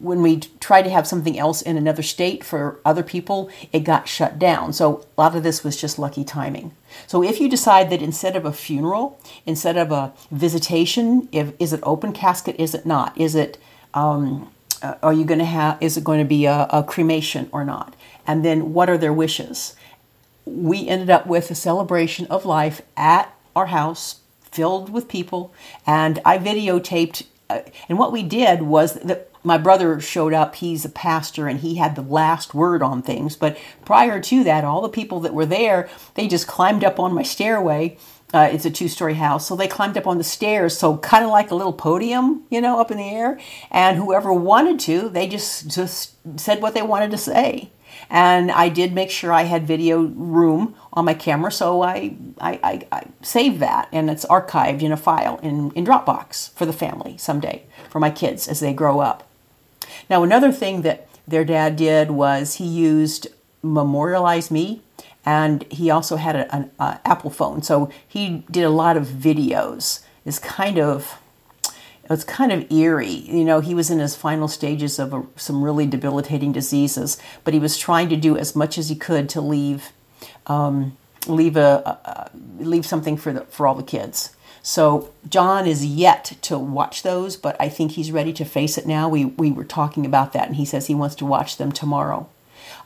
when 0.00 0.22
we 0.22 0.38
tried 0.60 0.84
to 0.84 0.90
have 0.90 1.06
something 1.06 1.38
else 1.38 1.60
in 1.60 1.76
another 1.76 2.02
state 2.02 2.42
for 2.42 2.80
other 2.82 3.02
people, 3.02 3.50
it 3.74 3.80
got 3.80 4.08
shut 4.08 4.38
down. 4.38 4.72
So 4.72 5.04
a 5.18 5.20
lot 5.20 5.36
of 5.36 5.42
this 5.42 5.62
was 5.62 5.76
just 5.76 5.98
lucky 5.98 6.24
timing. 6.24 6.72
So 7.06 7.22
if 7.22 7.38
you 7.40 7.50
decide 7.50 7.90
that 7.90 8.00
instead 8.00 8.36
of 8.36 8.46
a 8.46 8.54
funeral, 8.54 9.20
instead 9.44 9.76
of 9.76 9.92
a 9.92 10.14
visitation, 10.30 11.28
if 11.30 11.52
is 11.58 11.74
it 11.74 11.80
open 11.82 12.14
casket, 12.14 12.56
is 12.58 12.74
it 12.74 12.86
not? 12.86 13.12
Is 13.20 13.34
it 13.34 13.58
um, 13.96 14.52
uh, 14.82 14.94
are 15.02 15.12
you 15.12 15.24
going 15.24 15.40
to 15.40 15.44
have 15.44 15.82
is 15.82 15.96
it 15.96 16.04
going 16.04 16.20
to 16.20 16.24
be 16.24 16.44
a, 16.44 16.68
a, 16.70 16.84
cremation 16.84 17.48
or 17.50 17.64
not? 17.64 17.96
And 18.26 18.44
then 18.44 18.72
what 18.72 18.88
are 18.88 18.98
their 18.98 19.12
wishes? 19.12 19.74
We 20.44 20.86
ended 20.86 21.10
up 21.10 21.26
with 21.26 21.50
a 21.50 21.54
celebration 21.54 22.26
of 22.26 22.44
life 22.44 22.82
at 22.96 23.34
our 23.56 23.66
house 23.66 24.20
filled 24.56 24.90
with 24.90 25.06
people 25.08 25.52
and 25.86 26.18
i 26.24 26.38
videotaped 26.38 27.26
uh, 27.50 27.60
and 27.88 27.98
what 27.98 28.12
we 28.12 28.22
did 28.22 28.62
was 28.62 28.94
that 28.94 29.30
my 29.44 29.58
brother 29.58 30.00
showed 30.00 30.32
up 30.32 30.54
he's 30.56 30.84
a 30.84 30.88
pastor 30.88 31.46
and 31.46 31.60
he 31.60 31.74
had 31.74 31.94
the 31.94 32.02
last 32.02 32.54
word 32.54 32.82
on 32.82 33.02
things 33.02 33.36
but 33.36 33.58
prior 33.84 34.18
to 34.18 34.42
that 34.44 34.64
all 34.64 34.80
the 34.80 34.88
people 34.88 35.20
that 35.20 35.34
were 35.34 35.44
there 35.44 35.88
they 36.14 36.26
just 36.26 36.46
climbed 36.46 36.82
up 36.82 36.98
on 36.98 37.12
my 37.12 37.22
stairway 37.22 37.96
uh, 38.34 38.48
it's 38.52 38.64
a 38.64 38.70
two 38.70 38.88
story 38.88 39.14
house. 39.14 39.46
So 39.46 39.56
they 39.56 39.68
climbed 39.68 39.96
up 39.96 40.06
on 40.06 40.18
the 40.18 40.24
stairs, 40.24 40.76
so 40.76 40.98
kind 40.98 41.24
of 41.24 41.30
like 41.30 41.50
a 41.50 41.54
little 41.54 41.72
podium, 41.72 42.42
you 42.50 42.60
know, 42.60 42.80
up 42.80 42.90
in 42.90 42.96
the 42.96 43.08
air. 43.08 43.40
And 43.70 43.96
whoever 43.96 44.32
wanted 44.32 44.80
to, 44.80 45.08
they 45.08 45.28
just, 45.28 45.68
just 45.68 46.14
said 46.38 46.60
what 46.60 46.74
they 46.74 46.82
wanted 46.82 47.10
to 47.12 47.18
say. 47.18 47.70
And 48.10 48.50
I 48.50 48.68
did 48.68 48.92
make 48.92 49.10
sure 49.10 49.32
I 49.32 49.44
had 49.44 49.66
video 49.66 50.02
room 50.02 50.74
on 50.92 51.04
my 51.04 51.14
camera, 51.14 51.50
so 51.50 51.82
I, 51.82 52.16
I, 52.40 52.60
I, 52.62 52.86
I 52.92 53.06
saved 53.22 53.58
that 53.60 53.88
and 53.90 54.10
it's 54.10 54.24
archived 54.26 54.82
in 54.82 54.92
a 54.92 54.96
file 54.96 55.38
in, 55.42 55.70
in 55.72 55.84
Dropbox 55.84 56.52
for 56.52 56.66
the 56.66 56.72
family 56.72 57.16
someday, 57.16 57.64
for 57.90 57.98
my 57.98 58.10
kids 58.10 58.48
as 58.48 58.60
they 58.60 58.72
grow 58.72 59.00
up. 59.00 59.28
Now, 60.10 60.22
another 60.22 60.52
thing 60.52 60.82
that 60.82 61.08
their 61.26 61.44
dad 61.44 61.76
did 61.76 62.10
was 62.10 62.56
he 62.56 62.66
used 62.66 63.28
Memorialize 63.62 64.50
Me, 64.50 64.82
and 65.26 65.64
he 65.72 65.90
also 65.90 66.16
had 66.16 66.36
an 66.36 66.70
Apple 66.78 67.30
phone. 67.30 67.60
So 67.60 67.90
he 68.06 68.44
did 68.48 68.62
a 68.62 68.70
lot 68.70 68.96
of 68.96 69.08
videos. 69.08 70.00
It's 70.24 70.38
kind 70.38 70.78
of 70.78 71.20
it's 72.08 72.22
kind 72.22 72.52
of 72.52 72.70
eerie. 72.70 73.08
You 73.08 73.44
know, 73.44 73.58
he 73.58 73.74
was 73.74 73.90
in 73.90 73.98
his 73.98 74.14
final 74.14 74.46
stages 74.46 75.00
of 75.00 75.12
a, 75.12 75.26
some 75.34 75.64
really 75.64 75.86
debilitating 75.86 76.52
diseases, 76.52 77.18
but 77.42 77.52
he 77.52 77.58
was 77.58 77.76
trying 77.76 78.08
to 78.10 78.16
do 78.16 78.36
as 78.36 78.54
much 78.54 78.78
as 78.78 78.88
he 78.88 78.94
could 78.94 79.28
to 79.30 79.40
leave 79.40 79.90
um, 80.46 80.96
leave 81.26 81.56
a, 81.56 81.98
a, 82.04 82.30
leave 82.62 82.86
something 82.86 83.16
for 83.16 83.32
the 83.32 83.40
for 83.46 83.66
all 83.66 83.74
the 83.74 83.82
kids. 83.82 84.36
So 84.62 85.12
John 85.28 85.66
is 85.66 85.84
yet 85.84 86.38
to 86.42 86.58
watch 86.58 87.02
those, 87.02 87.36
but 87.36 87.56
I 87.60 87.68
think 87.68 87.92
he's 87.92 88.12
ready 88.12 88.32
to 88.34 88.44
face 88.44 88.78
it 88.78 88.86
now. 88.86 89.08
We 89.08 89.24
we 89.24 89.50
were 89.50 89.64
talking 89.64 90.06
about 90.06 90.32
that, 90.34 90.46
and 90.46 90.54
he 90.56 90.64
says 90.64 90.86
he 90.86 90.94
wants 90.94 91.16
to 91.16 91.26
watch 91.26 91.56
them 91.56 91.72
tomorrow. 91.72 92.28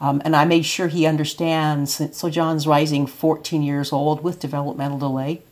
Um, 0.00 0.22
and 0.24 0.34
I 0.34 0.44
made 0.44 0.64
sure 0.64 0.88
he 0.88 1.06
understands. 1.06 2.00
So 2.16 2.30
John's 2.30 2.66
rising 2.66 3.06
14 3.06 3.62
years 3.62 3.92
old 3.92 4.22
with 4.22 4.40
developmental 4.40 4.98
delay, 4.98 5.42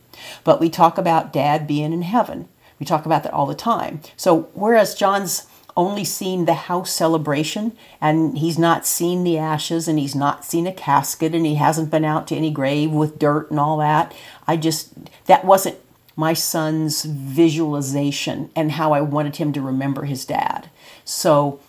but 0.43 0.59
we 0.59 0.69
talk 0.69 0.97
about 0.97 1.31
Dad 1.31 1.67
being 1.67 1.93
in 1.93 2.01
heaven. 2.01 2.49
We 2.79 2.85
talk 2.85 3.05
about 3.05 3.23
that 3.23 3.33
all 3.33 3.45
the 3.45 3.55
time. 3.55 4.01
So 4.15 4.49
whereas 4.53 4.95
John's 4.95 5.45
only 5.77 6.03
seen 6.03 6.45
the 6.45 6.53
house 6.53 6.91
celebration 6.91 7.73
and 8.01 8.37
he's 8.37 8.57
not 8.57 8.85
seen 8.85 9.23
the 9.23 9.37
ashes 9.37 9.87
and 9.87 9.99
he's 9.99 10.15
not 10.15 10.43
seen 10.43 10.67
a 10.67 10.73
casket 10.73 11.33
and 11.33 11.45
he 11.45 11.55
hasn't 11.55 11.91
been 11.91 12.03
out 12.03 12.27
to 12.27 12.35
any 12.35 12.51
grave 12.51 12.91
with 12.91 13.19
dirt 13.19 13.49
and 13.49 13.59
all 13.59 13.77
that, 13.77 14.13
I 14.47 14.57
just, 14.57 14.91
that 15.25 15.45
wasn't 15.45 15.77
my 16.15 16.33
son's 16.33 17.03
visualization 17.03 18.49
and 18.55 18.73
how 18.73 18.91
I 18.91 18.99
wanted 18.99 19.37
him 19.37 19.53
to 19.53 19.61
remember 19.61 20.03
his 20.03 20.25
dad. 20.25 20.69
So 21.05 21.61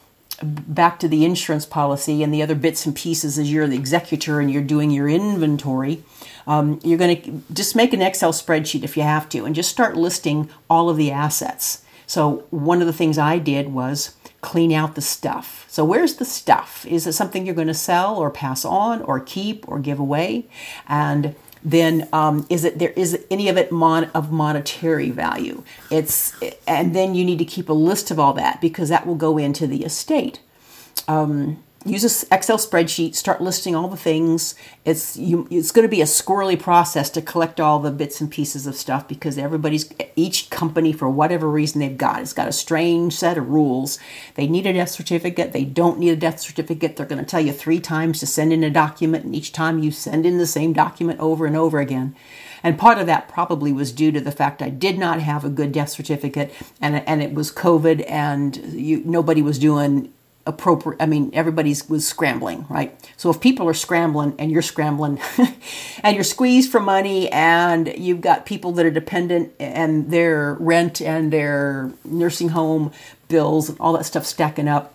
back 0.42 0.98
to 1.00 1.08
the 1.08 1.24
insurance 1.24 1.66
policy 1.66 2.22
and 2.22 2.32
the 2.32 2.42
other 2.42 2.54
bits 2.54 2.86
and 2.86 2.94
pieces 2.96 3.38
as 3.38 3.52
you're 3.52 3.66
the 3.66 3.76
executor 3.76 4.40
and 4.40 4.50
you're 4.50 4.62
doing 4.62 4.90
your 4.90 5.08
inventory 5.08 6.02
um, 6.46 6.80
you're 6.82 6.98
going 6.98 7.22
to 7.22 7.42
just 7.52 7.76
make 7.76 7.92
an 7.92 8.02
excel 8.02 8.32
spreadsheet 8.32 8.82
if 8.82 8.96
you 8.96 9.02
have 9.02 9.28
to 9.30 9.44
and 9.44 9.54
just 9.54 9.70
start 9.70 9.96
listing 9.96 10.50
all 10.68 10.90
of 10.90 10.96
the 10.96 11.10
assets. 11.10 11.82
So 12.06 12.44
one 12.50 12.80
of 12.80 12.86
the 12.86 12.92
things 12.92 13.18
i 13.18 13.38
did 13.38 13.72
was 13.72 14.16
clean 14.40 14.72
out 14.72 14.94
the 14.94 15.00
stuff. 15.00 15.66
So 15.68 15.84
where's 15.84 16.16
the 16.16 16.24
stuff? 16.24 16.86
Is 16.86 17.06
it 17.06 17.12
something 17.12 17.44
you're 17.44 17.54
going 17.54 17.68
to 17.68 17.74
sell 17.74 18.16
or 18.16 18.30
pass 18.30 18.64
on 18.64 19.02
or 19.02 19.20
keep 19.20 19.68
or 19.68 19.78
give 19.78 20.00
away? 20.00 20.48
And 20.88 21.36
then 21.62 22.08
um, 22.12 22.46
is 22.48 22.64
it 22.64 22.78
there 22.78 22.90
is 22.90 23.24
any 23.30 23.48
of 23.48 23.56
it 23.56 23.70
mon- 23.70 24.10
of 24.14 24.32
monetary 24.32 25.10
value? 25.10 25.62
It's 25.90 26.32
and 26.66 26.94
then 26.94 27.14
you 27.14 27.24
need 27.24 27.38
to 27.38 27.44
keep 27.44 27.68
a 27.68 27.74
list 27.74 28.10
of 28.10 28.18
all 28.18 28.32
that 28.34 28.60
because 28.60 28.88
that 28.88 29.06
will 29.06 29.14
go 29.14 29.38
into 29.38 29.66
the 29.66 29.84
estate. 29.84 30.40
Um, 31.06 31.62
use 31.86 32.04
an 32.04 32.28
Excel 32.36 32.58
spreadsheet, 32.58 33.14
start 33.14 33.40
listing 33.40 33.74
all 33.74 33.88
the 33.88 33.96
things. 33.96 34.54
It's 34.84 35.16
you, 35.16 35.48
it's 35.50 35.70
going 35.70 35.86
to 35.86 35.90
be 35.90 36.02
a 36.02 36.06
squirrely 36.06 36.60
process 36.60 37.08
to 37.10 37.22
collect 37.22 37.58
all 37.58 37.78
the 37.78 37.90
bits 37.90 38.20
and 38.20 38.30
pieces 38.30 38.66
of 38.66 38.74
stuff 38.74 39.08
because 39.08 39.38
everybody's 39.38 39.90
each 40.14 40.50
company 40.50 40.92
for 40.92 41.08
whatever 41.08 41.48
reason 41.48 41.80
they've 41.80 41.96
got 41.96 42.16
has 42.16 42.34
got 42.34 42.48
a 42.48 42.52
strange 42.52 43.14
set 43.14 43.38
of 43.38 43.48
rules. 43.48 43.98
They 44.34 44.46
need 44.46 44.66
a 44.66 44.74
death 44.74 44.90
certificate. 44.90 45.52
They 45.52 45.64
don't 45.64 45.98
need 45.98 46.10
a 46.10 46.16
death 46.16 46.40
certificate. 46.40 46.96
They're 46.96 47.06
going 47.06 47.24
to 47.24 47.30
tell 47.30 47.40
you 47.40 47.52
three 47.52 47.80
times 47.80 48.20
to 48.20 48.26
send 48.26 48.52
in 48.52 48.62
a 48.62 48.70
document, 48.70 49.24
and 49.24 49.34
each 49.34 49.52
time 49.52 49.78
you 49.78 49.90
send 49.90 50.26
in 50.26 50.38
the 50.38 50.46
same 50.46 50.74
document 50.74 51.18
over 51.18 51.46
and 51.46 51.56
over 51.56 51.78
again. 51.78 52.14
And 52.62 52.78
part 52.78 52.98
of 52.98 53.06
that 53.06 53.28
probably 53.28 53.72
was 53.72 53.90
due 53.90 54.12
to 54.12 54.20
the 54.20 54.32
fact 54.32 54.60
I 54.60 54.68
did 54.68 54.98
not 54.98 55.20
have 55.20 55.46
a 55.46 55.48
good 55.48 55.72
death 55.72 55.88
certificate, 55.88 56.52
and 56.78 56.96
and 57.08 57.22
it 57.22 57.32
was 57.32 57.50
COVID, 57.50 58.04
and 58.06 58.54
you, 58.56 59.02
nobody 59.06 59.40
was 59.40 59.58
doing 59.58 60.12
appropriate 60.50 61.00
i 61.00 61.06
mean 61.06 61.30
everybody's 61.32 61.88
was 61.88 62.06
scrambling 62.06 62.60
right? 62.68 62.96
So 63.16 63.30
if 63.30 63.40
people 63.40 63.68
are 63.68 63.74
scrambling 63.74 64.34
and 64.38 64.50
you're 64.50 64.62
scrambling 64.62 65.20
and 66.02 66.14
you're 66.14 66.24
squeezed 66.24 66.70
for 66.70 66.80
money 66.80 67.28
and 67.30 67.92
you've 67.98 68.20
got 68.20 68.46
people 68.46 68.72
that 68.72 68.86
are 68.86 68.90
dependent 68.90 69.52
and 69.58 70.10
their 70.10 70.54
rent 70.54 71.02
and 71.02 71.32
their 71.32 71.92
nursing 72.04 72.50
home 72.50 72.92
bills 73.28 73.68
and 73.68 73.78
all 73.80 73.92
that 73.94 74.04
stuff 74.04 74.24
stacking 74.24 74.68
up 74.68 74.94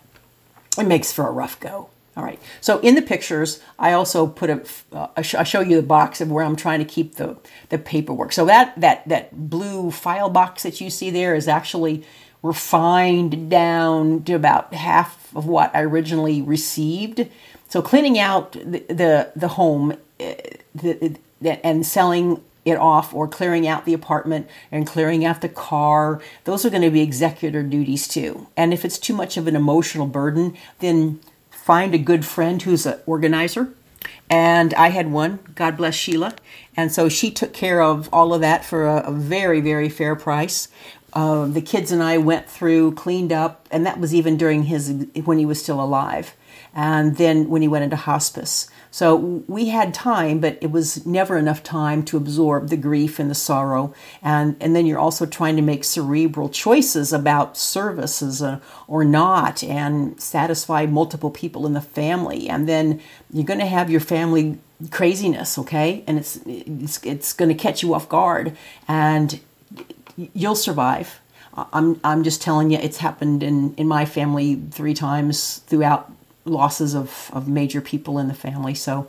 it 0.77 0.87
makes 0.87 1.11
for 1.11 1.27
a 1.27 1.31
rough 1.31 1.59
go. 1.59 1.89
All 2.17 2.23
right. 2.23 2.39
So 2.61 2.79
in 2.79 2.95
the 2.95 3.01
pictures 3.01 3.61
i 3.77 3.91
also 3.91 4.25
put 4.25 4.49
a 4.49 4.63
uh, 4.93 5.07
I 5.15 5.21
show 5.21 5.59
you 5.59 5.75
the 5.75 5.87
box 5.87 6.21
of 6.21 6.31
where 6.31 6.45
i'm 6.45 6.55
trying 6.55 6.79
to 6.79 6.85
keep 6.85 7.15
the 7.15 7.37
the 7.69 7.77
paperwork. 7.77 8.31
So 8.31 8.45
that 8.45 8.79
that 8.79 9.07
that 9.07 9.49
blue 9.49 9.91
file 9.91 10.29
box 10.29 10.63
that 10.63 10.79
you 10.79 10.89
see 10.89 11.09
there 11.09 11.35
is 11.35 11.47
actually 11.47 12.03
refined 12.41 13.49
down 13.49 14.23
to 14.23 14.33
about 14.33 14.73
half 14.73 15.24
of 15.35 15.45
what 15.45 15.75
I 15.75 15.81
originally 15.81 16.41
received. 16.41 17.27
So 17.69 17.81
cleaning 17.81 18.17
out 18.17 18.53
the 18.53 18.85
the, 18.87 19.31
the 19.35 19.49
home 19.49 19.97
eh, 20.19 20.35
the, 20.73 21.17
the, 21.41 21.65
and 21.65 21.85
selling 21.85 22.41
it 22.63 22.77
off 22.77 23.13
or 23.13 23.27
clearing 23.27 23.67
out 23.67 23.85
the 23.85 23.93
apartment 23.93 24.47
and 24.71 24.87
clearing 24.87 25.23
out 25.23 25.41
the 25.41 25.49
car 25.49 26.19
those 26.45 26.65
are 26.65 26.71
going 26.71 26.81
to 26.81 26.89
be 26.89 27.01
executor 27.01 27.61
duties 27.61 28.07
too. 28.07 28.47
And 28.57 28.73
if 28.73 28.83
it's 28.83 28.97
too 28.97 29.13
much 29.13 29.37
of 29.37 29.47
an 29.47 29.55
emotional 29.55 30.07
burden 30.07 30.57
then 30.79 31.19
find 31.51 31.93
a 31.93 31.99
good 31.99 32.25
friend 32.25 32.61
who's 32.61 32.85
an 32.85 32.99
organizer. 33.05 33.73
And 34.29 34.73
i 34.73 34.89
had 34.89 35.11
one 35.11 35.39
god 35.53 35.77
bless 35.77 35.95
sheila. 35.95 36.35
And 36.75 36.91
so 36.91 37.07
she 37.07 37.29
took 37.31 37.53
care 37.53 37.81
of 37.81 38.09
all 38.11 38.33
of 38.33 38.41
that 38.41 38.65
for 38.65 38.85
a, 38.87 38.97
a 39.07 39.11
very 39.11 39.61
very 39.61 39.89
fair 39.89 40.15
price 40.15 40.67
uh, 41.15 41.45
the 41.45 41.61
kids 41.61 41.91
and 41.91 42.03
I 42.03 42.17
went 42.17 42.49
through, 42.49 42.93
cleaned 42.95 43.31
up, 43.31 43.67
and 43.71 43.85
that 43.85 43.99
was 43.99 44.13
even 44.13 44.35
during 44.37 44.63
his 44.63 45.07
when 45.23 45.39
he 45.39 45.45
was 45.45 45.63
still 45.63 45.81
alive, 45.81 46.35
and 46.73 47.15
then 47.15 47.49
when 47.49 47.61
he 47.61 47.67
went 47.69 47.85
into 47.85 47.95
hospice. 47.95 48.69
So 48.91 49.15
we 49.47 49.69
had 49.69 49.93
time, 49.93 50.39
but 50.39 50.57
it 50.61 50.71
was 50.71 51.05
never 51.05 51.37
enough 51.37 51.63
time 51.63 52.03
to 52.03 52.17
absorb 52.17 52.69
the 52.69 52.77
grief 52.77 53.19
and 53.19 53.31
the 53.31 53.35
sorrow, 53.35 53.93
and 54.21 54.57
and 54.59 54.75
then 54.75 54.85
you're 54.85 54.99
also 54.99 55.25
trying 55.25 55.55
to 55.55 55.61
make 55.61 55.83
cerebral 55.85 56.49
choices 56.49 57.13
about 57.13 57.57
services 57.57 58.41
uh, 58.41 58.59
or 58.87 59.05
not, 59.05 59.63
and 59.63 60.19
satisfy 60.19 60.85
multiple 60.85 61.31
people 61.31 61.65
in 61.65 61.73
the 61.73 61.81
family, 61.81 62.49
and 62.49 62.67
then 62.67 63.01
you're 63.31 63.45
going 63.45 63.59
to 63.59 63.65
have 63.65 63.89
your 63.89 64.01
family 64.01 64.57
craziness, 64.91 65.57
okay, 65.57 66.03
and 66.07 66.17
it's 66.17 66.39
it's 66.45 67.03
it's 67.03 67.33
going 67.33 67.49
to 67.49 67.63
catch 67.63 67.83
you 67.83 67.93
off 67.93 68.09
guard, 68.09 68.55
and 68.87 69.39
you'll 70.17 70.55
survive. 70.55 71.19
I'm 71.55 71.99
I'm 72.03 72.23
just 72.23 72.41
telling 72.41 72.71
you, 72.71 72.77
it's 72.77 72.97
happened 72.97 73.43
in 73.43 73.73
in 73.75 73.87
my 73.87 74.05
family 74.05 74.61
three 74.71 74.93
times 74.93 75.59
throughout 75.67 76.11
losses 76.43 76.93
of 76.93 77.29
of 77.33 77.47
major 77.47 77.81
people 77.81 78.19
in 78.19 78.27
the 78.27 78.33
family. 78.33 78.75
So 78.75 79.07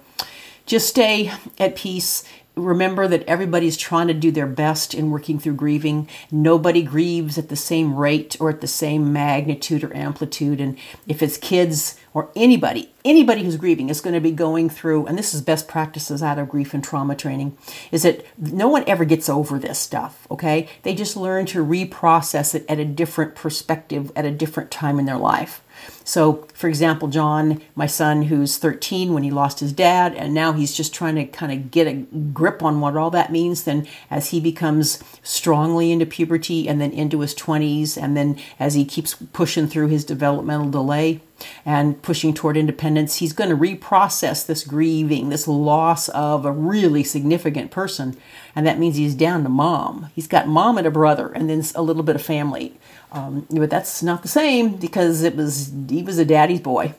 just 0.65 0.89
stay 0.89 1.33
at 1.59 1.77
peace 1.77 2.25
remember 2.57 3.07
that 3.07 3.23
everybody's 3.25 3.77
trying 3.77 4.09
to 4.09 4.15
do 4.15 4.31
their 4.31 4.47
best 4.47 4.95
in 4.95 5.11
working 5.11 5.39
through 5.39 5.55
grieving. 5.55 6.09
Nobody 6.31 6.83
grieves 6.83 7.37
at 7.37 7.51
the 7.51 7.57
same 7.57 7.95
rate 7.95 8.37
or 8.41 8.49
at 8.49 8.63
the 8.63 8.67
same 8.67 9.13
magnitude 9.13 9.85
or 9.85 9.95
amplitude. 9.95 10.59
And 10.59 10.79
if 11.07 11.23
it's 11.23 11.37
kids 11.37 12.01
or 12.15 12.31
anybody, 12.35 12.91
anybody 13.05 13.45
who's 13.45 13.59
grieving 13.59 13.91
is 13.91 14.01
going 14.01 14.15
to 14.15 14.21
be 14.21 14.31
going 14.31 14.71
through, 14.71 15.07
and 15.07 15.19
this 15.19 15.35
is 15.35 15.43
best 15.43 15.69
practices 15.69 16.23
out 16.23 16.39
of 16.39 16.49
grief 16.49 16.73
and 16.73 16.83
trauma 16.83 17.15
training, 17.15 17.59
is 17.93 18.05
that 18.05 18.25
no 18.39 18.69
one 18.69 18.85
ever 18.87 19.05
gets 19.05 19.29
over 19.29 19.59
this 19.59 19.79
stuff, 19.79 20.27
okay? 20.31 20.67
They 20.83 20.95
just 20.95 21.15
learn 21.15 21.45
to 21.47 21.65
reprocess 21.65 22.55
it 22.55 22.65
at 22.71 22.79
a 22.79 22.87
different 22.87 23.35
perspective 23.35 24.11
at 24.17 24.25
a 24.25 24.31
different 24.31 24.71
time 24.71 24.99
in 24.99 25.05
their 25.05 25.19
life. 25.19 25.63
So, 26.05 26.47
for 26.55 26.69
example, 26.69 27.09
John, 27.09 27.61
my 27.75 27.87
son, 27.87 28.23
who's 28.23 28.59
13 28.59 29.13
when 29.13 29.25
he 29.25 29.31
lost 29.31 29.61
his 29.61 29.73
dad, 29.73 30.15
and 30.15 30.33
now 30.33 30.53
he's 30.53 30.73
just 30.73 30.95
trying 30.95 31.17
to 31.17 31.27
kind 31.27 31.53
of 31.53 31.71
get 31.71 31.89
a 31.89 31.95
grip 31.95 32.63
on 32.63 32.81
what 32.81 32.97
all 32.97 33.11
that 33.11 33.33
means. 33.33 33.65
Then, 33.65 33.89
as 34.11 34.31
he 34.31 34.41
becomes 34.41 35.03
strongly 35.23 35.91
into 35.91 36.07
puberty 36.07 36.69
and 36.69 36.81
then 36.81 36.93
into 36.93 37.21
his 37.21 37.35
20s, 37.35 38.01
and 38.01 38.17
then 38.17 38.39
as 38.61 38.75
he 38.75 38.85
keeps 38.85 39.15
pushing 39.33 39.67
through 39.67 39.89
his 39.89 40.05
developmental 40.05 40.71
delay 40.71 41.21
and 41.65 42.01
pushing 42.03 42.33
toward 42.33 42.57
independence, 42.57 43.17
he's 43.17 43.33
going 43.33 43.51
to 43.51 43.57
reprocess 43.57 44.47
this 44.47 44.65
grieving, 44.65 45.29
this 45.29 45.49
loss 45.49 46.09
of 46.11 46.45
a 46.45 46.53
really 46.53 47.03
significant 47.03 47.71
person. 47.71 48.17
And 48.55 48.67
that 48.67 48.79
means 48.79 48.97
he's 48.97 49.15
down 49.15 49.43
to 49.43 49.49
mom. 49.49 50.11
He's 50.15 50.29
got 50.29 50.49
mom 50.49 50.79
and 50.79 50.87
a 50.87 50.91
brother, 50.91 51.29
and 51.29 51.51
then 51.51 51.65
a 51.75 51.83
little 51.83 52.03
bit 52.03 52.17
of 52.17 52.23
family. 52.23 52.79
Um, 53.13 53.47
but 53.51 53.71
that's 53.71 54.03
not 54.03 54.23
the 54.23 54.29
same 54.29 54.77
because 54.77 55.23
it 55.23 55.37
was 55.37 55.73
he 55.89 56.03
was 56.03 56.19
a 56.19 56.25
daddy's 56.25 56.61
boy. 56.61 56.95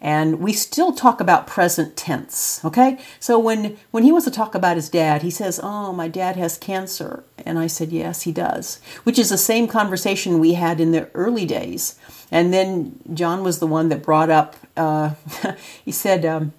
And 0.00 0.40
we 0.40 0.52
still 0.52 0.92
talk 0.92 1.20
about 1.20 1.46
present 1.46 1.96
tense, 1.96 2.60
okay? 2.64 2.98
So 3.20 3.38
when 3.38 3.76
when 3.92 4.02
he 4.02 4.10
wants 4.10 4.24
to 4.24 4.32
talk 4.32 4.56
about 4.56 4.74
his 4.74 4.88
dad, 4.88 5.22
he 5.22 5.30
says, 5.30 5.60
"Oh, 5.62 5.92
my 5.92 6.08
dad 6.08 6.34
has 6.36 6.58
cancer," 6.58 7.22
and 7.46 7.56
I 7.56 7.68
said, 7.68 7.92
"Yes, 7.92 8.22
he 8.22 8.32
does," 8.32 8.80
which 9.04 9.16
is 9.16 9.28
the 9.28 9.38
same 9.38 9.68
conversation 9.68 10.40
we 10.40 10.54
had 10.54 10.80
in 10.80 10.90
the 10.90 11.08
early 11.14 11.46
days. 11.46 11.94
And 12.32 12.52
then 12.52 12.98
John 13.14 13.44
was 13.44 13.60
the 13.60 13.66
one 13.68 13.90
that 13.90 14.02
brought 14.02 14.28
up. 14.28 14.56
Uh, 14.76 15.14
he 15.84 15.92
said 15.92 16.24
um, 16.24 16.52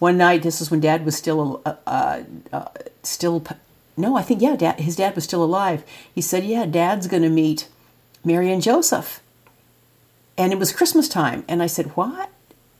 one 0.00 0.18
night, 0.18 0.42
this 0.42 0.60
is 0.60 0.68
when 0.68 0.80
Dad 0.80 1.04
was 1.04 1.14
still 1.14 1.62
uh, 1.64 1.74
uh, 1.86 2.22
uh 2.52 2.68
still. 3.04 3.44
No, 3.96 4.16
I 4.16 4.22
think 4.22 4.42
yeah, 4.42 4.56
dad, 4.56 4.80
his 4.80 4.96
dad 4.96 5.14
was 5.14 5.22
still 5.22 5.44
alive. 5.44 5.84
He 6.12 6.20
said, 6.20 6.42
"Yeah, 6.44 6.66
Dad's 6.66 7.06
going 7.06 7.22
to 7.22 7.28
meet." 7.28 7.68
Mary 8.24 8.52
and 8.52 8.62
Joseph. 8.62 9.20
and 10.38 10.52
it 10.52 10.58
was 10.58 10.72
Christmas 10.72 11.08
time, 11.08 11.44
and 11.46 11.62
I 11.62 11.66
said, 11.66 11.88
"What?" 11.96 12.30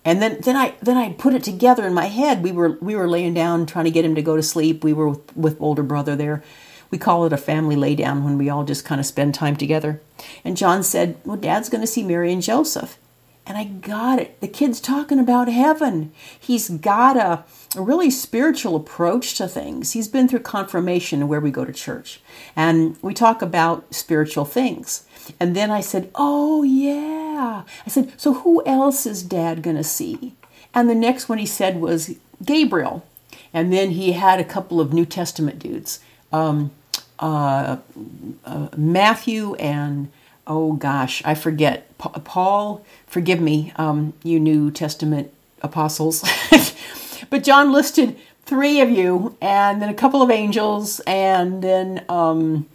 And 0.04 0.20
then, 0.20 0.38
then 0.40 0.56
I 0.56 0.74
then 0.82 0.96
I 0.96 1.12
put 1.12 1.34
it 1.34 1.44
together 1.44 1.86
in 1.86 1.94
my 1.94 2.06
head. 2.06 2.42
We 2.42 2.52
were 2.52 2.78
we 2.80 2.96
were 2.96 3.08
laying 3.08 3.34
down 3.34 3.66
trying 3.66 3.84
to 3.84 3.90
get 3.90 4.04
him 4.04 4.14
to 4.14 4.22
go 4.22 4.36
to 4.36 4.42
sleep. 4.42 4.82
We 4.82 4.92
were 4.92 5.10
with, 5.10 5.36
with 5.36 5.60
older 5.60 5.82
brother 5.82 6.16
there. 6.16 6.42
We 6.90 6.98
call 6.98 7.24
it 7.24 7.32
a 7.32 7.38
family 7.38 7.76
lay 7.76 7.94
down 7.94 8.24
when 8.24 8.36
we 8.36 8.50
all 8.50 8.64
just 8.64 8.84
kind 8.84 9.00
of 9.00 9.06
spend 9.06 9.34
time 9.34 9.56
together. 9.56 10.00
And 10.44 10.56
John 10.56 10.82
said, 10.82 11.16
"Well, 11.24 11.36
Dad's 11.36 11.68
going 11.68 11.82
to 11.82 11.86
see 11.86 12.02
Mary 12.02 12.32
and 12.32 12.42
Joseph." 12.42 12.98
And 13.44 13.58
I 13.58 13.64
got 13.64 14.20
it. 14.20 14.40
The 14.40 14.48
kid's 14.48 14.80
talking 14.80 15.18
about 15.18 15.48
heaven. 15.48 16.12
He's 16.38 16.68
got 16.68 17.16
a, 17.16 17.44
a, 17.76 17.82
really 17.82 18.08
spiritual 18.08 18.76
approach 18.76 19.36
to 19.38 19.48
things. 19.48 19.92
He's 19.92 20.06
been 20.06 20.28
through 20.28 20.40
confirmation 20.40 21.26
where 21.26 21.40
we 21.40 21.50
go 21.50 21.64
to 21.64 21.72
church. 21.72 22.20
And 22.54 22.96
we 23.02 23.14
talk 23.14 23.42
about 23.42 23.92
spiritual 23.92 24.44
things. 24.44 25.06
And 25.38 25.54
then 25.56 25.70
I 25.70 25.80
said, 25.80 26.10
Oh, 26.14 26.62
yeah. 26.62 27.62
I 27.86 27.88
said, 27.88 28.12
So 28.20 28.34
who 28.34 28.64
else 28.66 29.06
is 29.06 29.22
dad 29.22 29.62
going 29.62 29.76
to 29.76 29.84
see? 29.84 30.34
And 30.74 30.88
the 30.88 30.94
next 30.94 31.28
one 31.28 31.38
he 31.38 31.46
said 31.46 31.80
was 31.80 32.16
Gabriel. 32.44 33.04
And 33.52 33.72
then 33.72 33.90
he 33.90 34.12
had 34.12 34.40
a 34.40 34.44
couple 34.44 34.80
of 34.80 34.92
New 34.92 35.04
Testament 35.04 35.58
dudes 35.58 36.00
um, 36.32 36.70
uh, 37.18 37.76
uh, 38.44 38.68
Matthew 38.76 39.54
and 39.56 40.10
oh 40.46 40.72
gosh, 40.72 41.22
I 41.24 41.34
forget. 41.34 41.86
Paul, 41.98 42.84
forgive 43.06 43.40
me, 43.40 43.72
um, 43.76 44.12
you 44.24 44.40
New 44.40 44.70
Testament 44.72 45.32
apostles. 45.62 46.24
but 47.30 47.44
John 47.44 47.70
listed 47.70 48.16
three 48.44 48.80
of 48.80 48.90
you, 48.90 49.36
and 49.40 49.80
then 49.80 49.88
a 49.88 49.94
couple 49.94 50.20
of 50.20 50.30
angels, 50.30 51.00
and 51.06 51.62
then 51.62 52.04
um, 52.08 52.66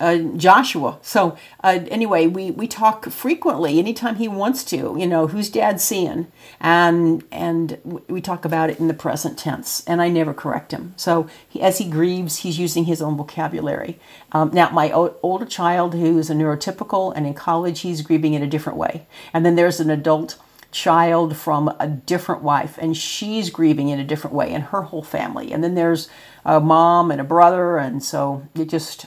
uh, 0.00 0.18
Joshua. 0.36 0.98
So 1.02 1.36
uh, 1.62 1.80
anyway, 1.90 2.26
we, 2.26 2.50
we 2.50 2.68
talk 2.68 3.06
frequently 3.10 3.78
anytime 3.78 4.16
he 4.16 4.28
wants 4.28 4.64
to. 4.66 4.96
You 4.98 5.06
know, 5.06 5.26
who's 5.28 5.50
dad 5.50 5.80
seeing, 5.80 6.30
and 6.60 7.24
and 7.32 8.02
we 8.08 8.20
talk 8.20 8.44
about 8.44 8.70
it 8.70 8.78
in 8.80 8.88
the 8.88 8.94
present 8.94 9.38
tense. 9.38 9.84
And 9.86 10.00
I 10.02 10.08
never 10.08 10.34
correct 10.34 10.72
him. 10.72 10.94
So 10.96 11.28
he, 11.48 11.60
as 11.60 11.78
he 11.78 11.88
grieves, 11.88 12.38
he's 12.38 12.58
using 12.58 12.84
his 12.84 13.02
own 13.02 13.16
vocabulary. 13.16 13.98
Um, 14.32 14.50
now, 14.52 14.70
my 14.70 14.90
o- 14.92 15.16
older 15.22 15.46
child, 15.46 15.94
who 15.94 16.18
is 16.18 16.30
a 16.30 16.34
neurotypical 16.34 17.12
and 17.16 17.26
in 17.26 17.34
college, 17.34 17.80
he's 17.80 18.02
grieving 18.02 18.34
in 18.34 18.42
a 18.42 18.46
different 18.46 18.78
way. 18.78 19.06
And 19.32 19.44
then 19.44 19.56
there's 19.56 19.80
an 19.80 19.90
adult 19.90 20.36
child 20.70 21.36
from 21.36 21.68
a 21.80 21.88
different 21.88 22.42
wife 22.42 22.76
and 22.78 22.96
she's 22.96 23.48
grieving 23.50 23.88
in 23.88 23.98
a 23.98 24.04
different 24.04 24.36
way 24.36 24.52
and 24.52 24.64
her 24.64 24.82
whole 24.82 25.02
family 25.02 25.50
and 25.50 25.64
then 25.64 25.74
there's 25.74 26.08
a 26.44 26.60
mom 26.60 27.10
and 27.10 27.20
a 27.20 27.24
brother 27.24 27.78
and 27.78 28.02
so 28.02 28.46
it 28.54 28.68
just 28.68 29.06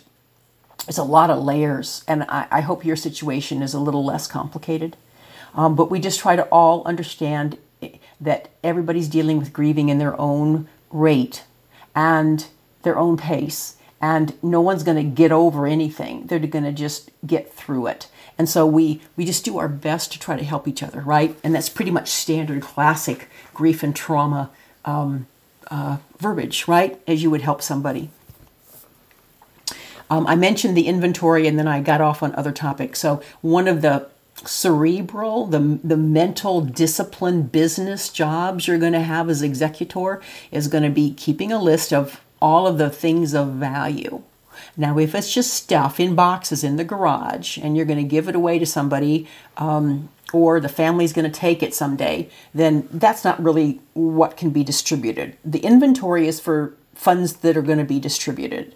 it's 0.87 0.97
a 0.97 1.03
lot 1.03 1.29
of 1.29 1.43
layers, 1.43 2.03
and 2.07 2.23
I, 2.23 2.47
I 2.51 2.61
hope 2.61 2.85
your 2.85 2.95
situation 2.95 3.61
is 3.61 3.73
a 3.73 3.79
little 3.79 4.03
less 4.03 4.27
complicated. 4.27 4.97
Um, 5.53 5.75
but 5.75 5.91
we 5.91 5.99
just 5.99 6.19
try 6.19 6.35
to 6.35 6.43
all 6.45 6.83
understand 6.85 7.57
that 8.19 8.49
everybody's 8.63 9.07
dealing 9.07 9.37
with 9.37 9.53
grieving 9.53 9.89
in 9.89 9.97
their 9.97 10.19
own 10.19 10.67
rate 10.91 11.43
and 11.95 12.47
their 12.83 12.97
own 12.97 13.17
pace, 13.17 13.75
and 14.01 14.33
no 14.41 14.61
one's 14.61 14.83
going 14.83 14.97
to 14.97 15.15
get 15.15 15.31
over 15.31 15.67
anything. 15.67 16.25
They're 16.27 16.39
going 16.39 16.63
to 16.63 16.71
just 16.71 17.11
get 17.25 17.53
through 17.53 17.87
it. 17.87 18.07
And 18.37 18.49
so 18.49 18.65
we 18.65 19.01
we 19.15 19.25
just 19.25 19.45
do 19.45 19.59
our 19.59 19.67
best 19.67 20.11
to 20.13 20.19
try 20.19 20.35
to 20.35 20.43
help 20.43 20.67
each 20.67 20.81
other, 20.81 21.01
right? 21.01 21.37
And 21.43 21.53
that's 21.53 21.69
pretty 21.69 21.91
much 21.91 22.09
standard, 22.09 22.61
classic 22.61 23.29
grief 23.53 23.83
and 23.83 23.95
trauma 23.95 24.49
um, 24.83 25.27
uh, 25.69 25.97
verbiage, 26.17 26.67
right? 26.67 26.99
As 27.07 27.21
you 27.21 27.29
would 27.29 27.41
help 27.41 27.61
somebody. 27.61 28.09
Um, 30.11 30.27
I 30.27 30.35
mentioned 30.35 30.75
the 30.75 30.87
inventory 30.87 31.47
and 31.47 31.57
then 31.57 31.69
I 31.69 31.79
got 31.79 32.01
off 32.01 32.21
on 32.21 32.35
other 32.35 32.51
topics. 32.51 32.99
So, 32.99 33.21
one 33.39 33.67
of 33.67 33.81
the 33.81 34.09
cerebral, 34.45 35.45
the, 35.47 35.79
the 35.83 35.97
mental 35.97 36.61
discipline 36.61 37.43
business 37.43 38.09
jobs 38.09 38.67
you're 38.67 38.77
going 38.77 38.93
to 38.93 39.01
have 39.01 39.29
as 39.29 39.41
executor 39.41 40.21
is 40.51 40.67
going 40.67 40.83
to 40.83 40.89
be 40.89 41.13
keeping 41.13 41.51
a 41.51 41.61
list 41.61 41.93
of 41.93 42.21
all 42.41 42.67
of 42.67 42.77
the 42.77 42.89
things 42.89 43.33
of 43.33 43.53
value. 43.53 44.21
Now, 44.75 44.97
if 44.97 45.15
it's 45.15 45.33
just 45.33 45.53
stuff 45.53 45.99
in 45.99 46.13
boxes 46.13 46.63
in 46.63 46.75
the 46.75 46.83
garage 46.83 47.57
and 47.57 47.77
you're 47.77 47.85
going 47.85 48.03
to 48.03 48.03
give 48.03 48.27
it 48.27 48.35
away 48.35 48.59
to 48.59 48.65
somebody, 48.65 49.27
um, 49.57 50.09
or 50.33 50.59
the 50.59 50.69
family's 50.69 51.13
going 51.13 51.29
to 51.29 51.39
take 51.39 51.63
it 51.63 51.73
someday, 51.73 52.29
then 52.53 52.87
that's 52.91 53.23
not 53.23 53.41
really 53.41 53.79
what 53.93 54.37
can 54.37 54.49
be 54.49 54.63
distributed. 54.63 55.37
The 55.45 55.59
inventory 55.59 56.27
is 56.27 56.39
for 56.39 56.73
funds 56.95 57.37
that 57.37 57.57
are 57.57 57.61
going 57.61 57.77
to 57.77 57.83
be 57.83 57.99
distributed. 57.99 58.75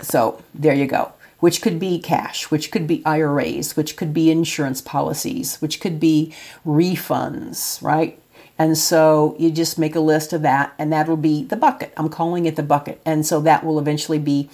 So 0.00 0.42
there 0.54 0.74
you 0.74 0.86
go. 0.86 1.12
Which 1.40 1.60
could 1.60 1.80
be 1.80 1.98
cash, 1.98 2.50
which 2.50 2.70
could 2.70 2.86
be 2.86 3.04
IRAs, 3.04 3.76
which 3.76 3.96
could 3.96 4.14
be 4.14 4.30
insurance 4.30 4.80
policies, 4.80 5.56
which 5.56 5.80
could 5.80 5.98
be 5.98 6.32
refunds, 6.64 7.82
right? 7.82 8.18
And 8.58 8.78
so 8.78 9.34
you 9.38 9.50
just 9.50 9.78
make 9.78 9.96
a 9.96 10.00
list 10.00 10.32
of 10.32 10.42
that, 10.42 10.72
and 10.78 10.92
that'll 10.92 11.16
be 11.16 11.42
the 11.42 11.56
bucket. 11.56 11.92
I'm 11.96 12.08
calling 12.08 12.46
it 12.46 12.54
the 12.54 12.62
bucket. 12.62 13.00
And 13.04 13.26
so 13.26 13.40
that 13.40 13.64
will 13.64 13.78
eventually 13.78 14.20
be 14.20 14.50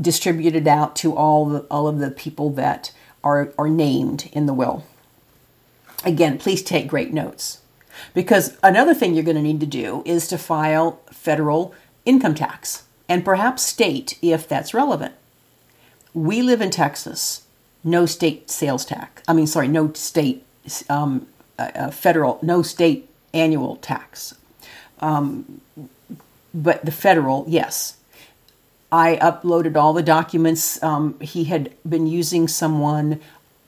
distributed 0.00 0.66
out 0.66 0.96
to 0.96 1.14
all, 1.14 1.46
the, 1.46 1.60
all 1.70 1.86
of 1.86 1.98
the 1.98 2.10
people 2.10 2.50
that 2.50 2.92
are, 3.22 3.52
are 3.58 3.68
named 3.68 4.30
in 4.32 4.46
the 4.46 4.54
will. 4.54 4.86
Again, 6.04 6.38
please 6.38 6.62
take 6.62 6.88
great 6.88 7.12
notes. 7.12 7.58
Because 8.14 8.56
another 8.62 8.94
thing 8.94 9.14
you're 9.14 9.24
going 9.24 9.36
to 9.36 9.42
need 9.42 9.60
to 9.60 9.66
do 9.66 10.02
is 10.06 10.26
to 10.28 10.38
file 10.38 11.00
federal 11.10 11.74
income 12.04 12.34
tax 12.34 12.84
and 13.12 13.26
perhaps 13.26 13.62
state 13.62 14.18
if 14.22 14.48
that's 14.48 14.72
relevant. 14.72 15.14
We 16.14 16.40
live 16.40 16.62
in 16.62 16.70
Texas, 16.70 17.42
no 17.84 18.06
state 18.06 18.50
sales 18.50 18.86
tax. 18.86 19.22
I 19.28 19.34
mean, 19.34 19.46
sorry, 19.46 19.68
no 19.68 19.92
state 19.92 20.46
um, 20.88 21.26
uh, 21.58 21.70
uh, 21.74 21.90
federal, 21.90 22.38
no 22.40 22.62
state 22.62 23.10
annual 23.34 23.76
tax. 23.76 24.34
Um, 25.00 25.60
but 26.54 26.86
the 26.86 26.90
federal, 26.90 27.44
yes. 27.46 27.98
I 28.90 29.16
uploaded 29.16 29.76
all 29.76 29.92
the 29.92 30.02
documents. 30.02 30.82
Um, 30.82 31.20
he 31.20 31.44
had 31.44 31.70
been 31.86 32.06
using 32.06 32.48
someone 32.48 33.20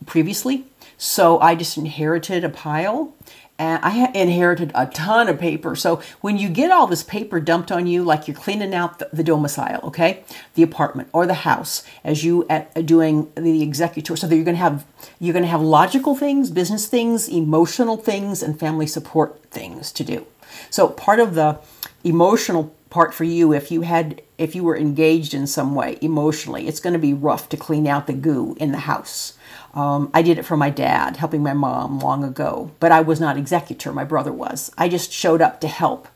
previously, 0.06 0.64
so 0.96 1.38
I 1.40 1.54
just 1.54 1.76
inherited 1.76 2.44
a 2.44 2.48
pile 2.48 3.12
and 3.58 3.84
I 3.84 4.10
inherited 4.14 4.72
a 4.74 4.86
ton 4.86 5.28
of 5.28 5.38
paper. 5.38 5.76
So 5.76 6.02
when 6.20 6.38
you 6.38 6.48
get 6.48 6.72
all 6.72 6.86
this 6.86 7.04
paper 7.04 7.38
dumped 7.38 7.70
on 7.70 7.86
you, 7.86 8.02
like 8.02 8.26
you're 8.26 8.36
cleaning 8.36 8.74
out 8.74 8.98
the, 8.98 9.08
the 9.12 9.22
domicile, 9.22 9.80
okay, 9.84 10.24
the 10.54 10.62
apartment 10.64 11.08
or 11.12 11.24
the 11.24 11.34
house, 11.34 11.84
as 12.02 12.24
you 12.24 12.46
at 12.50 12.84
doing 12.84 13.30
the 13.36 13.62
executor, 13.62 14.16
so 14.16 14.26
that 14.26 14.34
you're 14.34 14.44
going 14.44 14.56
to 14.56 14.62
have 14.62 14.84
you're 15.20 15.32
going 15.32 15.44
to 15.44 15.50
have 15.50 15.62
logical 15.62 16.16
things, 16.16 16.50
business 16.50 16.86
things, 16.86 17.28
emotional 17.28 17.96
things, 17.96 18.42
and 18.42 18.58
family 18.58 18.86
support 18.86 19.40
things 19.50 19.92
to 19.92 20.02
do. 20.02 20.26
So 20.70 20.88
part 20.88 21.20
of 21.20 21.34
the 21.34 21.60
emotional 22.02 22.74
part 22.94 23.12
for 23.12 23.24
you, 23.24 23.52
if 23.52 23.70
you 23.70 23.82
had 23.82 24.22
if 24.38 24.54
you 24.54 24.64
were 24.64 24.76
engaged 24.76 25.34
in 25.34 25.46
some 25.46 25.74
way 25.74 25.98
emotionally, 26.00 26.66
it's 26.68 26.80
going 26.80 26.92
to 26.92 26.98
be 26.98 27.12
rough 27.12 27.48
to 27.50 27.56
clean 27.56 27.86
out 27.86 28.06
the 28.06 28.12
goo 28.12 28.56
in 28.58 28.72
the 28.72 28.78
house 28.78 29.34
um, 29.74 30.10
I 30.14 30.22
did 30.22 30.38
it 30.38 30.44
for 30.44 30.56
my 30.56 30.70
dad, 30.70 31.16
helping 31.16 31.42
my 31.42 31.52
mom 31.52 31.98
long 31.98 32.22
ago, 32.22 32.70
but 32.78 32.92
I 32.92 33.00
was 33.00 33.20
not 33.20 33.36
executor. 33.36 33.92
My 33.92 34.04
brother 34.04 34.32
was. 34.32 34.70
I 34.78 34.88
just 34.88 35.12
showed 35.12 35.42
up 35.42 35.60
to 35.60 35.68
help 35.68 36.06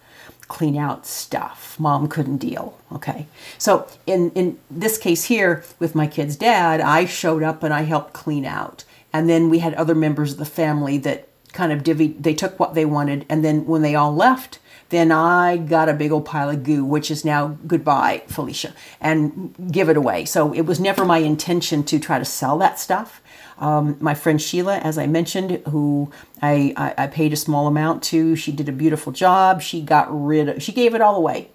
clean 0.46 0.76
out 0.76 1.04
stuff. 1.04 1.78
Mom 1.78 2.08
couldn't 2.08 2.38
deal. 2.38 2.78
Okay. 2.92 3.26
So 3.58 3.88
in, 4.06 4.30
in 4.30 4.58
this 4.70 4.96
case 4.96 5.24
here 5.24 5.64
with 5.78 5.94
my 5.94 6.06
kid's 6.06 6.36
dad, 6.36 6.80
I 6.80 7.04
showed 7.04 7.42
up 7.42 7.62
and 7.62 7.74
I 7.74 7.82
helped 7.82 8.12
clean 8.12 8.44
out. 8.44 8.84
And 9.12 9.28
then 9.28 9.50
we 9.50 9.58
had 9.58 9.74
other 9.74 9.94
members 9.94 10.32
of 10.32 10.38
the 10.38 10.44
family 10.44 10.96
that 10.98 11.28
kind 11.52 11.72
of 11.72 11.82
divvied, 11.82 12.22
they 12.22 12.34
took 12.34 12.60
what 12.60 12.74
they 12.74 12.84
wanted. 12.84 13.26
And 13.28 13.44
then 13.44 13.66
when 13.66 13.82
they 13.82 13.94
all 13.94 14.14
left, 14.14 14.60
then 14.90 15.12
I 15.12 15.58
got 15.58 15.88
a 15.88 15.94
big 15.94 16.12
old 16.12 16.24
pile 16.24 16.48
of 16.48 16.64
goo, 16.64 16.84
which 16.84 17.10
is 17.10 17.24
now 17.24 17.58
goodbye, 17.66 18.22
Felicia, 18.26 18.72
and 19.00 19.54
give 19.70 19.88
it 19.88 19.96
away. 19.96 20.24
So 20.24 20.52
it 20.52 20.62
was 20.62 20.80
never 20.80 21.04
my 21.04 21.18
intention 21.18 21.84
to 21.84 21.98
try 21.98 22.18
to 22.18 22.24
sell 22.24 22.58
that 22.58 22.78
stuff. 22.78 23.20
Um, 23.58 23.96
my 24.00 24.14
friend 24.14 24.40
Sheila, 24.40 24.78
as 24.78 24.96
I 24.96 25.06
mentioned, 25.06 25.62
who 25.68 26.10
I, 26.40 26.72
I, 26.76 27.04
I 27.04 27.06
paid 27.08 27.32
a 27.32 27.36
small 27.36 27.66
amount 27.66 28.02
to, 28.04 28.36
she 28.36 28.52
did 28.52 28.68
a 28.68 28.72
beautiful 28.72 29.12
job. 29.12 29.60
She 29.60 29.82
got 29.82 30.06
rid 30.10 30.48
of, 30.48 30.62
she 30.62 30.72
gave 30.72 30.94
it 30.94 31.00
all 31.00 31.16
away. 31.16 31.50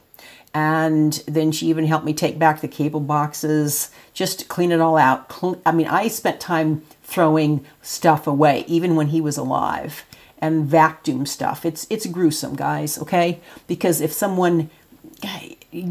And 0.54 1.14
then 1.26 1.52
she 1.52 1.68
even 1.68 1.88
helped 1.88 2.06
me 2.06 2.14
take 2.14 2.38
back 2.38 2.62
the 2.62 2.68
cable 2.68 3.00
boxes, 3.00 3.90
just 4.14 4.48
clean 4.50 4.72
it 4.72 4.82
all 4.82 4.98
out. 4.98 5.34
I 5.66 5.72
mean, 5.72 5.88
I 5.88 6.08
spent 6.10 6.40
time 6.40 6.84
throwing 7.02 7.66
stuff 7.82 8.28
away, 8.28 8.64
even 8.68 8.96
when 8.96 9.08
he 9.08 9.20
was 9.20 9.36
alive, 9.38 10.06
and 10.44 10.66
vacuum 10.66 11.26
stuff. 11.26 11.66
It's 11.66 11.88
it's 11.90 12.06
gruesome, 12.06 12.56
guys. 12.56 13.00
Okay, 13.00 13.40
because 13.66 14.02
if 14.02 14.12
someone 14.12 14.70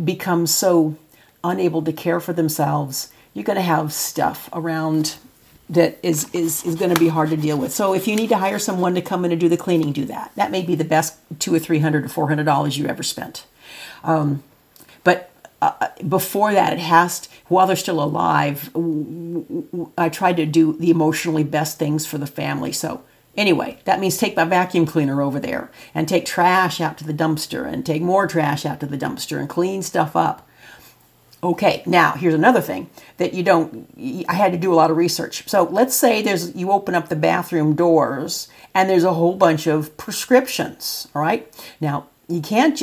becomes 0.04 0.54
so 0.54 0.96
unable 1.42 1.82
to 1.82 1.92
care 1.92 2.20
for 2.20 2.34
themselves, 2.34 3.10
you're 3.32 3.44
going 3.44 3.56
to 3.56 3.62
have 3.62 3.92
stuff 3.92 4.50
around 4.52 5.16
that 5.70 5.98
is 6.02 6.28
is 6.34 6.64
is 6.64 6.74
going 6.74 6.94
to 6.94 7.00
be 7.00 7.08
hard 7.08 7.30
to 7.30 7.36
deal 7.36 7.56
with. 7.56 7.72
So 7.72 7.94
if 7.94 8.06
you 8.06 8.14
need 8.14 8.28
to 8.28 8.36
hire 8.36 8.58
someone 8.58 8.94
to 8.94 9.00
come 9.00 9.24
in 9.24 9.32
and 9.32 9.40
do 9.40 9.48
the 9.48 9.56
cleaning, 9.56 9.92
do 9.92 10.04
that. 10.04 10.32
That 10.36 10.50
may 10.50 10.62
be 10.62 10.74
the 10.74 10.84
best 10.84 11.16
two 11.38 11.54
or 11.54 11.58
three 11.58 11.78
hundred 11.78 12.04
or 12.04 12.08
four 12.08 12.28
hundred 12.28 12.44
dollars 12.44 12.76
you 12.76 12.86
ever 12.86 13.02
spent. 13.02 13.46
Um, 14.04 14.42
but 15.02 15.30
uh, 15.62 15.88
before 16.06 16.52
that, 16.52 16.72
it 16.72 16.78
has 16.80 17.20
to, 17.20 17.28
while 17.48 17.66
they're 17.66 17.76
still 17.76 18.02
alive. 18.02 18.70
I 19.96 20.08
tried 20.10 20.36
to 20.36 20.44
do 20.44 20.76
the 20.76 20.90
emotionally 20.90 21.44
best 21.44 21.78
things 21.78 22.04
for 22.04 22.18
the 22.18 22.26
family. 22.26 22.72
So 22.72 23.02
anyway, 23.36 23.78
that 23.84 24.00
means 24.00 24.16
take 24.16 24.36
my 24.36 24.44
vacuum 24.44 24.86
cleaner 24.86 25.22
over 25.22 25.40
there 25.40 25.70
and 25.94 26.08
take 26.08 26.24
trash 26.24 26.80
out 26.80 26.98
to 26.98 27.04
the 27.04 27.14
dumpster 27.14 27.70
and 27.70 27.84
take 27.84 28.02
more 28.02 28.26
trash 28.26 28.64
out 28.66 28.80
to 28.80 28.86
the 28.86 28.98
dumpster 28.98 29.38
and 29.38 29.48
clean 29.48 29.82
stuff 29.82 30.16
up. 30.16 30.48
Okay, 31.44 31.82
now 31.86 32.12
here's 32.12 32.34
another 32.34 32.60
thing 32.60 32.88
that 33.16 33.34
you 33.34 33.42
don't. 33.42 33.88
I 34.28 34.34
had 34.34 34.52
to 34.52 34.58
do 34.58 34.72
a 34.72 34.76
lot 34.76 34.92
of 34.92 34.96
research. 34.96 35.48
So 35.48 35.64
let's 35.64 35.94
say 35.94 36.22
there's 36.22 36.54
you 36.54 36.70
open 36.70 36.94
up 36.94 37.08
the 37.08 37.16
bathroom 37.16 37.74
doors 37.74 38.46
and 38.74 38.88
there's 38.88 39.02
a 39.02 39.14
whole 39.14 39.34
bunch 39.34 39.66
of 39.66 39.96
prescriptions. 39.96 41.08
All 41.14 41.22
right, 41.22 41.52
now 41.80 42.06
you 42.28 42.40
can't. 42.40 42.80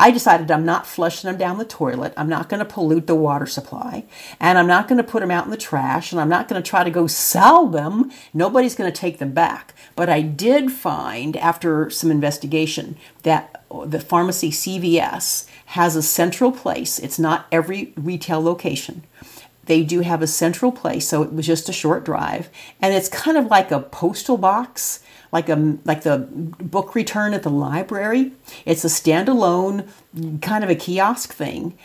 I 0.00 0.10
decided 0.10 0.50
I'm 0.50 0.64
not 0.64 0.86
flushing 0.86 1.28
them 1.28 1.36
down 1.36 1.58
the 1.58 1.64
toilet. 1.66 2.14
I'm 2.16 2.28
not 2.30 2.48
going 2.48 2.60
to 2.60 2.64
pollute 2.64 3.06
the 3.06 3.14
water 3.14 3.44
supply. 3.44 4.06
And 4.40 4.56
I'm 4.56 4.66
not 4.66 4.88
going 4.88 4.96
to 4.96 5.04
put 5.04 5.20
them 5.20 5.30
out 5.30 5.44
in 5.44 5.50
the 5.50 5.58
trash. 5.58 6.10
And 6.10 6.18
I'm 6.18 6.30
not 6.30 6.48
going 6.48 6.60
to 6.60 6.66
try 6.66 6.84
to 6.84 6.90
go 6.90 7.06
sell 7.06 7.66
them. 7.66 8.10
Nobody's 8.32 8.74
going 8.74 8.90
to 8.90 8.98
take 8.98 9.18
them 9.18 9.32
back. 9.32 9.74
But 9.96 10.08
I 10.08 10.22
did 10.22 10.72
find, 10.72 11.36
after 11.36 11.90
some 11.90 12.10
investigation, 12.10 12.96
that 13.24 13.62
the 13.84 14.00
pharmacy 14.00 14.50
CVS 14.50 15.46
has 15.66 15.96
a 15.96 16.02
central 16.02 16.50
place. 16.50 16.98
It's 16.98 17.18
not 17.18 17.46
every 17.52 17.92
retail 17.94 18.40
location. 18.42 19.04
They 19.66 19.84
do 19.84 20.00
have 20.00 20.22
a 20.22 20.26
central 20.26 20.72
place, 20.72 21.06
so 21.06 21.22
it 21.22 21.32
was 21.32 21.46
just 21.46 21.68
a 21.68 21.74
short 21.74 22.04
drive. 22.04 22.48
And 22.80 22.94
it's 22.94 23.10
kind 23.10 23.36
of 23.36 23.48
like 23.48 23.70
a 23.70 23.80
postal 23.80 24.38
box 24.38 25.00
like 25.32 25.48
a 25.48 25.78
like 25.84 26.02
the 26.02 26.18
book 26.18 26.94
return 26.94 27.34
at 27.34 27.42
the 27.42 27.50
library. 27.50 28.32
It's 28.64 28.84
a 28.84 28.88
standalone 28.88 29.88
kind 30.40 30.64
of 30.64 30.70
a 30.70 30.74
kiosk 30.74 31.32
thing 31.32 31.76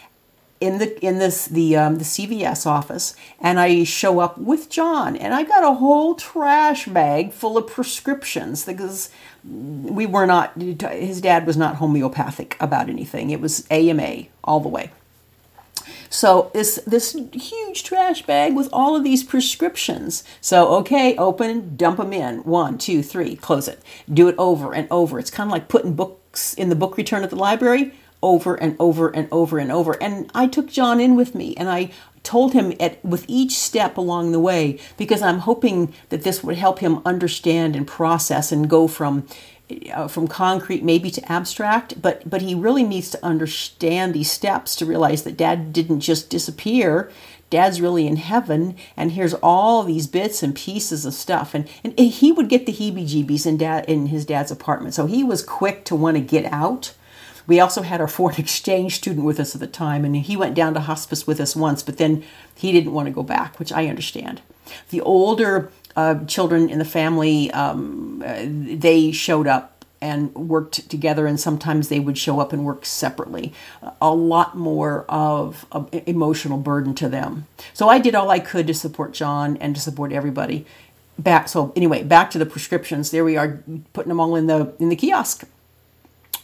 in 0.62 0.78
the 0.80 1.06
in 1.06 1.20
this 1.20 1.46
the 1.46 1.76
um, 1.76 1.98
the 1.98 2.04
CVS 2.04 2.66
office, 2.66 3.16
and 3.40 3.60
I 3.60 3.84
show 3.84 4.20
up 4.20 4.38
with 4.38 4.70
John, 4.70 5.16
and 5.16 5.34
I 5.34 5.44
got 5.44 5.64
a 5.64 5.76
whole 5.76 6.16
trash 6.16 6.86
bag 6.88 7.34
full 7.34 7.58
of 7.58 7.68
prescriptions 7.68 8.66
because 8.66 9.10
we 9.44 10.06
were 10.06 10.26
not 10.26 10.60
his 10.60 11.22
dad 11.22 11.46
was 11.46 11.58
not 11.58 11.76
homeopathic 11.76 12.58
about 12.60 12.90
anything. 12.90 13.30
It 13.30 13.42
was 13.42 13.68
AMA 13.70 14.26
all 14.44 14.60
the 14.60 14.70
way. 14.70 14.92
So 16.10 16.52
this 16.54 16.80
this 16.86 17.18
huge 17.34 17.84
trash 17.84 18.26
bag 18.26 18.56
with 18.56 18.70
all 18.72 18.96
of 18.96 19.04
these 19.04 19.24
prescriptions. 19.24 20.24
So 20.42 20.68
okay, 20.76 21.16
open, 21.18 21.76
dump 21.76 21.98
them 21.98 22.14
in. 22.14 22.40
One, 22.40 22.78
two, 22.78 23.04
three, 23.04 23.36
close 23.36 23.68
it. 23.68 23.82
Do 24.12 24.28
it 24.28 24.36
over 24.38 24.74
and 24.74 24.88
over. 24.92 25.20
It's 25.20 25.32
kind 25.32 25.50
of 25.50 25.52
like 25.52 25.68
putting 25.68 25.94
books 25.94 26.54
in 26.54 26.70
the 26.70 26.76
book 26.76 26.98
return 26.98 27.24
at 27.24 27.30
the 27.30 27.36
library 27.36 27.94
over 28.22 28.56
and 28.56 28.76
over 28.80 29.10
and 29.10 29.28
over 29.32 29.60
and 29.60 29.72
over. 29.72 30.02
And 30.02 30.32
I 30.34 30.48
took 30.48 30.68
John 30.68 31.00
in 31.00 31.16
with 31.16 31.36
me 31.36 31.56
and 31.56 31.70
I 31.70 31.92
told 32.24 32.54
him 32.54 32.74
at 32.80 33.04
with 33.06 33.24
each 33.28 33.52
step 33.52 33.98
along 33.98 34.32
the 34.32 34.40
way 34.40 34.80
because 34.98 35.22
I'm 35.22 35.40
hoping 35.40 35.94
that 36.10 36.24
this 36.24 36.44
would 36.44 36.58
help 36.58 36.80
him 36.80 37.02
understand 37.06 37.76
and 37.76 37.88
process 37.88 38.52
and 38.52 38.68
go 38.68 38.88
from 38.88 39.28
uh, 39.94 40.08
from 40.08 40.28
concrete 40.28 40.84
maybe 40.84 41.10
to 41.10 41.32
abstract 41.32 42.00
but 42.00 42.30
but 42.30 42.42
he 42.42 42.54
really 42.54 42.84
needs 42.84 43.10
to 43.10 43.26
understand 43.26 44.14
these 44.14 44.30
steps 44.30 44.76
to 44.76 44.86
realize 44.86 45.24
that 45.24 45.38
dad 45.38 45.74
didn't 45.74 46.02
just 46.02 46.30
disappear. 46.30 47.12
Dad's 47.50 47.82
really 47.82 48.06
in 48.06 48.18
heaven 48.18 48.76
and 48.96 49.14
here's 49.14 49.34
all 49.36 49.84
these 49.84 50.08
bits 50.08 50.44
and 50.44 50.56
pieces 50.56 51.06
of 51.06 51.14
stuff. 51.14 51.56
And, 51.56 51.68
and 51.84 51.98
he 51.98 52.32
would 52.32 52.50
get 52.50 52.66
the 52.66 52.74
heebie 52.74 53.08
jeebies 53.08 53.48
in 53.48 53.58
dad 53.58 53.86
in 53.86 54.08
his 54.08 54.26
dad's 54.26 54.52
apartment. 54.52 54.94
So 54.94 55.06
he 55.08 55.24
was 55.24 55.44
quick 55.44 55.84
to 55.86 55.96
want 55.96 56.18
to 56.18 56.22
get 56.22 56.46
out. 56.52 56.94
We 57.48 57.60
also 57.60 57.82
had 57.82 58.02
our 58.02 58.08
foreign 58.20 58.38
exchange 58.38 58.96
student 58.98 59.26
with 59.26 59.40
us 59.40 59.56
at 59.56 59.62
the 59.62 59.68
time 59.68 60.06
and 60.06 60.16
he 60.16 60.38
went 60.38 60.56
down 60.56 60.76
to 60.76 60.82
hospice 60.82 61.26
with 61.26 61.40
us 61.40 61.56
once 61.56 61.82
but 61.82 61.98
then 61.98 62.24
he 62.54 62.72
didn't 62.72 62.94
want 62.94 63.08
to 63.08 63.14
go 63.14 63.24
back 63.24 63.58
which 63.58 63.72
i 63.72 63.88
understand. 63.88 64.42
The 64.90 65.02
older 65.02 65.72
uh, 65.96 66.24
children 66.26 66.70
in 66.70 66.80
the 66.80 66.86
family, 66.86 67.52
um, 67.52 68.20
they 68.20 69.12
showed 69.12 69.48
up 69.48 69.86
and 70.02 70.34
worked 70.36 70.90
together, 70.90 71.26
and 71.26 71.40
sometimes 71.40 71.88
they 71.90 72.00
would 72.00 72.18
show 72.18 72.40
up 72.40 72.54
and 72.54 72.66
work 72.66 72.86
separately. 72.86 73.54
A 74.02 74.14
lot 74.14 74.56
more 74.56 75.06
of, 75.10 75.66
of 75.72 75.90
emotional 76.06 76.58
burden 76.58 76.94
to 76.96 77.10
them. 77.10 77.48
So 77.74 77.90
I 77.90 78.00
did 78.00 78.14
all 78.14 78.30
I 78.30 78.40
could 78.40 78.68
to 78.68 78.74
support 78.74 79.14
John 79.14 79.58
and 79.58 79.74
to 79.76 79.82
support 79.82 80.12
everybody. 80.12 80.66
Back 81.18 81.48
so 81.48 81.72
anyway, 81.78 82.04
back 82.04 82.30
to 82.32 82.38
the 82.38 82.46
prescriptions. 82.46 83.10
There 83.10 83.24
we 83.24 83.38
are, 83.38 83.64
putting 83.94 84.10
them 84.10 84.20
all 84.20 84.36
in 84.36 84.48
the 84.48 84.74
in 84.80 84.90
the 84.90 84.98
kiosk 84.98 85.46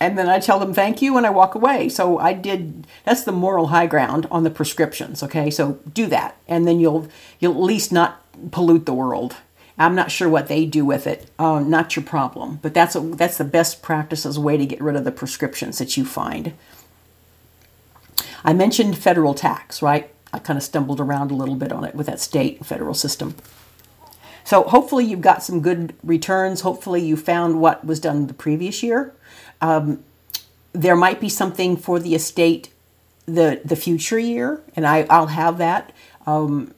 and 0.01 0.17
then 0.17 0.27
I 0.27 0.39
tell 0.39 0.57
them 0.57 0.73
thank 0.73 0.99
you 1.03 1.15
and 1.15 1.27
I 1.27 1.29
walk 1.29 1.53
away. 1.53 1.87
So 1.87 2.17
I 2.17 2.33
did 2.33 2.87
that's 3.05 3.23
the 3.23 3.31
moral 3.31 3.67
high 3.67 3.85
ground 3.85 4.27
on 4.31 4.43
the 4.43 4.49
prescriptions, 4.49 5.21
okay? 5.21 5.51
So 5.51 5.79
do 5.93 6.07
that 6.07 6.37
and 6.47 6.67
then 6.67 6.79
you'll 6.79 7.07
you'll 7.39 7.53
at 7.53 7.61
least 7.61 7.91
not 7.91 8.20
pollute 8.51 8.85
the 8.85 8.93
world. 8.93 9.37
I'm 9.77 9.95
not 9.95 10.11
sure 10.11 10.29
what 10.29 10.47
they 10.47 10.65
do 10.65 10.85
with 10.85 11.07
it. 11.07 11.29
Uh, 11.39 11.59
not 11.59 11.95
your 11.95 12.03
problem, 12.03 12.59
but 12.61 12.73
that's 12.73 12.95
a, 12.95 12.99
that's 12.99 13.37
the 13.37 13.43
best 13.43 13.81
practices 13.81 14.37
way 14.37 14.57
to 14.57 14.65
get 14.65 14.81
rid 14.81 14.95
of 14.95 15.05
the 15.05 15.11
prescriptions 15.11 15.77
that 15.79 15.97
you 15.97 16.05
find. 16.05 16.53
I 18.43 18.53
mentioned 18.53 18.97
federal 18.97 19.33
tax, 19.33 19.81
right? 19.81 20.09
I 20.33 20.39
kind 20.39 20.57
of 20.57 20.63
stumbled 20.63 20.99
around 20.99 21.31
a 21.31 21.35
little 21.35 21.55
bit 21.55 21.71
on 21.71 21.83
it 21.83 21.95
with 21.95 22.07
that 22.07 22.19
state 22.19 22.57
and 22.57 22.67
federal 22.67 22.93
system. 22.93 23.35
So 24.43 24.63
hopefully 24.63 25.05
you've 25.05 25.21
got 25.21 25.43
some 25.43 25.61
good 25.61 25.93
returns. 26.03 26.61
Hopefully 26.61 27.01
you 27.01 27.15
found 27.15 27.61
what 27.61 27.85
was 27.85 27.99
done 27.99 28.27
the 28.27 28.33
previous 28.33 28.81
year. 28.81 29.13
Um, 29.61 30.03
there 30.73 30.95
might 30.95 31.19
be 31.19 31.29
something 31.29 31.77
for 31.77 31.99
the 31.99 32.15
estate 32.15 32.69
the 33.25 33.61
the 33.63 33.75
future 33.75 34.19
year, 34.19 34.61
and 34.75 34.85
I 34.87 35.05
I'll 35.09 35.27
have 35.27 35.57
that. 35.59 35.91
Um, 36.25 36.73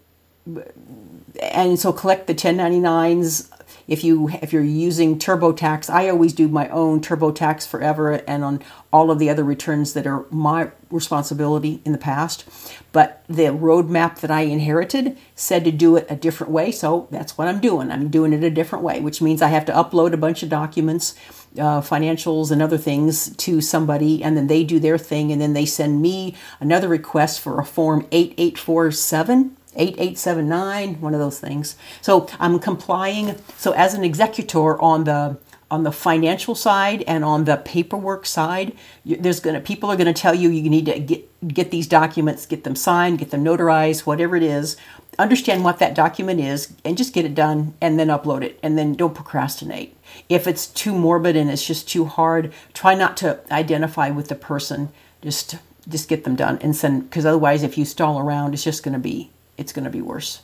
and 1.41 1.79
so 1.79 1.91
collect 1.93 2.27
the 2.27 2.35
1099s 2.35 3.49
if 3.87 4.03
you 4.03 4.29
if 4.41 4.53
you're 4.53 4.63
using 4.63 5.19
TurboTax, 5.19 5.89
I 5.89 6.09
always 6.09 6.33
do 6.33 6.47
my 6.47 6.69
own 6.69 7.01
TurboTax 7.01 7.67
forever 7.67 8.13
and 8.27 8.43
on 8.43 8.61
all 8.91 9.11
of 9.11 9.19
the 9.19 9.29
other 9.29 9.43
returns 9.43 9.93
that 9.93 10.07
are 10.07 10.25
my 10.29 10.71
responsibility 10.89 11.81
in 11.83 11.91
the 11.91 11.97
past. 11.97 12.45
But 12.91 13.23
the 13.27 13.43
roadmap 13.45 14.19
that 14.19 14.31
I 14.31 14.41
inherited 14.41 15.17
said 15.35 15.65
to 15.65 15.71
do 15.71 15.95
it 15.95 16.05
a 16.09 16.15
different 16.15 16.53
way, 16.53 16.71
so 16.71 17.07
that's 17.11 17.37
what 17.37 17.47
I'm 17.47 17.59
doing. 17.59 17.91
I'm 17.91 18.09
doing 18.09 18.33
it 18.33 18.43
a 18.43 18.49
different 18.49 18.83
way, 18.83 19.01
which 19.01 19.21
means 19.21 19.41
I 19.41 19.47
have 19.47 19.65
to 19.65 19.73
upload 19.73 20.13
a 20.13 20.17
bunch 20.17 20.43
of 20.43 20.49
documents, 20.49 21.15
uh, 21.57 21.81
financials 21.81 22.51
and 22.51 22.61
other 22.61 22.77
things 22.77 23.35
to 23.37 23.61
somebody, 23.61 24.23
and 24.23 24.37
then 24.37 24.47
they 24.47 24.63
do 24.63 24.79
their 24.79 24.97
thing, 24.97 25.31
and 25.31 25.41
then 25.41 25.53
they 25.53 25.65
send 25.65 26.01
me 26.01 26.35
another 26.59 26.87
request 26.87 27.41
for 27.41 27.59
a 27.59 27.65
form 27.65 28.07
8847 28.11 29.57
8879 29.75 31.01
one 31.01 31.13
of 31.13 31.19
those 31.19 31.39
things. 31.39 31.75
So 32.01 32.27
i'm 32.39 32.59
complying 32.59 33.35
so 33.57 33.71
as 33.73 33.93
an 33.93 34.03
executor 34.03 34.79
on 34.81 35.03
the 35.05 35.37
on 35.73 35.81
the 35.81 35.91
financial 35.91 36.53
side 36.53 37.01
and 37.07 37.25
on 37.25 37.45
the 37.45 37.57
paperwork 37.57 38.27
side 38.27 38.73
there's 39.05 39.39
to 39.39 39.59
people 39.59 39.91
are 39.91 39.97
to 39.97 40.13
tell 40.13 40.35
you 40.35 40.49
you 40.49 40.69
need 40.69 40.85
to 40.85 40.99
get 40.99 41.47
get 41.47 41.71
these 41.71 41.87
documents 41.87 42.45
get 42.45 42.63
them 42.63 42.75
signed 42.75 43.17
get 43.17 43.31
them 43.31 43.43
notarized 43.43 44.01
whatever 44.01 44.35
it 44.35 44.43
is. 44.43 44.77
Understand 45.19 45.63
what 45.63 45.79
that 45.79 45.93
document 45.93 46.39
is 46.39 46.73
and 46.85 46.97
just 46.97 47.13
get 47.13 47.25
it 47.25 47.35
done 47.35 47.73
and 47.81 47.99
then 47.99 48.07
upload 48.07 48.43
it 48.43 48.59
and 48.63 48.77
then 48.77 48.93
don't 48.93 49.15
procrastinate. 49.15 49.95
If 50.29 50.47
it's 50.47 50.67
too 50.67 50.93
morbid 50.93 51.35
and 51.35 51.49
it's 51.49 51.65
just 51.65 51.89
too 51.89 52.05
hard 52.05 52.53
try 52.73 52.93
not 52.93 53.17
to 53.17 53.39
identify 53.51 54.09
with 54.11 54.27
the 54.27 54.35
person. 54.35 54.89
Just 55.23 55.57
just 55.87 56.07
get 56.07 56.23
them 56.23 56.35
done 56.35 56.59
and 56.61 56.75
send 56.75 57.09
because 57.09 57.25
otherwise 57.25 57.63
if 57.63 57.77
you 57.77 57.85
stall 57.85 58.19
around 58.19 58.53
it's 58.53 58.63
just 58.63 58.83
going 58.83 58.93
to 58.93 58.99
be 58.99 59.31
it's 59.57 59.73
going 59.73 59.85
to 59.85 59.91
be 59.91 60.01
worse. 60.01 60.41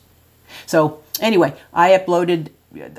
So 0.66 1.02
anyway, 1.20 1.56
I 1.74 1.92
uploaded 1.92 2.50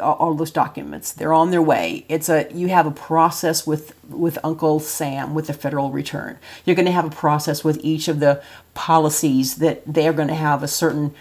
all 0.01 0.35
those 0.35 0.51
documents. 0.51 1.13
They're 1.13 1.33
on 1.33 1.51
their 1.51 1.63
way. 1.63 2.05
It's 2.09 2.29
a 2.29 2.49
you 2.53 2.69
have 2.69 2.87
a 2.87 2.91
process 2.91 3.67
with 3.67 3.95
with 4.09 4.39
Uncle 4.43 4.81
Sam 4.81 5.35
with 5.35 5.47
the 5.47 5.53
federal 5.53 5.91
return. 5.91 6.39
You're 6.65 6.77
going 6.77 6.87
to 6.87 6.93
have 6.93 7.05
a 7.05 7.11
process 7.11 7.63
with 7.63 7.79
each 7.83 8.09
of 8.09 8.21
the 8.21 8.43
policies 8.75 9.57
that 9.57 9.83
they're 9.87 10.13
going 10.13 10.29
to 10.29 10.35
have 10.35 10.63
a 10.63 10.69
certain 10.69 11.15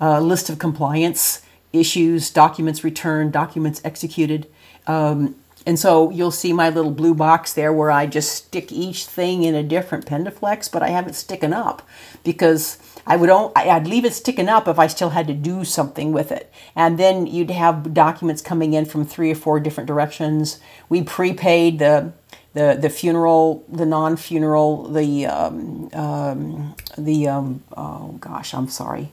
uh, 0.00 0.20
list 0.20 0.48
of 0.48 0.58
compliance 0.58 1.42
issues, 1.72 2.30
documents 2.30 2.84
returned, 2.84 3.32
documents 3.32 3.80
executed. 3.84 4.46
Um, 4.86 5.34
and 5.66 5.78
so 5.78 6.10
you'll 6.10 6.30
see 6.30 6.52
my 6.52 6.68
little 6.68 6.90
blue 6.90 7.14
box 7.14 7.52
there 7.54 7.72
where 7.72 7.90
I 7.90 8.06
just 8.06 8.32
stick 8.32 8.70
each 8.70 9.06
thing 9.06 9.44
in 9.44 9.54
a 9.54 9.62
different 9.62 10.06
Pendaflex, 10.06 10.70
but 10.70 10.82
I 10.82 10.88
have 10.88 11.06
it 11.08 11.14
sticking 11.14 11.52
up 11.52 11.82
because 12.22 12.78
I 13.06 13.16
would 13.16 13.30
only, 13.30 13.52
I'd 13.56 13.86
leave 13.86 14.04
it 14.04 14.14
sticking 14.14 14.48
up 14.48 14.66
if 14.66 14.78
I 14.78 14.86
still 14.86 15.10
had 15.10 15.26
to 15.26 15.34
do 15.34 15.64
something 15.64 16.12
with 16.12 16.32
it. 16.32 16.52
And 16.74 16.98
then 16.98 17.26
you'd 17.26 17.50
have 17.50 17.92
documents 17.92 18.40
coming 18.42 18.72
in 18.72 18.84
from 18.86 19.04
three 19.04 19.30
or 19.30 19.34
four 19.34 19.60
different 19.60 19.86
directions. 19.86 20.58
We 20.88 21.02
prepaid 21.02 21.78
the 21.78 22.12
the 22.54 22.78
the 22.80 22.88
funeral, 22.88 23.64
the 23.68 23.84
non-funeral, 23.84 24.88
the 24.88 25.26
um, 25.26 25.90
um, 25.92 26.76
the 26.96 27.28
um, 27.28 27.62
oh 27.76 28.12
gosh, 28.20 28.54
I'm 28.54 28.68
sorry, 28.68 29.10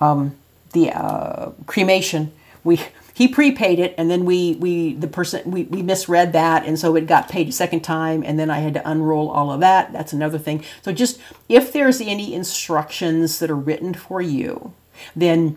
um, 0.00 0.36
the 0.72 0.92
uh, 0.92 1.50
cremation. 1.66 2.32
We 2.62 2.80
he 3.16 3.26
prepaid 3.26 3.78
it 3.78 3.94
and 3.96 4.10
then 4.10 4.26
we 4.26 4.56
we 4.56 4.92
the 4.92 5.06
person 5.06 5.50
we, 5.50 5.62
we 5.64 5.80
misread 5.80 6.34
that 6.34 6.66
and 6.66 6.78
so 6.78 6.94
it 6.96 7.06
got 7.06 7.30
paid 7.30 7.48
a 7.48 7.52
second 7.52 7.80
time 7.80 8.22
and 8.22 8.38
then 8.38 8.50
i 8.50 8.58
had 8.58 8.74
to 8.74 8.88
unroll 8.88 9.30
all 9.30 9.50
of 9.50 9.60
that. 9.60 9.90
That's 9.90 10.12
another 10.12 10.38
thing. 10.38 10.62
So 10.82 10.92
just 10.92 11.18
if 11.48 11.72
there's 11.72 12.02
any 12.02 12.34
instructions 12.34 13.38
that 13.38 13.50
are 13.50 13.56
written 13.56 13.94
for 13.94 14.20
you 14.20 14.74
then 15.14 15.56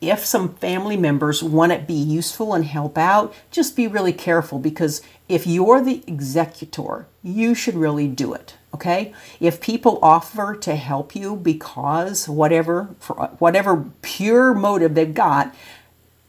if 0.00 0.24
some 0.24 0.54
family 0.54 0.96
members 0.96 1.42
want 1.42 1.72
to 1.72 1.78
be 1.78 1.94
useful 1.94 2.54
and 2.54 2.64
help 2.64 2.96
out 2.96 3.34
just 3.50 3.74
be 3.74 3.88
really 3.88 4.12
careful 4.12 4.60
because 4.60 5.02
if 5.28 5.44
you're 5.44 5.82
the 5.82 6.04
executor 6.06 7.08
you 7.20 7.52
should 7.52 7.74
really 7.74 8.06
do 8.06 8.32
it 8.32 8.54
okay? 8.76 9.14
If 9.40 9.62
people 9.62 9.98
offer 10.02 10.54
to 10.54 10.76
help 10.76 11.16
you 11.16 11.34
because 11.34 12.28
whatever 12.28 12.90
for 13.00 13.14
whatever 13.38 13.86
pure 14.02 14.52
motive 14.52 14.94
they've 14.94 15.14
got 15.14 15.54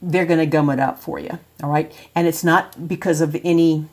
they're 0.00 0.26
going 0.26 0.38
to 0.38 0.46
gum 0.46 0.70
it 0.70 0.80
up 0.80 0.98
for 0.98 1.18
you. 1.18 1.38
All 1.62 1.70
right. 1.70 1.92
And 2.14 2.26
it's 2.26 2.44
not 2.44 2.88
because 2.88 3.20
of 3.20 3.36
any 3.44 3.86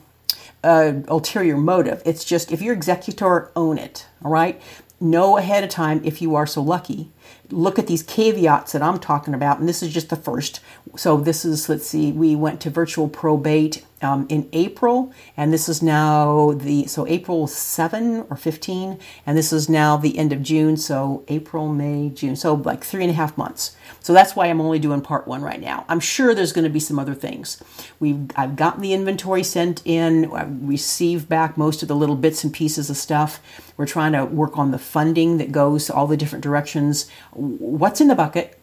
uh, 0.62 0.94
ulterior 1.08 1.56
motive. 1.56 2.02
It's 2.04 2.24
just 2.24 2.52
if 2.52 2.62
you're 2.62 2.74
executor, 2.74 3.50
own 3.56 3.78
it. 3.78 4.06
All 4.24 4.30
right. 4.30 4.60
Know 4.98 5.36
ahead 5.36 5.62
of 5.62 5.68
time 5.68 6.00
if 6.04 6.22
you 6.22 6.34
are 6.34 6.46
so 6.46 6.62
lucky. 6.62 7.10
Look 7.50 7.78
at 7.78 7.86
these 7.86 8.02
caveats 8.02 8.72
that 8.72 8.82
I'm 8.82 8.98
talking 8.98 9.34
about. 9.34 9.58
And 9.58 9.68
this 9.68 9.82
is 9.82 9.92
just 9.92 10.08
the 10.08 10.16
first. 10.16 10.60
So 10.96 11.18
this 11.18 11.44
is, 11.44 11.68
let's 11.68 11.86
see, 11.86 12.12
we 12.12 12.34
went 12.34 12.60
to 12.62 12.70
virtual 12.70 13.08
probate 13.08 13.84
um, 14.02 14.26
in 14.28 14.48
April, 14.52 15.12
and 15.36 15.52
this 15.52 15.68
is 15.68 15.82
now 15.82 16.52
the 16.52 16.86
so 16.86 17.06
April 17.06 17.46
7 17.46 18.26
or 18.28 18.36
15, 18.36 18.98
and 19.24 19.38
this 19.38 19.52
is 19.52 19.68
now 19.68 19.96
the 19.96 20.18
end 20.18 20.32
of 20.32 20.42
June, 20.42 20.76
so 20.76 21.24
April, 21.28 21.68
May, 21.68 22.10
June, 22.10 22.36
so 22.36 22.54
like 22.54 22.84
three 22.84 23.04
and 23.04 23.10
a 23.10 23.14
half 23.14 23.36
months. 23.38 23.76
So 24.06 24.12
that's 24.12 24.36
why 24.36 24.46
I'm 24.46 24.60
only 24.60 24.78
doing 24.78 25.00
part 25.00 25.26
one 25.26 25.42
right 25.42 25.60
now. 25.60 25.84
I'm 25.88 25.98
sure 25.98 26.32
there's 26.32 26.52
going 26.52 26.62
to 26.62 26.70
be 26.70 26.78
some 26.78 26.96
other 26.96 27.12
things. 27.12 27.60
We've 27.98 28.30
I've 28.36 28.54
gotten 28.54 28.80
the 28.80 28.92
inventory 28.92 29.42
sent 29.42 29.82
in. 29.84 30.30
I've 30.30 30.62
received 30.62 31.28
back 31.28 31.56
most 31.56 31.82
of 31.82 31.88
the 31.88 31.96
little 31.96 32.14
bits 32.14 32.44
and 32.44 32.54
pieces 32.54 32.88
of 32.88 32.96
stuff. 32.96 33.40
We're 33.76 33.84
trying 33.84 34.12
to 34.12 34.24
work 34.24 34.58
on 34.58 34.70
the 34.70 34.78
funding 34.78 35.38
that 35.38 35.50
goes 35.50 35.90
all 35.90 36.06
the 36.06 36.16
different 36.16 36.44
directions. 36.44 37.10
What's 37.32 38.00
in 38.00 38.06
the 38.06 38.14
bucket? 38.14 38.56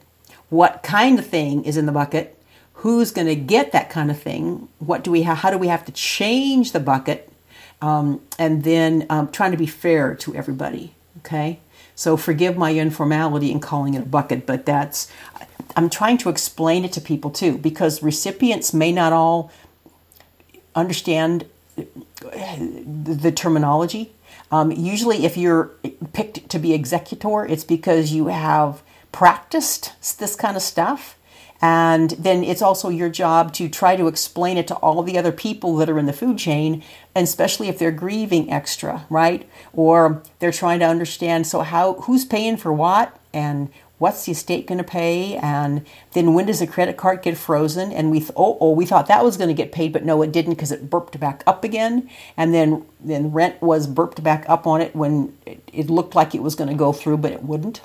What 0.48 0.82
kind 0.82 1.20
of 1.20 1.28
thing 1.28 1.66
is 1.66 1.76
in 1.76 1.88
the 1.88 1.92
bucket? 1.92 2.40
who's 2.78 3.12
going 3.12 3.28
to 3.28 3.36
get 3.36 3.72
that 3.72 3.90
kind 3.90 4.10
of 4.10 4.20
thing 4.20 4.68
what 4.80 5.04
do 5.04 5.12
we 5.12 5.22
how 5.22 5.52
do 5.52 5.58
we 5.60 5.68
have 5.68 5.86
to 5.86 5.92
change 5.92 6.72
the 6.72 6.80
bucket 6.80 7.32
um, 7.82 8.20
and 8.40 8.64
then 8.64 9.06
um, 9.10 9.32
trying 9.32 9.52
to 9.52 9.58
be 9.58 9.68
fair 9.68 10.16
to 10.16 10.36
everybody 10.36 10.94
okay 11.20 11.60
so 11.96 12.18
forgive 12.18 12.58
my 12.58 12.72
informality 12.72 13.52
in 13.52 13.60
calling 13.60 13.94
it 13.94 14.04
a 14.04 14.06
bucket 14.06 14.46
but 14.46 14.66
that's 14.66 15.12
i'm 15.76 15.90
trying 15.90 16.18
to 16.18 16.30
explain 16.30 16.84
it 16.84 16.92
to 16.92 17.02
people 17.02 17.30
too 17.32 17.58
because 17.58 18.04
recipients 18.04 18.74
may 18.74 18.92
not 18.92 19.14
all 19.14 19.52
understand 20.76 21.46
the 21.76 23.32
terminology. 23.36 24.14
Um, 24.52 24.72
usually 24.72 25.26
if 25.26 25.36
you're 25.36 25.72
picked 26.14 26.50
to 26.50 26.60
be 26.60 26.74
executor 26.74 27.46
it's 27.46 27.64
because 27.64 28.12
you 28.12 28.28
have 28.28 28.84
practiced 29.12 29.94
this 30.20 30.36
kind 30.36 30.56
of 30.56 30.62
stuff 30.62 31.18
and 31.64 32.10
then 32.20 32.44
it's 32.44 32.62
also 32.62 32.90
your 32.90 33.08
job 33.08 33.54
to 33.54 33.70
try 33.70 33.96
to 33.96 34.08
explain 34.08 34.58
it 34.58 34.68
to 34.68 34.76
all 34.76 35.02
the 35.02 35.18
other 35.18 35.32
people 35.32 35.78
that 35.78 35.90
are 35.90 35.98
in 35.98 36.08
the 36.08 36.12
food 36.12 36.38
chain, 36.38 36.84
and 37.16 37.24
especially 37.24 37.70
if 37.70 37.80
they're 37.80 37.90
grieving 37.90 38.52
extra, 38.52 39.06
right? 39.10 39.50
Or 39.72 40.22
they're 40.40 40.52
trying 40.52 40.80
to 40.80 40.86
understand 40.86 41.48
so 41.48 41.62
how 41.62 41.94
who's 42.02 42.26
paying 42.26 42.58
for 42.58 42.74
what 42.74 43.18
and 43.34 43.70
what's 43.98 44.26
the 44.26 44.34
estate 44.34 44.68
going 44.68 44.80
to 44.80 44.84
pay? 44.84 45.38
And 45.38 45.86
then 46.12 46.34
when 46.34 46.48
does 46.48 46.60
the 46.60 46.68
credit 46.68 46.98
card 46.98 47.22
get 47.22 47.38
frozen? 47.38 47.94
And 47.94 48.12
we 48.12 48.20
th- 48.20 48.32
oh, 48.36 48.58
oh 48.60 48.72
we 48.72 48.86
thought 48.86 49.08
that 49.08 49.24
was 49.24 49.38
going 49.38 49.48
to 49.48 49.54
get 49.54 49.72
paid 49.72 49.94
but 49.94 50.04
no 50.04 50.22
it 50.22 50.34
didn't 50.34 50.56
because 50.56 50.74
it 50.74 50.90
burped 50.90 51.18
back 51.18 51.44
up 51.48 51.64
again. 51.64 52.10
And 52.36 52.54
then 52.54 52.86
then 53.00 53.32
rent 53.32 53.62
was 53.62 53.88
burped 53.88 54.22
back 54.22 54.44
up 54.50 54.68
on 54.68 54.82
it 54.82 54.94
when 54.94 55.34
it, 55.46 55.64
it 55.72 55.90
looked 55.90 56.14
like 56.14 56.36
it 56.36 56.44
was 56.44 56.56
going 56.56 56.70
to 56.70 56.76
go 56.76 56.92
through 56.92 57.20
but 57.20 57.32
it 57.32 57.44
wouldn't 57.44 57.80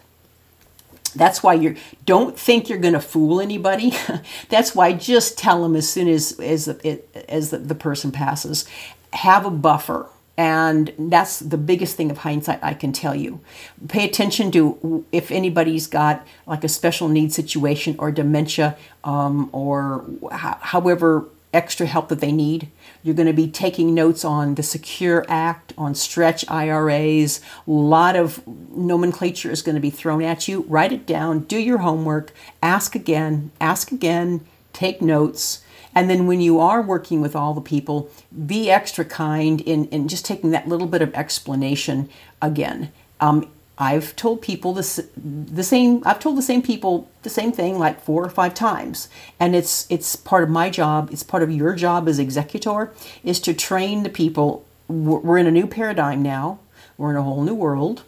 that's 1.10 1.42
why 1.42 1.54
you 1.54 1.76
don't 2.04 2.38
think 2.38 2.68
you're 2.68 2.78
going 2.78 2.94
to 2.94 3.00
fool 3.00 3.40
anybody. 3.40 3.92
That's 4.48 4.74
why 4.74 4.92
just 4.92 5.38
tell 5.38 5.62
them 5.62 5.76
as 5.76 5.88
soon 5.88 6.08
as 6.08 6.38
as 6.40 6.66
the, 6.66 7.02
as 7.28 7.50
the, 7.50 7.58
the 7.58 7.74
person 7.74 8.12
passes. 8.12 8.66
Have 9.12 9.46
a 9.46 9.50
buffer, 9.50 10.06
and 10.36 10.92
that's 10.98 11.38
the 11.40 11.56
biggest 11.56 11.96
thing 11.96 12.10
of 12.10 12.18
hindsight 12.18 12.60
I 12.62 12.74
can 12.74 12.92
tell 12.92 13.14
you. 13.14 13.40
Pay 13.88 14.04
attention 14.04 14.50
to 14.52 15.04
if 15.12 15.30
anybody's 15.30 15.86
got 15.86 16.26
like 16.46 16.62
a 16.62 16.68
special 16.68 17.08
need 17.08 17.32
situation 17.32 17.96
or 17.98 18.12
dementia, 18.12 18.76
um, 19.02 19.48
or 19.52 20.04
however 20.30 21.26
extra 21.58 21.86
help 21.86 22.08
that 22.08 22.20
they 22.20 22.30
need. 22.30 22.68
You're 23.02 23.16
going 23.16 23.26
to 23.26 23.32
be 23.32 23.50
taking 23.50 23.92
notes 23.92 24.24
on 24.24 24.54
the 24.54 24.62
Secure 24.62 25.26
Act, 25.28 25.74
on 25.76 25.96
stretch 25.96 26.48
IRAs. 26.48 27.40
A 27.66 27.70
lot 27.70 28.14
of 28.14 28.46
nomenclature 28.46 29.50
is 29.50 29.60
going 29.60 29.74
to 29.74 29.80
be 29.80 29.90
thrown 29.90 30.22
at 30.22 30.46
you. 30.46 30.64
Write 30.68 30.92
it 30.92 31.04
down, 31.04 31.40
do 31.40 31.58
your 31.58 31.78
homework, 31.78 32.32
ask 32.62 32.94
again, 32.94 33.50
ask 33.60 33.90
again, 33.90 34.46
take 34.72 35.02
notes. 35.02 35.64
And 35.96 36.08
then 36.08 36.28
when 36.28 36.40
you 36.40 36.60
are 36.60 36.80
working 36.80 37.20
with 37.20 37.34
all 37.34 37.54
the 37.54 37.60
people, 37.60 38.08
be 38.46 38.70
extra 38.70 39.04
kind 39.04 39.60
in, 39.60 39.86
in 39.86 40.06
just 40.06 40.24
taking 40.24 40.50
that 40.52 40.68
little 40.68 40.86
bit 40.86 41.02
of 41.02 41.12
explanation 41.14 42.08
again. 42.40 42.92
Um, 43.20 43.50
I've 43.80 44.16
told 44.16 44.42
people 44.42 44.72
this 44.74 45.00
the 45.16 45.62
same 45.62 46.02
I've 46.04 46.18
told 46.18 46.36
the 46.36 46.42
same 46.42 46.62
people 46.62 47.08
the 47.22 47.30
same 47.30 47.52
thing 47.52 47.78
like 47.78 48.02
four 48.02 48.24
or 48.24 48.28
five 48.28 48.52
times. 48.52 49.08
And 49.38 49.54
it's 49.54 49.86
it's 49.88 50.16
part 50.16 50.42
of 50.42 50.50
my 50.50 50.68
job 50.68 51.10
it's 51.12 51.22
part 51.22 51.44
of 51.44 51.52
your 51.52 51.74
job 51.74 52.08
as 52.08 52.18
executor 52.18 52.92
is 53.22 53.40
to 53.40 53.54
train 53.54 54.02
the 54.02 54.10
people. 54.10 54.66
We're 54.88 55.38
in 55.38 55.46
a 55.46 55.52
new 55.52 55.66
paradigm 55.66 56.22
now. 56.22 56.58
We're 56.96 57.10
in 57.10 57.16
a 57.16 57.22
whole 57.22 57.42
new 57.42 57.54
world. 57.54 58.02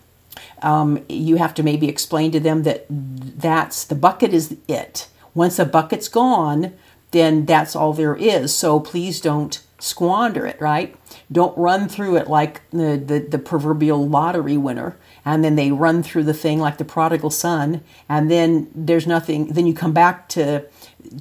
Um, 0.62 1.04
you 1.08 1.36
have 1.36 1.54
to 1.54 1.62
maybe 1.62 1.88
explain 1.88 2.32
to 2.32 2.40
them 2.40 2.64
that 2.64 2.86
that's 2.88 3.84
the 3.84 3.94
bucket 3.94 4.34
is 4.34 4.56
it. 4.66 5.08
Once 5.34 5.58
a 5.58 5.64
bucket's 5.64 6.08
gone 6.08 6.72
then 7.12 7.44
that's 7.44 7.74
all 7.74 7.92
there 7.92 8.16
is. 8.16 8.54
So 8.54 8.80
please 8.80 9.20
don't 9.20 9.60
squander 9.78 10.46
it 10.46 10.60
right? 10.60 10.96
Don't 11.30 11.56
run 11.56 11.88
through 11.88 12.16
it 12.16 12.28
like 12.28 12.68
the, 12.70 13.02
the, 13.04 13.20
the 13.20 13.38
proverbial 13.38 14.08
lottery 14.08 14.56
winner 14.56 14.96
and 15.24 15.44
then 15.44 15.56
they 15.56 15.70
run 15.70 16.02
through 16.02 16.24
the 16.24 16.34
thing 16.34 16.58
like 16.58 16.78
the 16.78 16.84
prodigal 16.84 17.30
son 17.30 17.82
and 18.08 18.30
then 18.30 18.70
there's 18.74 19.06
nothing 19.06 19.48
then 19.48 19.66
you 19.66 19.74
come 19.74 19.92
back 19.92 20.28
to 20.28 20.64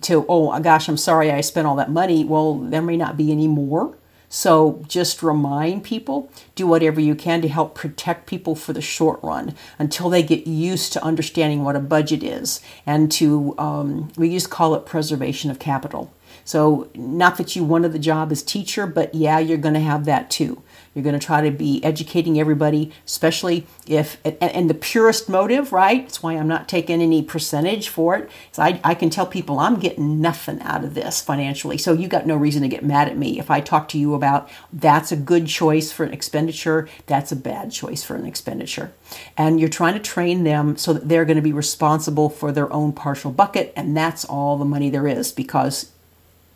to 0.01 0.25
oh 0.29 0.57
gosh 0.59 0.87
i'm 0.87 0.97
sorry 0.97 1.31
i 1.31 1.41
spent 1.41 1.67
all 1.67 1.75
that 1.75 1.91
money. 1.91 2.23
Well 2.23 2.55
there 2.55 2.81
may 2.81 2.97
not 2.97 3.17
be 3.17 3.31
any 3.31 3.47
more. 3.47 3.95
So 4.31 4.83
just 4.87 5.23
remind 5.23 5.83
people 5.83 6.31
do 6.53 6.67
whatever 6.67 7.01
you 7.01 7.15
can 7.15 7.41
to 7.41 7.47
help 7.47 7.73
protect 7.73 8.27
people 8.27 8.53
for 8.53 8.73
the 8.73 8.81
short 8.81 9.19
run 9.23 9.55
until 9.79 10.07
they 10.07 10.21
get 10.21 10.45
used 10.45 10.93
to 10.93 11.03
understanding 11.03 11.63
what 11.63 11.75
a 11.75 11.79
budget 11.79 12.21
is 12.21 12.61
and 12.85 13.11
to 13.13 13.55
um, 13.57 14.11
we 14.17 14.29
just 14.29 14.51
call 14.51 14.75
it 14.75 14.85
preservation 14.85 15.49
of 15.49 15.57
capital. 15.57 16.13
So 16.45 16.89
not 16.93 17.37
that 17.37 17.55
you 17.55 17.63
wanted 17.63 17.91
the 17.91 17.99
job 17.99 18.31
as 18.31 18.43
teacher 18.43 18.85
but 18.85 19.15
yeah 19.15 19.39
you're 19.39 19.57
going 19.57 19.73
to 19.73 19.79
have 19.79 20.05
that 20.05 20.29
too 20.29 20.61
you're 20.93 21.03
going 21.03 21.17
to 21.17 21.25
try 21.25 21.41
to 21.41 21.51
be 21.51 21.83
educating 21.83 22.39
everybody, 22.39 22.91
especially 23.05 23.67
if, 23.87 24.17
and, 24.25 24.37
and, 24.41 24.69
the 24.69 24.73
purest 24.73 25.29
motive, 25.29 25.71
right? 25.71 26.03
That's 26.03 26.23
why 26.23 26.33
I'm 26.33 26.47
not 26.47 26.67
taking 26.67 27.01
any 27.01 27.21
percentage 27.21 27.89
for 27.89 28.15
it. 28.17 28.29
So 28.51 28.63
I, 28.63 28.79
I 28.83 28.95
can 28.95 29.09
tell 29.09 29.25
people 29.25 29.59
I'm 29.59 29.79
getting 29.79 30.21
nothing 30.21 30.61
out 30.61 30.83
of 30.83 30.95
this 30.95 31.21
financially. 31.21 31.77
So 31.77 31.93
you 31.93 32.07
got 32.07 32.25
no 32.25 32.35
reason 32.35 32.61
to 32.63 32.67
get 32.67 32.83
mad 32.83 33.07
at 33.07 33.17
me. 33.17 33.39
If 33.39 33.51
I 33.51 33.61
talk 33.61 33.87
to 33.89 33.97
you 33.97 34.13
about 34.13 34.49
that's 34.73 35.11
a 35.11 35.15
good 35.15 35.47
choice 35.47 35.91
for 35.91 36.03
an 36.03 36.13
expenditure, 36.13 36.87
that's 37.05 37.31
a 37.31 37.35
bad 37.35 37.71
choice 37.71 38.03
for 38.03 38.15
an 38.15 38.25
expenditure. 38.25 38.91
And 39.37 39.59
you're 39.59 39.69
trying 39.69 39.93
to 39.93 39.99
train 39.99 40.43
them 40.43 40.77
so 40.77 40.93
that 40.93 41.07
they're 41.07 41.25
going 41.25 41.37
to 41.37 41.41
be 41.41 41.53
responsible 41.53 42.29
for 42.29 42.51
their 42.51 42.71
own 42.73 42.93
partial 42.93 43.31
bucket. 43.31 43.73
And 43.75 43.95
that's 43.95 44.25
all 44.25 44.57
the 44.57 44.65
money 44.65 44.89
there 44.89 45.07
is 45.07 45.31
because 45.31 45.91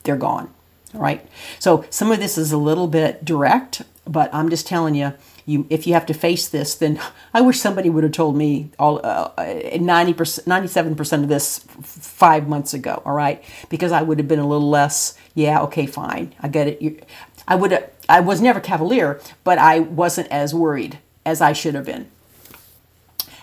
they're 0.03 0.17
gone. 0.17 0.53
Right. 0.93 1.27
So 1.59 1.85
some 1.89 2.11
of 2.11 2.19
this 2.19 2.37
is 2.37 2.51
a 2.51 2.57
little 2.57 2.87
bit 2.87 3.25
direct, 3.25 3.81
but 4.05 4.33
I'm 4.33 4.49
just 4.49 4.67
telling 4.67 4.95
you, 4.95 5.13
you 5.45 5.65
if 5.69 5.87
you 5.87 5.93
have 5.93 6.05
to 6.05 6.13
face 6.13 6.47
this, 6.47 6.75
then 6.75 6.99
I 7.33 7.41
wish 7.41 7.59
somebody 7.59 7.89
would 7.89 8.03
have 8.03 8.13
told 8.13 8.35
me 8.35 8.69
all 8.77 9.01
uh, 9.03 9.31
90 9.79 10.13
percent, 10.13 10.47
97 10.47 10.95
percent 10.95 11.23
of 11.23 11.29
this 11.29 11.59
five 11.81 12.47
months 12.47 12.73
ago. 12.73 13.01
All 13.05 13.13
right, 13.13 13.43
because 13.69 13.91
I 13.91 14.01
would 14.01 14.19
have 14.19 14.27
been 14.27 14.39
a 14.39 14.47
little 14.47 14.69
less. 14.69 15.17
Yeah, 15.33 15.61
okay, 15.63 15.85
fine, 15.85 16.35
I 16.39 16.47
get 16.47 16.67
it. 16.67 16.81
You, 16.81 16.99
I 17.47 17.55
would. 17.55 17.89
I 18.07 18.19
was 18.19 18.41
never 18.41 18.59
cavalier, 18.59 19.19
but 19.43 19.57
I 19.57 19.79
wasn't 19.79 20.27
as 20.29 20.53
worried 20.53 20.99
as 21.25 21.41
I 21.41 21.53
should 21.53 21.73
have 21.73 21.85
been. 21.85 22.09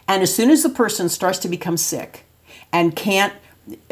And 0.06 0.22
as 0.22 0.34
soon 0.34 0.50
as 0.50 0.62
the 0.62 0.68
person 0.68 1.08
starts 1.08 1.38
to 1.38 1.48
become 1.48 1.76
sick 1.76 2.24
and 2.72 2.96
can't 2.96 3.32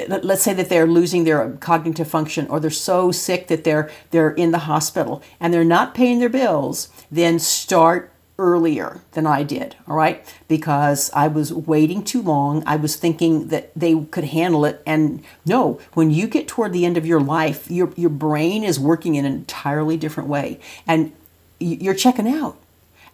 let's 0.09 0.43
say 0.43 0.55
that 0.55 0.69
they're 0.69 0.87
losing 0.87 1.25
their 1.25 1.51
cognitive 1.61 2.09
function 2.09 2.47
or 2.49 2.59
they're 2.59 2.71
so 2.71 3.13
sick 3.13 3.49
that 3.49 3.65
they're 3.65 3.91
they're 4.11 4.31
in 4.31 4.51
the 4.51 4.61
hospital 4.61 5.23
and 5.39 5.55
they're 5.55 5.65
not 5.65 5.95
paying 5.95 6.19
their 6.19 6.29
bills 6.29 6.89
then 7.11 7.39
start 7.39 8.13
earlier 8.39 9.01
than 9.13 9.27
I 9.27 9.43
did, 9.43 9.75
all 9.89 9.97
right? 9.97 10.25
Because 10.47 11.11
I 11.13 11.27
was 11.27 11.53
waiting 11.53 12.05
too 12.05 12.23
long. 12.23 12.63
I 12.67 12.77
was 12.77 12.95
thinking 12.95 13.49
that 13.49 13.73
they 13.75 13.99
could 14.05 14.27
handle 14.27 14.65
it. 14.65 14.81
And 14.87 15.25
no, 15.45 15.81
when 15.95 16.13
you 16.13 16.29
get 16.29 16.47
toward 16.47 16.73
the 16.73 16.87
end 16.87 16.97
of 16.97 17.05
your 17.05 17.21
life, 17.21 17.69
your, 17.69 17.93
your 17.97 18.11
brain 18.11 18.63
is 18.63 18.79
working 18.79 19.17
in 19.17 19.25
an 19.25 19.33
entirely 19.33 19.97
different 19.97 20.29
way. 20.29 20.61
And 20.87 21.13
you're 21.59 21.95
checking 21.95 22.29
out. 22.29 22.57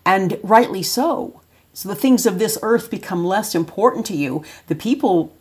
And 0.04 0.38
rightly 0.42 0.82
so. 0.82 1.40
So 1.72 1.88
the 1.88 1.94
things 1.94 2.26
of 2.26 2.38
this 2.38 2.58
earth 2.62 2.90
become 2.90 3.24
less 3.24 3.54
important 3.54 4.04
to 4.06 4.16
you. 4.16 4.44
The 4.66 4.74
people, 4.74 5.34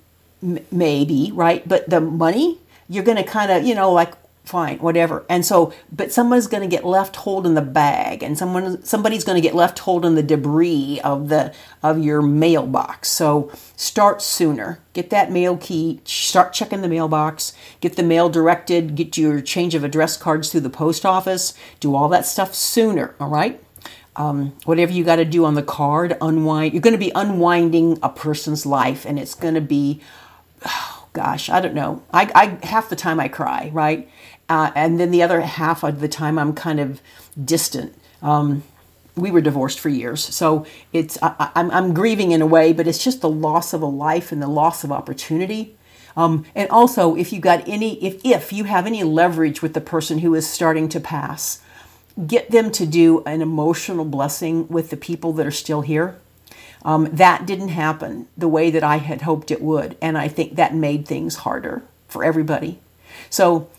m- 0.43 0.65
maybe, 0.71 1.31
right? 1.33 1.67
But 1.67 1.89
the 1.89 2.01
money, 2.01 2.59
you're 2.89 3.03
going 3.03 3.17
to 3.17 3.23
kind 3.23 3.51
of, 3.51 3.63
you 3.63 3.73
know, 3.73 3.91
like, 3.91 4.13
fine, 4.45 4.77
whatever. 4.79 5.25
And 5.29 5.45
so, 5.45 5.73
but 5.89 6.11
someone's 6.11 6.47
going 6.47 6.69
to 6.69 6.75
get 6.75 6.83
left 6.83 7.15
holding 7.15 7.53
the 7.53 7.61
bag, 7.61 8.21
and 8.21 8.37
someone 8.37 8.83
somebody's 8.83 9.23
going 9.23 9.41
to 9.41 9.47
get 9.47 9.55
left 9.55 9.79
holding 9.79 10.15
the 10.15 10.21
debris 10.23 10.99
of 11.01 11.29
the 11.29 11.53
of 11.81 11.97
your 11.97 12.21
mailbox. 12.21 13.09
So 13.09 13.51
start 13.77 14.21
sooner. 14.21 14.79
Get 14.91 15.11
that 15.11 15.31
mail 15.31 15.55
key. 15.55 16.01
Start 16.03 16.51
checking 16.51 16.81
the 16.81 16.89
mailbox. 16.89 17.53
Get 17.79 17.95
the 17.95 18.03
mail 18.03 18.27
directed. 18.27 18.95
Get 18.95 19.17
your 19.17 19.39
change 19.39 19.75
of 19.75 19.83
address 19.85 20.17
cards 20.17 20.51
through 20.51 20.59
the 20.61 20.69
post 20.69 21.05
office. 21.05 21.53
Do 21.79 21.95
all 21.95 22.09
that 22.09 22.25
stuff 22.25 22.53
sooner. 22.53 23.15
All 23.21 23.29
right. 23.29 23.63
Um, 24.17 24.53
whatever 24.65 24.91
you 24.91 25.05
got 25.05 25.15
to 25.15 25.25
do 25.25 25.45
on 25.45 25.55
the 25.55 25.63
card, 25.63 26.17
unwind. 26.19 26.73
You're 26.73 26.81
going 26.81 26.91
to 26.91 26.99
be 26.99 27.13
unwinding 27.15 27.97
a 28.03 28.09
person's 28.09 28.65
life, 28.65 29.05
and 29.05 29.17
it's 29.17 29.35
going 29.35 29.55
to 29.55 29.61
be. 29.61 30.01
Oh, 30.65 31.07
gosh, 31.13 31.49
I 31.49 31.59
don't 31.61 31.75
know. 31.75 32.03
I, 32.13 32.31
I 32.35 32.65
half 32.65 32.89
the 32.89 32.95
time 32.95 33.19
I 33.19 33.27
cry, 33.27 33.69
right? 33.73 34.09
Uh, 34.49 34.71
and 34.75 34.99
then 34.99 35.11
the 35.11 35.23
other 35.23 35.41
half 35.41 35.83
of 35.83 35.99
the 35.99 36.07
time 36.07 36.37
I'm 36.37 36.53
kind 36.53 36.79
of 36.79 37.01
distant. 37.43 37.95
Um, 38.21 38.63
we 39.15 39.29
were 39.31 39.41
divorced 39.41 39.79
for 39.79 39.89
years, 39.89 40.23
so 40.23 40.65
it's 40.91 41.17
I, 41.21 41.51
I'm, 41.55 41.69
I'm 41.71 41.93
grieving 41.93 42.31
in 42.31 42.41
a 42.41 42.47
way, 42.47 42.73
but 42.73 42.87
it's 42.87 43.03
just 43.03 43.21
the 43.21 43.29
loss 43.29 43.73
of 43.73 43.81
a 43.81 43.87
life 43.87 44.31
and 44.31 44.41
the 44.41 44.47
loss 44.47 44.83
of 44.83 44.91
opportunity. 44.91 45.75
Um, 46.15 46.45
and 46.55 46.69
also, 46.69 47.15
if 47.15 47.33
you 47.33 47.39
got 47.39 47.67
any, 47.67 48.03
if 48.03 48.23
if 48.23 48.53
you 48.53 48.65
have 48.65 48.85
any 48.85 49.03
leverage 49.03 49.61
with 49.61 49.73
the 49.73 49.81
person 49.81 50.19
who 50.19 50.33
is 50.35 50.47
starting 50.47 50.89
to 50.89 50.99
pass, 50.99 51.61
get 52.27 52.51
them 52.51 52.71
to 52.71 52.85
do 52.85 53.23
an 53.25 53.41
emotional 53.41 54.05
blessing 54.05 54.67
with 54.67 54.89
the 54.89 54.97
people 54.97 55.33
that 55.33 55.45
are 55.45 55.51
still 55.51 55.81
here. 55.81 56.19
Um, 56.85 57.09
that 57.13 57.45
didn't 57.45 57.69
happen 57.69 58.27
the 58.37 58.47
way 58.47 58.69
that 58.69 58.83
I 58.83 58.97
had 58.97 59.21
hoped 59.21 59.51
it 59.51 59.61
would, 59.61 59.97
and 60.01 60.17
I 60.17 60.27
think 60.27 60.55
that 60.55 60.75
made 60.75 61.07
things 61.07 61.37
harder 61.37 61.83
for 62.07 62.23
everybody. 62.23 62.79
So 63.29 63.69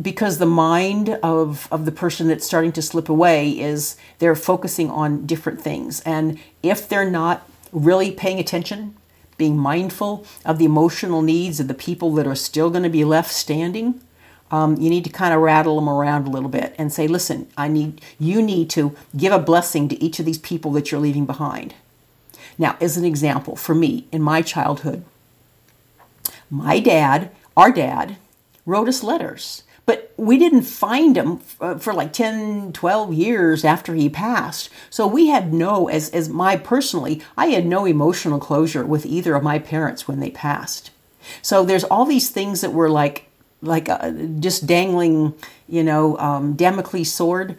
because 0.00 0.38
the 0.38 0.46
mind 0.46 1.10
of, 1.22 1.68
of 1.70 1.84
the 1.84 1.92
person 1.92 2.28
that's 2.28 2.44
starting 2.44 2.72
to 2.72 2.82
slip 2.82 3.08
away 3.08 3.50
is 3.50 3.96
they're 4.18 4.34
focusing 4.34 4.90
on 4.90 5.24
different 5.26 5.60
things. 5.60 6.00
And 6.00 6.38
if 6.62 6.88
they're 6.88 7.10
not 7.10 7.48
really 7.72 8.10
paying 8.10 8.40
attention, 8.40 8.96
being 9.36 9.56
mindful 9.56 10.26
of 10.44 10.58
the 10.58 10.64
emotional 10.64 11.22
needs 11.22 11.60
of 11.60 11.68
the 11.68 11.74
people 11.74 12.12
that 12.14 12.26
are 12.26 12.34
still 12.34 12.70
going 12.70 12.82
to 12.82 12.88
be 12.88 13.04
left 13.04 13.32
standing, 13.32 14.00
um, 14.50 14.76
you 14.76 14.90
need 14.90 15.04
to 15.04 15.10
kind 15.10 15.34
of 15.34 15.40
rattle 15.40 15.76
them 15.76 15.88
around 15.88 16.26
a 16.26 16.30
little 16.30 16.48
bit 16.48 16.74
and 16.78 16.92
say, 16.92 17.08
listen, 17.08 17.48
I 17.56 17.68
need 17.68 18.00
you 18.18 18.42
need 18.42 18.70
to 18.70 18.96
give 19.16 19.32
a 19.32 19.38
blessing 19.38 19.88
to 19.88 20.02
each 20.02 20.18
of 20.18 20.26
these 20.26 20.38
people 20.38 20.70
that 20.72 20.90
you're 20.90 21.00
leaving 21.00 21.26
behind. 21.26 21.74
Now, 22.58 22.76
as 22.80 22.96
an 22.96 23.04
example, 23.04 23.56
for 23.56 23.74
me 23.74 24.06
in 24.12 24.22
my 24.22 24.42
childhood, 24.42 25.04
my 26.50 26.80
dad, 26.80 27.30
our 27.56 27.72
dad, 27.72 28.16
wrote 28.66 28.88
us 28.88 29.02
letters 29.02 29.64
but 29.86 30.12
we 30.16 30.38
didn't 30.38 30.62
find 30.62 31.16
him 31.16 31.40
uh, 31.60 31.76
for 31.76 31.92
like 31.92 32.12
10, 32.12 32.72
12 32.72 33.12
years 33.12 33.64
after 33.64 33.94
he 33.94 34.08
passed. 34.08 34.70
So 34.88 35.06
we 35.06 35.28
had 35.28 35.52
no, 35.52 35.88
as, 35.88 36.10
as 36.10 36.28
my 36.28 36.56
personally, 36.56 37.22
I 37.36 37.46
had 37.46 37.66
no 37.66 37.84
emotional 37.84 38.38
closure 38.38 38.84
with 38.84 39.04
either 39.04 39.34
of 39.34 39.42
my 39.42 39.58
parents 39.58 40.08
when 40.08 40.20
they 40.20 40.30
passed. 40.30 40.90
So 41.42 41.64
there's 41.64 41.84
all 41.84 42.06
these 42.06 42.30
things 42.30 42.60
that 42.62 42.72
were 42.72 42.90
like, 42.90 43.26
like 43.60 43.88
uh, 43.88 44.10
just 44.40 44.66
dangling, 44.66 45.34
you 45.68 45.82
know, 45.82 46.18
um, 46.18 46.54
Damocles 46.54 47.12
sword. 47.12 47.56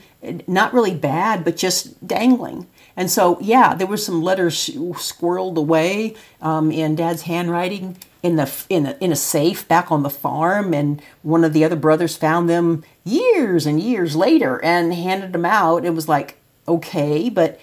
Not 0.48 0.74
really 0.74 0.96
bad, 0.96 1.44
but 1.44 1.58
just 1.58 2.08
dangling. 2.08 2.68
And 2.98 3.12
so, 3.12 3.38
yeah, 3.42 3.76
there 3.76 3.88
were 3.88 3.98
some 3.98 4.22
letters 4.22 4.56
squirreled 4.56 5.58
away 5.58 6.16
um, 6.42 6.72
in 6.72 6.96
Dad's 6.96 7.24
handwriting 7.24 7.98
in 8.24 8.38
the 8.38 8.52
in 8.70 8.88
a, 8.88 8.98
in 9.00 9.12
a 9.12 9.16
safe 9.16 9.68
back 9.68 9.92
on 9.92 10.02
the 10.02 10.10
farm, 10.10 10.74
and 10.74 11.02
one 11.22 11.44
of 11.44 11.54
the 11.54 11.64
other 11.64 11.76
brothers 11.76 12.16
found 12.16 12.50
them 12.50 12.84
years 13.04 13.68
and 13.68 13.80
years 13.80 14.16
later 14.16 14.64
and 14.64 14.94
handed 14.94 15.34
them 15.34 15.46
out. 15.46 15.86
It 15.86 15.94
was 15.94 16.10
like 16.10 16.38
okay, 16.68 17.30
but 17.30 17.60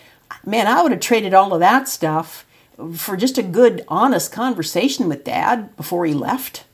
man, 0.47 0.66
I 0.66 0.83
would 0.83 0.93
have 0.93 1.01
traded 1.01 1.35
all 1.35 1.53
of 1.53 1.61
that 1.61 1.89
stuff 1.89 2.47
for 2.95 3.16
just 3.16 3.39
a 3.39 3.43
good, 3.43 3.85
honest 3.89 4.33
conversation 4.33 5.09
with 5.09 5.24
Dad 5.24 5.74
before 5.76 6.07
he 6.07 6.14
left. 6.14 6.64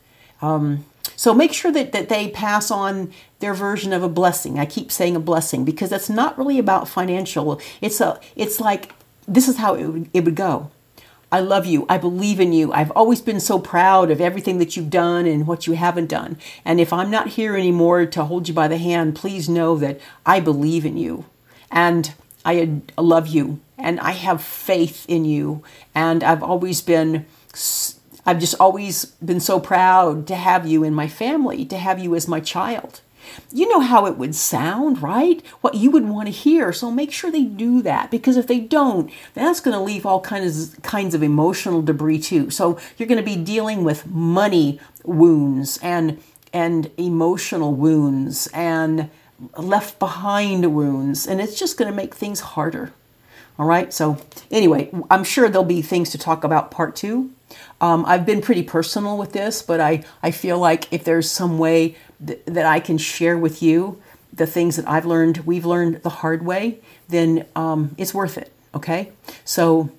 Um, 0.40 0.84
so 1.18 1.34
make 1.34 1.52
sure 1.52 1.72
that, 1.72 1.90
that 1.90 2.08
they 2.08 2.28
pass 2.28 2.70
on 2.70 3.12
their 3.40 3.52
version 3.52 3.92
of 3.92 4.04
a 4.04 4.08
blessing. 4.08 4.56
I 4.56 4.66
keep 4.66 4.92
saying 4.92 5.16
a 5.16 5.20
blessing 5.20 5.64
because 5.64 5.90
that's 5.90 6.08
not 6.08 6.38
really 6.38 6.60
about 6.60 6.88
financial. 6.88 7.60
It's 7.80 8.00
a 8.00 8.20
it's 8.36 8.60
like 8.60 8.92
this 9.26 9.48
is 9.48 9.56
how 9.56 9.74
it 9.74 9.84
would, 9.84 10.10
it 10.14 10.24
would 10.24 10.36
go. 10.36 10.70
I 11.32 11.40
love 11.40 11.66
you. 11.66 11.86
I 11.88 11.98
believe 11.98 12.38
in 12.38 12.52
you. 12.52 12.72
I've 12.72 12.92
always 12.92 13.20
been 13.20 13.40
so 13.40 13.58
proud 13.58 14.12
of 14.12 14.20
everything 14.20 14.58
that 14.58 14.76
you've 14.76 14.90
done 14.90 15.26
and 15.26 15.44
what 15.44 15.66
you 15.66 15.72
haven't 15.72 16.06
done. 16.06 16.38
And 16.64 16.78
if 16.78 16.92
I'm 16.92 17.10
not 17.10 17.30
here 17.30 17.56
anymore 17.56 18.06
to 18.06 18.24
hold 18.24 18.46
you 18.46 18.54
by 18.54 18.68
the 18.68 18.78
hand, 18.78 19.16
please 19.16 19.48
know 19.48 19.76
that 19.76 20.00
I 20.24 20.38
believe 20.38 20.86
in 20.86 20.96
you 20.96 21.24
and 21.68 22.14
I 22.44 22.80
love 22.96 23.26
you 23.26 23.58
and 23.76 23.98
I 23.98 24.12
have 24.12 24.40
faith 24.40 25.04
in 25.08 25.24
you. 25.24 25.64
And 25.96 26.22
I've 26.22 26.44
always 26.44 26.80
been, 26.80 27.26
I've 28.28 28.40
just 28.40 28.56
always 28.60 29.06
been 29.06 29.40
so 29.40 29.58
proud 29.58 30.26
to 30.26 30.36
have 30.36 30.66
you 30.66 30.84
in 30.84 30.94
my 30.94 31.08
family, 31.08 31.64
to 31.64 31.78
have 31.78 31.98
you 31.98 32.14
as 32.14 32.28
my 32.28 32.40
child 32.40 33.00
you 33.52 33.68
know 33.68 33.80
how 33.80 34.06
it 34.06 34.16
would 34.16 34.34
sound, 34.34 35.02
right? 35.02 35.44
What 35.60 35.74
you 35.74 35.90
would 35.90 36.08
want 36.08 36.26
to 36.26 36.32
hear. 36.32 36.72
So 36.72 36.90
make 36.90 37.12
sure 37.12 37.30
they 37.30 37.44
do 37.44 37.82
that 37.82 38.10
because 38.10 38.36
if 38.36 38.46
they 38.46 38.60
don't, 38.60 39.10
that's 39.34 39.60
going 39.60 39.76
to 39.76 39.82
leave 39.82 40.06
all 40.06 40.20
kinds 40.20 40.74
of, 40.74 40.82
kinds 40.82 41.14
of 41.14 41.22
emotional 41.22 41.82
debris 41.82 42.20
too. 42.20 42.50
So 42.50 42.78
you're 42.96 43.08
going 43.08 43.22
to 43.22 43.24
be 43.24 43.36
dealing 43.36 43.84
with 43.84 44.06
money 44.06 44.80
wounds 45.04 45.78
and 45.82 46.20
and 46.52 46.90
emotional 46.96 47.74
wounds 47.74 48.48
and 48.54 49.10
left 49.56 49.98
behind 49.98 50.74
wounds 50.74 51.26
and 51.26 51.42
it's 51.42 51.58
just 51.58 51.76
going 51.76 51.90
to 51.90 51.94
make 51.96 52.14
things 52.14 52.40
harder. 52.40 52.92
All 53.58 53.66
right. 53.66 53.92
So 53.92 54.18
anyway, 54.50 54.90
I'm 55.10 55.24
sure 55.24 55.48
there'll 55.48 55.64
be 55.64 55.82
things 55.82 56.10
to 56.10 56.18
talk 56.18 56.44
about 56.44 56.70
part 56.70 56.96
2. 56.96 57.30
Um, 57.80 58.04
I've 58.06 58.26
been 58.26 58.40
pretty 58.40 58.62
personal 58.62 59.16
with 59.16 59.32
this, 59.32 59.62
but 59.62 59.80
I, 59.80 60.04
I 60.22 60.30
feel 60.30 60.58
like 60.58 60.92
if 60.92 61.04
there's 61.04 61.30
some 61.30 61.58
way 61.58 61.96
th- 62.24 62.40
that 62.46 62.66
I 62.66 62.80
can 62.80 62.98
share 62.98 63.38
with 63.38 63.62
you 63.62 64.00
the 64.32 64.46
things 64.46 64.76
that 64.76 64.88
I've 64.88 65.06
learned, 65.06 65.38
we've 65.38 65.66
learned 65.66 66.02
the 66.02 66.10
hard 66.10 66.44
way, 66.44 66.80
then 67.08 67.46
um, 67.56 67.94
it's 67.96 68.14
worth 68.14 68.36
it. 68.36 68.52
Okay? 68.74 69.12
So 69.44 69.90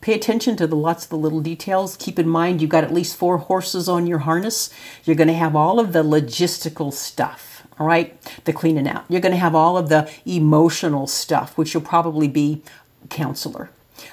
pay 0.00 0.14
attention 0.14 0.56
to 0.56 0.66
the 0.66 0.76
lots 0.76 1.04
of 1.04 1.10
the 1.10 1.16
little 1.16 1.40
details. 1.40 1.96
Keep 1.96 2.18
in 2.18 2.28
mind 2.28 2.60
you've 2.60 2.70
got 2.70 2.84
at 2.84 2.92
least 2.92 3.16
four 3.16 3.38
horses 3.38 3.88
on 3.88 4.06
your 4.06 4.20
harness. 4.20 4.70
You're 5.04 5.16
going 5.16 5.28
to 5.28 5.34
have 5.34 5.56
all 5.56 5.80
of 5.80 5.92
the 5.92 6.02
logistical 6.02 6.92
stuff. 6.92 7.66
All 7.78 7.86
right, 7.86 8.20
the 8.44 8.52
cleaning 8.52 8.88
out. 8.88 9.04
You're 9.08 9.20
going 9.20 9.32
to 9.32 9.38
have 9.38 9.54
all 9.54 9.78
of 9.78 9.88
the 9.88 10.10
emotional 10.26 11.06
stuff, 11.06 11.56
which 11.56 11.74
will 11.74 11.82
probably 11.82 12.26
be 12.26 12.62
counselor 13.08 13.70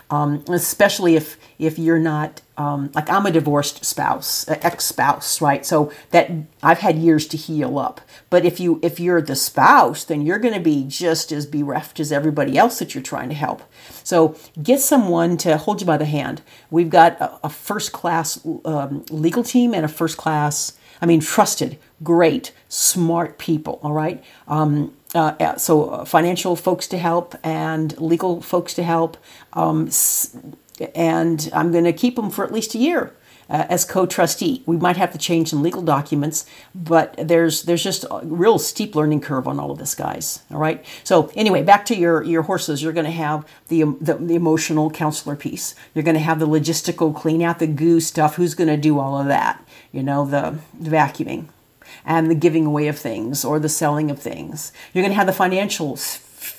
um, 0.10 0.44
especially 0.50 1.16
if 1.16 1.38
if 1.58 1.80
you're 1.80 2.00
not 2.00 2.42
um, 2.58 2.92
like 2.96 3.10
I'm 3.10 3.26
a 3.26 3.32
divorced 3.32 3.84
spouse, 3.84 4.48
ex 4.48 4.86
spouse, 4.86 5.42
right? 5.42 5.66
So 5.66 5.92
that 6.12 6.32
I've 6.64 6.80
had 6.80 6.98
years 6.98 7.28
to 7.28 7.38
heal 7.38 7.78
up. 7.78 8.02
But 8.30 8.46
if 8.46 8.60
you 8.60 8.80
if 8.82 9.00
you're 9.00 9.22
the 9.22 9.36
spouse, 9.36 10.04
then 10.04 10.26
you're 10.26 10.40
going 10.40 10.54
to 10.54 10.60
be 10.60 10.86
just 10.88 11.32
as 11.32 11.46
bereft 11.46 12.00
as 12.00 12.12
everybody 12.12 12.58
else 12.58 12.80
that 12.80 12.96
you're 12.96 13.04
trying 13.04 13.30
to 13.30 13.36
help. 13.36 13.64
So 14.04 14.36
get 14.62 14.80
someone 14.80 15.38
to 15.38 15.58
hold 15.58 15.82
you 15.82 15.88
by 15.88 15.98
the 15.98 16.06
hand. 16.06 16.42
We've 16.70 16.90
got 16.90 17.20
a, 17.20 17.46
a 17.46 17.50
first 17.50 17.92
class 17.92 18.40
um, 18.64 19.06
legal 19.10 19.44
team 19.44 19.74
and 19.74 19.84
a 19.84 19.90
first 19.90 20.18
class, 20.18 20.74
I 21.02 21.06
mean, 21.06 21.20
trusted, 21.20 21.78
great, 22.04 22.54
smart 22.70 23.38
people. 23.38 23.80
All 23.84 23.94
right. 23.94 24.24
Um, 24.48 24.94
uh, 25.16 25.58
so 25.58 25.90
uh, 25.90 26.06
financial 26.06 26.56
folks 26.56 26.88
to 26.88 26.98
help 26.98 27.36
and 27.44 28.00
legal 28.00 28.42
folks 28.42 28.74
to 28.76 28.84
help. 28.84 29.18
Um, 29.54 29.90
and 30.94 31.50
I'm 31.54 31.72
going 31.72 31.86
to 31.86 31.94
keep 31.94 32.18
them 32.18 32.30
for 32.30 32.46
at 32.46 32.52
least 32.52 32.76
a 32.76 32.78
year. 32.78 33.14
Uh, 33.48 33.64
as 33.70 33.86
co-trustee. 33.86 34.64
We 34.66 34.76
might 34.76 34.98
have 34.98 35.12
to 35.12 35.20
change 35.20 35.52
some 35.52 35.62
legal 35.62 35.84
documents, 35.84 36.48
but 36.74 37.14
there's 37.16 37.62
there's 37.62 37.84
just 37.84 38.04
a 38.10 38.22
real 38.24 38.58
steep 38.58 38.96
learning 38.96 39.22
curve 39.22 39.48
on 39.48 39.60
all 39.60 39.70
of 39.70 39.78
this, 39.78 39.94
guys. 39.94 40.42
All 40.50 40.58
right. 40.58 40.84
So 41.04 41.32
anyway, 41.36 41.62
back 41.62 41.86
to 41.86 41.96
your 41.96 42.24
your 42.24 42.42
horses. 42.42 42.82
You're 42.82 42.92
going 42.92 43.06
to 43.06 43.12
have 43.12 43.48
the, 43.68 43.84
the, 44.02 44.16
the 44.16 44.34
emotional 44.34 44.90
counselor 44.90 45.36
piece. 45.36 45.76
You're 45.94 46.04
going 46.04 46.16
to 46.16 46.22
have 46.22 46.40
the 46.40 46.48
logistical 46.48 47.16
clean 47.16 47.44
out 47.44 47.60
the 47.60 47.68
goo 47.68 48.00
stuff. 48.00 48.34
Who's 48.38 48.56
going 48.56 48.70
to 48.70 48.78
do 48.78 48.98
all 48.98 49.16
of 49.22 49.28
that? 49.28 49.64
You 49.92 50.02
know, 50.02 50.26
the, 50.26 50.58
the 50.80 50.90
vacuuming 50.90 51.50
and 52.04 52.30
the 52.30 52.36
giving 52.36 52.66
away 52.66 52.88
of 52.88 52.98
things 52.98 53.46
or 53.46 53.60
the 53.60 53.70
selling 53.70 54.10
of 54.12 54.20
things. 54.20 54.72
You're 54.94 55.04
going 55.04 55.12
to 55.12 55.18
have 55.18 55.28
the 55.28 55.34
financial 55.34 55.98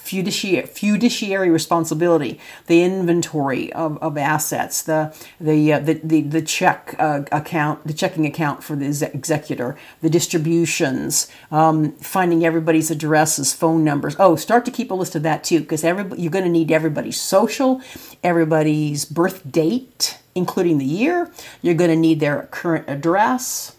fiduciary, 0.06 0.66
fiduciary 0.66 1.50
responsibility, 1.50 2.40
the 2.66 2.82
inventory 2.82 3.72
of, 3.72 3.98
of 3.98 4.16
assets, 4.16 4.82
the 4.82 5.14
the, 5.40 5.72
uh, 5.72 5.78
the 5.80 5.94
the 5.94 6.22
the 6.22 6.42
check 6.42 6.94
uh, 6.98 7.22
account, 7.32 7.86
the 7.86 7.92
checking 7.92 8.26
account 8.26 8.62
for 8.62 8.76
the 8.76 8.86
executor, 9.12 9.76
the 10.02 10.10
distributions, 10.10 11.28
um, 11.50 11.92
finding 11.92 12.44
everybody's 12.44 12.90
addresses, 12.90 13.52
phone 13.52 13.84
numbers. 13.84 14.16
Oh, 14.18 14.36
start 14.36 14.64
to 14.64 14.70
keep 14.70 14.90
a 14.90 14.94
list 14.94 15.14
of 15.14 15.22
that 15.22 15.44
too, 15.44 15.60
because 15.60 15.82
you're 15.82 16.30
going 16.30 16.44
to 16.44 16.50
need 16.50 16.70
everybody's 16.70 17.20
social, 17.20 17.80
everybody's 18.22 19.04
birth 19.04 19.50
date, 19.50 20.18
including 20.34 20.78
the 20.78 20.84
year. 20.84 21.30
You're 21.62 21.74
going 21.74 21.90
to 21.90 21.96
need 21.96 22.20
their 22.20 22.48
current 22.50 22.88
address, 22.88 23.76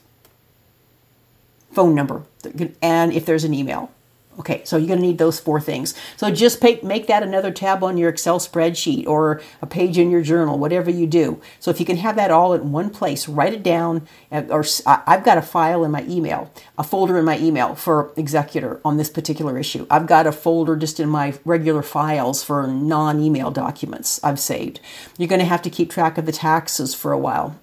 phone 1.78 1.94
number, 1.94 2.24
and 2.82 3.14
if 3.14 3.28
there's 3.28 3.44
an 3.44 3.54
email. 3.54 3.92
Okay, 4.40 4.64
so 4.66 4.78
you're 4.78 4.88
going 4.88 5.00
to 5.00 5.06
need 5.06 5.20
those 5.20 5.40
four 5.40 5.62
things. 5.62 5.94
So 6.16 6.32
just 6.32 6.64
make, 6.64 6.84
make 6.84 7.06
that 7.06 7.22
another 7.22 7.52
tab 7.52 7.84
on 7.84 8.00
your 8.00 8.10
Excel 8.10 8.40
spreadsheet 8.40 9.06
or 9.06 9.42
a 9.62 9.68
page 9.68 10.00
in 10.00 10.10
your 10.10 10.24
journal, 10.24 10.58
whatever 10.58 10.90
you 10.90 11.06
do. 11.06 11.40
So 11.60 11.70
if 11.70 11.80
you 11.80 11.86
can 11.86 11.98
have 11.98 12.16
that 12.16 12.32
all 12.32 12.56
in 12.56 12.72
one 12.72 12.90
place, 12.90 13.28
write 13.28 13.54
it 13.54 13.62
down. 13.62 14.08
Uh, 14.32 14.42
or 14.50 14.64
I've 14.88 15.24
got 15.24 15.38
a 15.38 15.44
file 15.44 15.84
in 15.84 15.92
my 15.92 16.04
email, 16.06 16.52
a 16.80 16.84
folder 16.84 17.20
in 17.20 17.26
my 17.26 17.38
email 17.38 17.76
for 17.76 18.12
Executor 18.18 18.82
on 18.84 18.98
this 18.98 19.12
particular 19.12 19.56
issue. 19.60 19.86
I've 19.92 20.08
got 20.08 20.26
a 20.26 20.32
folder 20.32 20.76
just 20.76 21.00
in 21.00 21.10
my 21.10 21.36
regular 21.46 21.84
files 21.84 22.44
for 22.44 22.66
non-email 22.66 23.52
documents 23.52 24.20
I've 24.24 24.40
saved. 24.40 24.80
You're 25.20 25.30
going 25.30 25.42
to 25.42 25.46
have 25.46 25.62
to 25.62 25.70
keep 25.70 25.92
track 25.92 26.18
of 26.18 26.26
the 26.26 26.32
taxes 26.32 26.96
for 26.96 27.12
a 27.12 27.20
while 27.20 27.56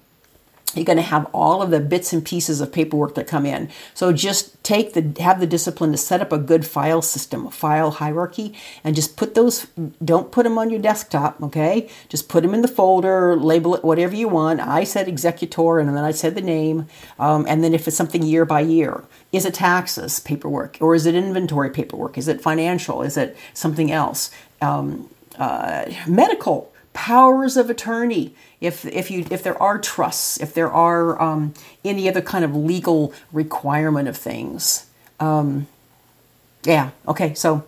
you're 0.75 0.85
going 0.85 0.97
to 0.97 1.03
have 1.03 1.27
all 1.33 1.61
of 1.61 1.71
the 1.71 1.79
bits 1.79 2.13
and 2.13 2.23
pieces 2.23 2.61
of 2.61 2.71
paperwork 2.71 3.15
that 3.15 3.27
come 3.27 3.45
in. 3.45 3.69
So 3.93 4.11
just 4.11 4.63
take 4.63 4.93
the 4.93 5.21
have 5.21 5.39
the 5.39 5.47
discipline 5.47 5.91
to 5.91 5.97
set 5.97 6.21
up 6.21 6.31
a 6.31 6.37
good 6.37 6.65
file 6.65 7.01
system, 7.01 7.47
a 7.47 7.51
file 7.51 7.91
hierarchy, 7.91 8.53
and 8.83 8.95
just 8.95 9.17
put 9.17 9.35
those. 9.35 9.67
Don't 10.03 10.31
put 10.31 10.43
them 10.43 10.57
on 10.57 10.69
your 10.69 10.81
desktop, 10.81 11.41
okay? 11.41 11.89
Just 12.09 12.29
put 12.29 12.43
them 12.43 12.53
in 12.53 12.61
the 12.61 12.67
folder, 12.67 13.35
label 13.35 13.75
it 13.75 13.83
whatever 13.83 14.15
you 14.15 14.27
want. 14.27 14.59
I 14.59 14.83
said 14.83 15.07
executor, 15.07 15.79
and 15.79 15.89
then 15.89 16.03
I 16.03 16.11
said 16.11 16.35
the 16.35 16.41
name, 16.41 16.87
um, 17.19 17.45
and 17.47 17.63
then 17.63 17.73
if 17.73 17.87
it's 17.87 17.97
something 17.97 18.23
year 18.23 18.45
by 18.45 18.61
year, 18.61 19.03
is 19.31 19.45
it 19.45 19.53
taxes 19.53 20.19
paperwork, 20.19 20.77
or 20.79 20.95
is 20.95 21.05
it 21.05 21.15
inventory 21.15 21.69
paperwork? 21.69 22.17
Is 22.17 22.27
it 22.27 22.41
financial? 22.41 23.01
Is 23.01 23.17
it 23.17 23.37
something 23.53 23.91
else? 23.91 24.31
Um, 24.61 25.09
uh, 25.37 25.91
medical 26.07 26.71
powers 26.93 27.57
of 27.57 27.69
attorney 27.69 28.33
if 28.61 28.85
if 28.85 29.11
you 29.11 29.25
if 29.29 29.43
there 29.43 29.61
are 29.61 29.79
trusts 29.79 30.39
if 30.41 30.53
there 30.53 30.71
are 30.71 31.21
um, 31.21 31.53
any 31.83 32.07
other 32.09 32.21
kind 32.21 32.45
of 32.45 32.55
legal 32.55 33.13
requirement 33.31 34.07
of 34.07 34.17
things 34.17 34.87
um, 35.19 35.67
yeah 36.63 36.91
okay 37.07 37.33
so 37.33 37.65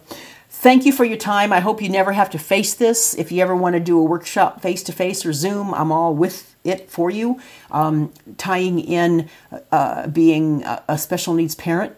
thank 0.50 0.86
you 0.86 0.92
for 0.92 1.06
your 1.06 1.18
time 1.18 1.54
i 1.54 1.60
hope 1.60 1.82
you 1.82 1.90
never 1.90 2.14
have 2.14 2.30
to 2.30 2.40
face 2.40 2.74
this 2.74 3.14
if 3.16 3.32
you 3.32 3.42
ever 3.42 3.56
want 3.56 3.74
to 3.74 3.80
do 3.80 4.00
a 4.00 4.04
workshop 4.04 4.62
face 4.62 4.84
to 4.84 4.92
face 4.92 5.26
or 5.26 5.34
zoom 5.34 5.74
i'm 5.74 5.92
all 5.92 6.14
with 6.16 6.56
it 6.64 6.90
for 6.90 7.10
you 7.10 7.40
um, 7.72 8.12
tying 8.38 8.80
in 8.80 9.30
uh, 9.72 10.08
being 10.08 10.64
a, 10.64 10.98
special 10.98 11.34
needs 11.34 11.56
parent 11.56 11.96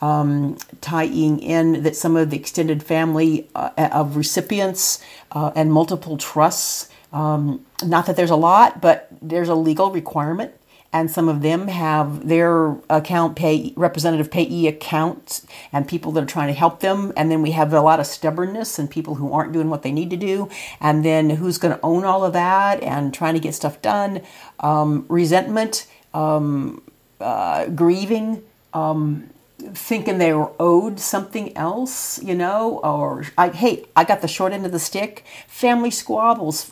um, 0.00 0.58
tying 0.82 1.38
in 1.38 1.82
that 1.82 1.96
some 1.96 2.14
of 2.14 2.30
the 2.30 2.36
extended 2.36 2.82
family 2.82 3.48
uh, 3.54 3.70
of 3.76 4.16
recipients 4.16 5.02
uh, 5.32 5.50
and 5.54 5.72
multiple 5.72 6.18
trusts. 6.18 6.90
Um, 7.14 7.64
not 7.84 8.06
that 8.06 8.16
there's 8.16 8.30
a 8.30 8.36
lot, 8.36 8.80
but 8.80 9.08
there's 9.22 9.48
a 9.48 9.54
legal 9.54 9.92
requirement, 9.92 10.52
and 10.92 11.08
some 11.08 11.28
of 11.28 11.42
them 11.42 11.68
have 11.68 12.26
their 12.26 12.76
account 12.90 13.36
pay 13.36 13.72
representative 13.76 14.32
payee 14.32 14.66
accounts 14.66 15.46
and 15.72 15.86
people 15.86 16.10
that 16.12 16.24
are 16.24 16.26
trying 16.26 16.48
to 16.48 16.54
help 16.54 16.80
them. 16.80 17.12
And 17.16 17.30
then 17.30 17.40
we 17.40 17.52
have 17.52 17.72
a 17.72 17.80
lot 17.80 18.00
of 18.00 18.06
stubbornness 18.06 18.78
and 18.78 18.90
people 18.90 19.14
who 19.16 19.32
aren't 19.32 19.52
doing 19.52 19.70
what 19.70 19.82
they 19.82 19.92
need 19.92 20.10
to 20.10 20.16
do. 20.16 20.48
And 20.80 21.04
then 21.04 21.30
who's 21.30 21.56
going 21.58 21.74
to 21.74 21.80
own 21.82 22.04
all 22.04 22.24
of 22.24 22.32
that 22.32 22.82
and 22.82 23.14
trying 23.14 23.34
to 23.34 23.40
get 23.40 23.54
stuff 23.54 23.80
done? 23.80 24.22
Um, 24.60 25.06
resentment, 25.08 25.86
um, 26.12 26.82
uh, 27.20 27.66
grieving. 27.66 28.42
Um, 28.72 29.30
thinking 29.58 30.18
they 30.18 30.32
were 30.32 30.50
owed 30.58 30.98
something 31.00 31.56
else, 31.56 32.22
you 32.22 32.34
know, 32.34 32.80
or 32.82 33.26
I, 33.38 33.48
hey, 33.50 33.84
I 33.94 34.04
got 34.04 34.20
the 34.20 34.28
short 34.28 34.52
end 34.52 34.66
of 34.66 34.72
the 34.72 34.78
stick. 34.78 35.24
Family 35.46 35.90
squabbles, 35.90 36.70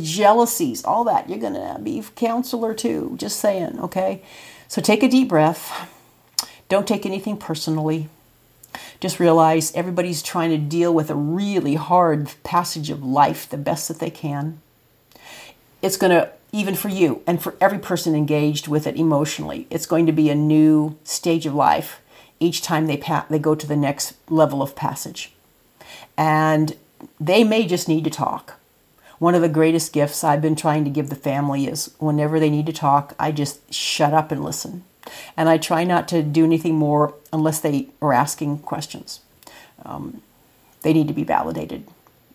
jealousies, 0.00 0.84
all 0.84 1.04
that. 1.04 1.28
You're 1.28 1.38
to 1.54 1.78
be 1.82 2.02
counselor 2.16 2.74
too. 2.74 3.14
Just 3.16 3.40
saying, 3.40 3.78
okay? 3.80 4.22
So 4.68 4.80
take 4.80 5.02
a 5.02 5.08
deep 5.08 5.28
breath. 5.28 5.90
Don't 6.68 6.86
take 6.86 7.04
anything 7.04 7.36
personally. 7.36 8.08
Just 9.00 9.18
realize 9.18 9.74
everybody's 9.74 10.22
trying 10.22 10.50
to 10.50 10.58
deal 10.58 10.94
with 10.94 11.10
a 11.10 11.14
really 11.14 11.74
hard 11.74 12.30
passage 12.44 12.90
of 12.90 13.02
life 13.02 13.48
the 13.48 13.56
best 13.56 13.88
that 13.88 13.98
they 13.98 14.10
can. 14.10 14.60
It's 15.82 15.96
to 16.10 16.30
even 16.52 16.74
for 16.74 16.88
you 16.88 17.22
and 17.26 17.42
for 17.42 17.56
every 17.60 17.78
person 17.78 18.14
engaged 18.14 18.68
with 18.68 18.86
it 18.86 18.96
emotionally, 18.96 19.66
it's 19.70 19.86
going 19.86 20.06
to 20.06 20.12
be 20.12 20.28
a 20.28 20.34
new 20.34 20.98
stage 21.04 21.46
of 21.46 21.54
life 21.54 22.00
each 22.40 22.62
time 22.62 22.86
they 22.86 22.96
pa- 22.96 23.26
they 23.30 23.38
go 23.38 23.54
to 23.54 23.66
the 23.66 23.76
next 23.76 24.14
level 24.28 24.62
of 24.62 24.74
passage. 24.74 25.32
And 26.16 26.76
they 27.20 27.44
may 27.44 27.66
just 27.66 27.88
need 27.88 28.04
to 28.04 28.10
talk. 28.10 28.54
One 29.18 29.34
of 29.34 29.42
the 29.42 29.48
greatest 29.48 29.92
gifts 29.92 30.24
I've 30.24 30.40
been 30.40 30.56
trying 30.56 30.84
to 30.84 30.90
give 30.90 31.10
the 31.10 31.14
family 31.14 31.66
is 31.66 31.94
whenever 31.98 32.40
they 32.40 32.48
need 32.48 32.66
to 32.66 32.72
talk, 32.72 33.14
I 33.18 33.32
just 33.32 33.72
shut 33.72 34.14
up 34.14 34.32
and 34.32 34.42
listen. 34.42 34.84
And 35.36 35.48
I 35.48 35.58
try 35.58 35.84
not 35.84 36.08
to 36.08 36.22
do 36.22 36.44
anything 36.44 36.74
more 36.74 37.14
unless 37.32 37.60
they 37.60 37.88
are 38.00 38.12
asking 38.12 38.60
questions. 38.60 39.20
Um, 39.84 40.22
they 40.82 40.92
need 40.92 41.08
to 41.08 41.14
be 41.14 41.24
validated. 41.24 41.86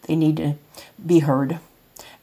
They 0.03 0.15
need 0.15 0.37
to 0.37 0.55
be 1.03 1.19
heard, 1.19 1.59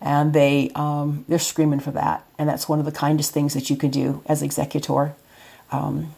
and 0.01 0.33
they 0.33 0.71
um, 0.75 1.25
they're 1.29 1.39
screaming 1.39 1.81
for 1.81 1.91
that. 1.93 2.25
And 2.39 2.49
that's 2.49 2.69
one 2.69 2.79
of 2.79 2.85
the 2.85 2.93
kindest 2.93 3.33
things 3.33 3.55
that 3.55 3.71
you 3.71 3.77
can 3.77 3.91
do 3.91 4.23
as 4.27 4.43
executor. 4.43 5.15
Um, 5.73 6.15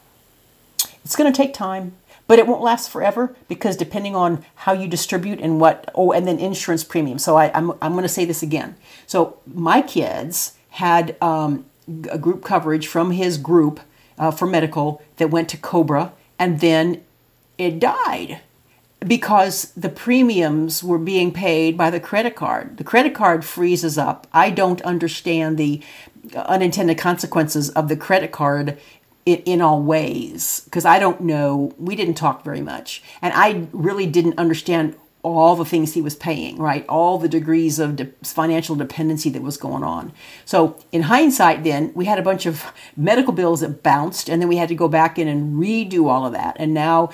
it's 1.04 1.16
going 1.16 1.30
to 1.30 1.36
take 1.36 1.52
time, 1.52 1.94
but 2.26 2.38
it 2.38 2.46
won't 2.46 2.62
last 2.62 2.90
forever 2.90 3.36
because 3.48 3.76
depending 3.76 4.16
on 4.16 4.44
how 4.54 4.72
you 4.72 4.88
distribute 4.88 5.40
and 5.40 5.60
what, 5.60 5.90
oh, 5.94 6.12
and 6.12 6.26
then 6.26 6.38
insurance 6.38 6.82
premium. 6.82 7.18
So 7.18 7.36
I, 7.36 7.50
I'm, 7.54 7.72
I'm 7.82 7.92
going 7.92 8.02
to 8.02 8.08
say 8.08 8.24
this 8.24 8.42
again. 8.42 8.76
So 9.06 9.38
my 9.46 9.82
kids 9.82 10.56
had 10.70 11.16
um, 11.22 11.66
a 12.10 12.18
group 12.18 12.42
coverage 12.42 12.86
from 12.86 13.12
his 13.12 13.36
group 13.38 13.80
uh, 14.18 14.30
for 14.30 14.46
medical 14.46 15.02
that 15.16 15.30
went 15.30 15.48
to 15.50 15.56
Cobra, 15.56 16.12
and 16.38 16.60
then 16.60 17.02
it 17.58 17.78
died 17.78 18.40
because 19.06 19.72
the 19.76 19.88
premiums 19.88 20.82
were 20.82 20.98
being 20.98 21.30
paid 21.30 21.76
by 21.76 21.90
the 21.90 22.00
credit 22.00 22.34
card. 22.34 22.78
The 22.78 22.84
credit 22.84 23.14
card 23.14 23.44
freezes 23.44 23.98
up. 23.98 24.26
I 24.32 24.50
don't 24.50 24.80
understand 24.82 25.58
the 25.58 25.82
unintended 26.34 26.96
consequences 26.96 27.68
of 27.70 27.88
the 27.88 27.96
credit 27.96 28.32
card 28.32 28.78
in, 29.26 29.38
in 29.38 29.60
all 29.60 29.82
ways 29.82 30.62
because 30.64 30.84
I 30.84 30.98
don't 30.98 31.20
know. 31.22 31.72
We 31.78 31.96
didn't 31.96 32.14
talk 32.14 32.44
very 32.44 32.60
much, 32.60 33.02
and 33.22 33.32
I 33.34 33.66
really 33.72 34.06
didn't 34.06 34.38
understand 34.38 34.96
all 35.24 35.56
the 35.56 35.64
things 35.64 35.94
he 35.94 36.02
was 36.02 36.14
paying, 36.14 36.58
right? 36.58 36.84
All 36.86 37.18
the 37.18 37.30
degrees 37.30 37.78
of 37.78 37.96
de- 37.96 38.12
financial 38.22 38.76
dependency 38.76 39.30
that 39.30 39.40
was 39.40 39.56
going 39.56 39.82
on. 39.82 40.12
So, 40.44 40.76
in 40.92 41.02
hindsight, 41.02 41.64
then 41.64 41.92
we 41.94 42.04
had 42.04 42.18
a 42.18 42.22
bunch 42.22 42.44
of 42.44 42.62
medical 42.96 43.32
bills 43.32 43.60
that 43.60 43.82
bounced, 43.82 44.28
and 44.28 44.40
then 44.40 44.48
we 44.48 44.58
had 44.58 44.68
to 44.68 44.74
go 44.74 44.86
back 44.86 45.18
in 45.18 45.26
and 45.26 45.58
redo 45.58 46.08
all 46.08 46.26
of 46.26 46.34
that. 46.34 46.56
And 46.60 46.74
now 46.74 47.10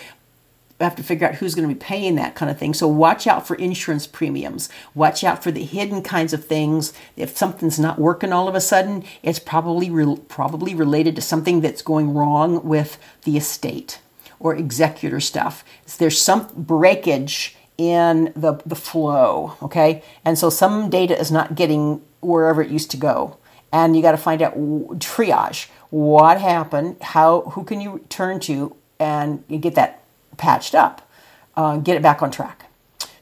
have 0.80 0.96
to 0.96 1.02
figure 1.02 1.28
out 1.28 1.36
who's 1.36 1.54
going 1.54 1.68
to 1.68 1.74
be 1.74 1.78
paying 1.78 2.14
that 2.16 2.34
kind 2.34 2.50
of 2.50 2.58
thing. 2.58 2.74
So 2.74 2.88
watch 2.88 3.26
out 3.26 3.46
for 3.46 3.54
insurance 3.56 4.06
premiums. 4.06 4.68
Watch 4.94 5.22
out 5.24 5.42
for 5.42 5.50
the 5.50 5.64
hidden 5.64 6.02
kinds 6.02 6.32
of 6.32 6.44
things. 6.44 6.92
If 7.16 7.36
something's 7.36 7.78
not 7.78 7.98
working 7.98 8.32
all 8.32 8.48
of 8.48 8.54
a 8.54 8.60
sudden, 8.60 9.04
it's 9.22 9.38
probably 9.38 9.90
re- 9.90 10.20
probably 10.28 10.74
related 10.74 11.16
to 11.16 11.22
something 11.22 11.60
that's 11.60 11.82
going 11.82 12.14
wrong 12.14 12.64
with 12.64 12.98
the 13.24 13.36
estate 13.36 14.00
or 14.38 14.56
executor 14.56 15.20
stuff. 15.20 15.64
There's 15.98 16.20
some 16.20 16.48
breakage 16.56 17.56
in 17.76 18.32
the 18.36 18.60
the 18.66 18.74
flow, 18.74 19.56
okay? 19.62 20.02
And 20.24 20.38
so 20.38 20.50
some 20.50 20.90
data 20.90 21.18
is 21.18 21.30
not 21.30 21.54
getting 21.54 22.02
wherever 22.20 22.62
it 22.62 22.70
used 22.70 22.90
to 22.90 22.96
go. 22.96 23.38
And 23.72 23.96
you 23.96 24.02
got 24.02 24.12
to 24.12 24.18
find 24.18 24.42
out 24.42 24.54
triage. 24.98 25.68
What 25.90 26.40
happened? 26.40 26.96
How 27.00 27.42
who 27.52 27.64
can 27.64 27.80
you 27.80 28.04
turn 28.08 28.40
to 28.40 28.76
and 28.98 29.44
you 29.48 29.58
get 29.58 29.76
that 29.76 30.02
patched 30.40 30.74
up, 30.74 31.08
uh, 31.56 31.76
get 31.76 31.96
it 31.96 32.02
back 32.02 32.22
on 32.22 32.30
track. 32.30 32.66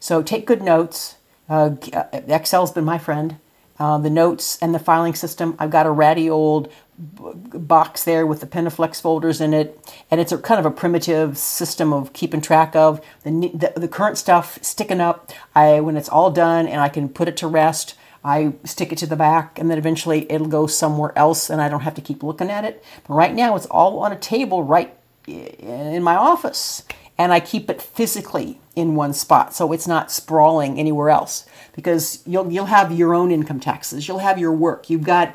So 0.00 0.22
take 0.22 0.46
good 0.46 0.62
notes. 0.62 1.16
Uh, 1.48 1.70
Excel's 2.12 2.72
been 2.72 2.84
my 2.84 2.98
friend. 2.98 3.38
Uh, 3.78 3.98
the 3.98 4.10
notes 4.10 4.58
and 4.60 4.74
the 4.74 4.78
filing 4.78 5.14
system. 5.14 5.54
I've 5.58 5.70
got 5.70 5.86
a 5.86 5.90
ratty 5.90 6.28
old 6.28 6.72
box 6.98 8.02
there 8.02 8.26
with 8.26 8.40
the 8.40 8.46
Pendaflex 8.46 9.00
folders 9.00 9.40
in 9.40 9.54
it, 9.54 9.78
and 10.10 10.20
it's 10.20 10.32
a 10.32 10.38
kind 10.38 10.58
of 10.58 10.66
a 10.66 10.70
primitive 10.70 11.38
system 11.38 11.92
of 11.92 12.12
keeping 12.12 12.40
track 12.40 12.74
of 12.74 13.00
the, 13.22 13.30
the, 13.30 13.80
the 13.80 13.88
current 13.88 14.18
stuff 14.18 14.58
sticking 14.62 15.00
up. 15.00 15.30
I 15.54 15.80
when 15.80 15.96
it's 15.96 16.08
all 16.08 16.30
done 16.32 16.66
and 16.66 16.80
I 16.80 16.88
can 16.88 17.08
put 17.08 17.28
it 17.28 17.36
to 17.36 17.46
rest, 17.46 17.94
I 18.24 18.54
stick 18.64 18.90
it 18.90 18.98
to 18.98 19.06
the 19.06 19.16
back, 19.16 19.60
and 19.60 19.70
then 19.70 19.78
eventually 19.78 20.30
it'll 20.30 20.48
go 20.48 20.66
somewhere 20.66 21.12
else, 21.16 21.48
and 21.48 21.60
I 21.60 21.68
don't 21.68 21.82
have 21.82 21.94
to 21.94 22.02
keep 22.02 22.24
looking 22.24 22.50
at 22.50 22.64
it. 22.64 22.84
But 23.06 23.14
right 23.14 23.34
now, 23.34 23.54
it's 23.54 23.66
all 23.66 24.00
on 24.00 24.10
a 24.12 24.18
table 24.18 24.64
right 24.64 24.92
in 25.26 26.02
my 26.02 26.16
office, 26.16 26.82
and 27.18 27.32
I 27.32 27.40
keep 27.40 27.68
it 27.68 27.82
physically 27.82 28.60
in 28.76 28.94
one 28.94 29.12
spot 29.12 29.52
so 29.52 29.72
it's 29.72 29.88
not 29.88 30.12
sprawling 30.12 30.78
anywhere 30.78 31.10
else. 31.10 31.44
Because 31.74 32.22
you'll 32.24 32.50
you'll 32.50 32.66
have 32.66 32.92
your 32.92 33.14
own 33.14 33.30
income 33.30 33.60
taxes 33.60 34.08
you'll 34.08 34.18
have 34.18 34.38
your 34.38 34.52
work 34.52 34.88
you've 34.88 35.04
got 35.04 35.34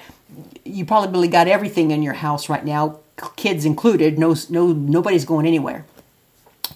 you 0.63 0.85
probably 0.85 1.27
got 1.27 1.47
everything 1.47 1.91
in 1.91 2.01
your 2.01 2.13
house 2.13 2.49
right 2.49 2.65
now 2.65 2.99
kids 3.35 3.65
included 3.65 4.17
no 4.17 4.35
no 4.49 4.67
nobody's 4.67 5.25
going 5.25 5.45
anywhere. 5.45 5.85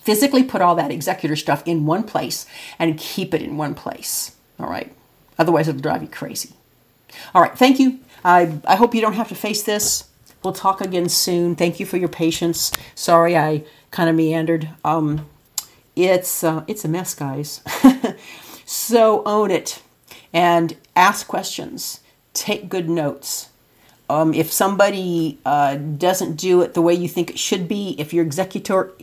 Physically 0.02 0.44
put 0.44 0.62
all 0.62 0.76
that 0.76 0.92
executor 0.92 1.36
stuff 1.36 1.64
in 1.66 1.86
one 1.86 2.04
place 2.04 2.46
and 2.78 2.98
keep 2.98 3.34
it 3.34 3.42
in 3.42 3.58
one 3.58 3.74
place 3.74 4.36
all 4.60 4.70
right? 4.70 4.94
Otherwise 5.40 5.68
it'll 5.68 5.82
drive 5.82 6.02
you 6.02 6.10
crazy. 6.10 6.54
All 7.34 7.42
right 7.42 7.58
thank 7.58 7.80
you. 7.80 8.00
I 8.24 8.60
i 8.68 8.76
hope 8.76 8.94
you 8.94 9.02
don't 9.02 9.14
have 9.14 9.30
to 9.30 9.36
face 9.36 9.64
this 9.64 10.07
we'll 10.44 10.54
talk 10.54 10.82
again 10.82 11.10
soon 11.10 11.56
thank 11.56 11.80
you 11.80 11.86
for 11.86 11.98
your 11.98 12.10
patience 12.10 12.72
sorry 12.96 13.36
i 13.38 13.64
kind 13.92 14.10
of 14.10 14.16
meandered 14.16 14.70
um 14.84 15.28
it's 15.98 16.44
uh, 16.44 16.64
it's 16.68 16.86
a 16.86 16.88
mess, 16.88 17.16
guys. 17.16 17.62
so 18.66 19.24
own 19.26 19.50
it 19.50 19.82
and 20.32 20.78
ask 20.96 21.28
questions. 21.28 22.02
Take 22.34 22.70
good 22.70 22.88
notes. 22.90 23.50
Um, 24.10 24.34
if 24.34 24.52
somebody 24.52 25.40
uh, 25.44 25.76
doesn't 25.76 26.36
do 26.36 26.62
it 26.62 26.76
the 26.76 26.82
way 26.82 26.94
you 26.94 27.10
think 27.10 27.32
it 27.32 27.40
should 27.40 27.68
be, 27.68 27.96
if 27.98 28.14
your 28.14 28.24
executor, 28.24 28.94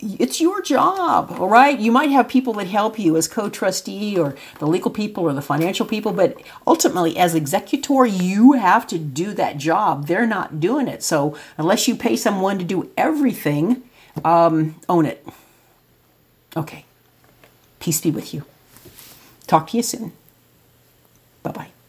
it's 0.00 0.40
your 0.40 0.62
job, 0.62 1.36
all 1.38 1.48
right? 1.48 1.78
You 1.78 1.92
might 1.92 2.10
have 2.10 2.28
people 2.28 2.52
that 2.54 2.66
help 2.66 2.98
you 2.98 3.16
as 3.16 3.28
co 3.28 3.48
trustee 3.48 4.18
or 4.18 4.36
the 4.58 4.66
legal 4.66 4.90
people 4.90 5.24
or 5.24 5.32
the 5.32 5.42
financial 5.42 5.86
people, 5.86 6.12
but 6.12 6.40
ultimately, 6.66 7.16
as 7.16 7.34
executor, 7.34 8.06
you 8.06 8.52
have 8.52 8.86
to 8.88 8.98
do 8.98 9.32
that 9.34 9.58
job. 9.58 10.06
They're 10.06 10.26
not 10.26 10.60
doing 10.60 10.88
it. 10.88 11.02
So, 11.02 11.36
unless 11.56 11.88
you 11.88 11.96
pay 11.96 12.16
someone 12.16 12.58
to 12.58 12.64
do 12.64 12.90
everything, 12.96 13.82
um, 14.24 14.76
own 14.88 15.06
it. 15.06 15.26
Okay. 16.56 16.84
Peace 17.80 18.00
be 18.00 18.10
with 18.10 18.32
you. 18.32 18.44
Talk 19.46 19.68
to 19.68 19.76
you 19.76 19.82
soon. 19.82 20.12
Bye 21.42 21.52
bye. 21.52 21.81